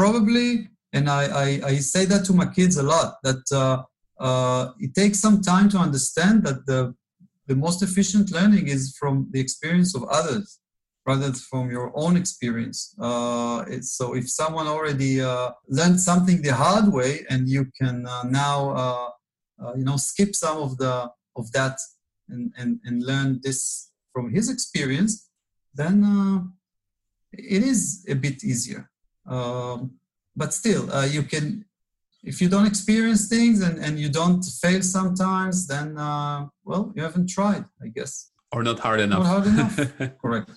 probably, 0.00 0.68
and 0.92 1.08
I, 1.08 1.24
I, 1.26 1.60
I 1.66 1.74
say 1.76 2.04
that 2.06 2.24
to 2.26 2.32
my 2.32 2.46
kids 2.46 2.76
a 2.76 2.82
lot 2.82 3.16
that 3.22 3.44
uh, 3.52 3.82
uh, 4.22 4.72
it 4.78 4.94
takes 4.94 5.20
some 5.20 5.42
time 5.42 5.68
to 5.70 5.78
understand 5.78 6.44
that 6.44 6.66
the 6.66 6.94
the 7.48 7.54
most 7.54 7.80
efficient 7.82 8.32
learning 8.32 8.66
is 8.66 8.96
from 8.98 9.28
the 9.30 9.38
experience 9.38 9.94
of 9.94 10.02
others 10.04 10.58
rather 11.06 11.26
than 11.26 11.34
from 11.34 11.70
your 11.70 11.92
own 11.94 12.16
experience. 12.16 12.92
Uh, 13.00 13.64
so 13.80 14.16
if 14.16 14.28
someone 14.28 14.66
already 14.66 15.20
uh, 15.20 15.52
learned 15.68 16.00
something 16.00 16.42
the 16.42 16.52
hard 16.52 16.92
way 16.92 17.24
and 17.30 17.48
you 17.48 17.64
can 17.80 18.04
uh, 18.04 18.24
now 18.24 18.58
uh, 18.70 19.72
you 19.76 19.84
know 19.84 19.96
skip 19.96 20.34
some 20.34 20.58
of 20.58 20.76
the 20.78 21.08
of 21.36 21.52
that 21.52 21.78
and, 22.28 22.52
and, 22.58 22.80
and 22.84 23.04
learn 23.04 23.40
this 23.42 23.90
from 24.12 24.32
his 24.32 24.50
experience, 24.50 25.28
then 25.74 25.96
it 27.32 27.62
is 27.62 28.04
a 28.08 28.14
bit 28.14 28.42
easier. 28.42 28.90
Um, 29.26 29.98
but 30.36 30.52
still, 30.52 30.84
you 31.06 31.22
can 31.22 31.64
if 32.26 32.40
you 32.40 32.48
don't 32.48 32.66
experience 32.66 33.28
things 33.28 33.62
and, 33.62 33.78
and 33.78 33.98
you 33.98 34.08
don't 34.08 34.42
fail 34.60 34.82
sometimes, 34.82 35.66
then 35.68 35.96
uh, 35.96 36.46
well, 36.64 36.92
you 36.94 37.02
haven't 37.02 37.30
tried, 37.30 37.64
I 37.82 37.86
guess. 37.86 38.32
Or 38.52 38.62
not 38.62 38.80
hard 38.80 39.00
enough. 39.00 39.22
Not 39.22 39.26
hard 39.26 39.46
enough. 39.46 40.18
Correct. 40.22 40.50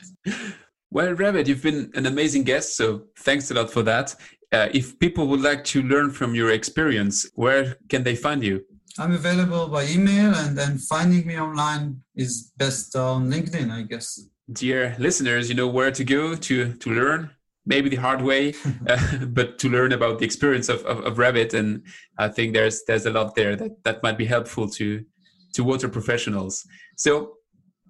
Well, 0.92 1.16
Ravid, 1.16 1.48
you've 1.48 1.62
been 1.62 1.92
an 1.94 2.08
amazing 2.08 2.44
guest, 2.44 2.76
so 2.76 3.04
thanks 3.20 3.52
a 3.52 3.54
lot 3.54 3.72
for 3.72 3.84
that. 3.84 4.16
Uh, 4.52 4.70
if 4.74 4.98
people 4.98 5.28
would 5.28 5.42
like 5.42 5.64
to 5.66 5.84
learn 5.84 6.10
from 6.10 6.34
your 6.34 6.50
experience, 6.52 7.30
where 7.36 7.78
can 7.88 8.02
they 8.04 8.16
find 8.16 8.44
you? 8.44 8.66
I'm 8.98 9.14
available 9.14 9.68
by 9.68 9.86
email, 9.86 10.34
and 10.34 10.58
then 10.58 10.80
finding 10.80 11.28
me 11.28 11.40
online 11.40 12.02
is 12.16 12.52
best 12.58 12.96
on 12.96 13.30
LinkedIn, 13.30 13.72
I 13.72 13.84
guess. 13.84 14.20
Dear 14.52 14.96
listeners, 14.98 15.48
you 15.50 15.56
know 15.56 15.68
where 15.68 15.92
to 15.92 16.04
go 16.04 16.36
to 16.36 16.74
to 16.74 16.90
learn 16.90 17.30
maybe 17.70 17.88
the 17.88 17.95
hard 17.95 18.22
way, 18.22 18.53
uh, 18.89 19.26
but 19.28 19.57
to 19.59 19.70
learn 19.70 19.93
about 19.93 20.20
the 20.20 20.26
experience 20.26 20.67
of, 20.67 20.84
of, 20.86 20.99
of, 21.05 21.17
Ravid. 21.17 21.53
And 21.53 21.84
I 22.17 22.28
think 22.28 22.53
there's 22.53 22.84
there's 22.88 23.05
a 23.05 23.11
lot 23.11 23.36
there 23.36 23.55
that, 23.55 23.84
that 23.86 24.03
might 24.03 24.17
be 24.17 24.26
helpful 24.26 24.67
to 24.72 25.05
to 25.53 25.63
water 25.63 25.88
professionals. 25.88 26.65
So 26.97 27.38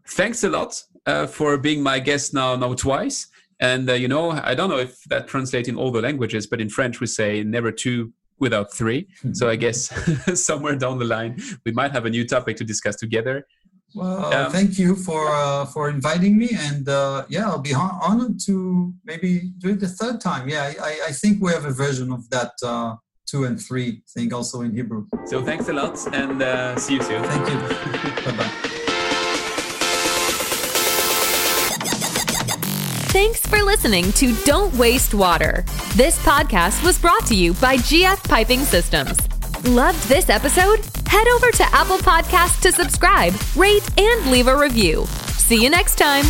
thanks 0.10 0.44
a 0.44 0.50
lot 0.50 0.84
uh, 1.06 1.26
for 1.26 1.58
being 1.58 1.82
my 1.82 2.00
guest 2.00 2.34
now 2.34 2.56
now 2.56 2.74
twice. 2.76 3.28
And 3.60 3.90
uh, 3.90 3.94
you 3.94 4.08
know, 4.08 4.32
I 4.32 4.54
don't 4.54 4.70
know 4.70 4.78
if 4.78 5.04
that 5.06 5.28
translates 5.28 5.68
in 5.68 5.76
all 5.76 5.92
the 5.92 6.02
languages, 6.02 6.46
but 6.46 6.62
in 6.62 6.70
French 6.70 7.00
we 7.00 7.08
say 7.08 7.44
never 7.44 7.72
two 7.72 8.14
without 8.40 8.74
three. 8.74 9.08
So 9.34 9.50
I 9.50 9.56
guess 9.56 9.80
somewhere 10.48 10.76
down 10.76 11.00
the 11.00 11.06
line 11.06 11.38
we 11.66 11.72
might 11.72 11.92
have 11.92 12.06
a 12.06 12.10
new 12.10 12.26
topic 12.26 12.58
to 12.58 12.64
discuss 12.64 12.96
together. 12.96 13.46
Well, 13.96 14.34
um, 14.34 14.52
thank 14.52 14.78
you 14.78 14.96
for 14.96 15.30
uh, 15.30 15.66
for 15.66 15.90
inviting 15.90 16.38
me, 16.38 16.50
and 16.54 16.88
uh, 16.88 17.26
yeah, 17.28 17.48
I'll 17.48 17.60
be 17.60 17.74
honored 17.74 18.40
to 18.46 18.94
maybe 19.04 19.52
do 19.58 19.70
it 19.70 19.80
the 19.80 19.88
third 19.88 20.22
time. 20.22 20.48
Yeah, 20.48 20.74
I, 20.82 21.00
I 21.08 21.12
think 21.12 21.42
we 21.42 21.52
have 21.52 21.66
a 21.66 21.72
version 21.72 22.12
of 22.12 22.30
that 22.30 22.52
uh, 22.64 22.96
two 23.26 23.46
and 23.46 23.60
three 23.60 24.04
thing 24.14 24.34
also 24.34 24.62
in 24.62 24.76
Hebrew. 24.76 25.08
So 25.26 25.44
thanks 25.44 25.70
a 25.70 25.74
lot, 25.74 25.98
and 26.14 26.42
uh, 26.42 26.78
see 26.78 26.96
you 26.96 27.04
soon. 27.04 27.24
Thank 27.24 27.50
you. 27.50 27.60
bye 28.32 28.38
bye. 28.38 28.52
Thanks 33.12 33.42
for 33.42 33.64
listening 33.64 34.12
to 34.14 34.36
Don't 34.46 34.74
Waste 34.76 35.16
Water. 35.16 35.66
This 35.96 36.20
podcast 36.20 36.84
was 36.84 37.00
brought 37.00 37.26
to 37.26 37.36
you 37.36 37.54
by 37.56 37.78
GF 37.78 38.24
Piping 38.30 38.60
Systems. 38.60 39.18
Loved 39.66 40.02
this 40.08 40.30
episode? 40.30 40.80
Head 41.06 41.28
over 41.36 41.52
to 41.52 41.64
Apple 41.76 41.98
Podcasts 41.98 42.62
to 42.62 42.72
subscribe, 42.72 43.34
rate, 43.58 43.88
and 44.00 44.32
leave 44.32 44.48
a 44.48 44.56
review. 44.56 45.06
See 45.38 45.62
you 45.62 45.70
next 45.70 45.98
time. 45.98 46.26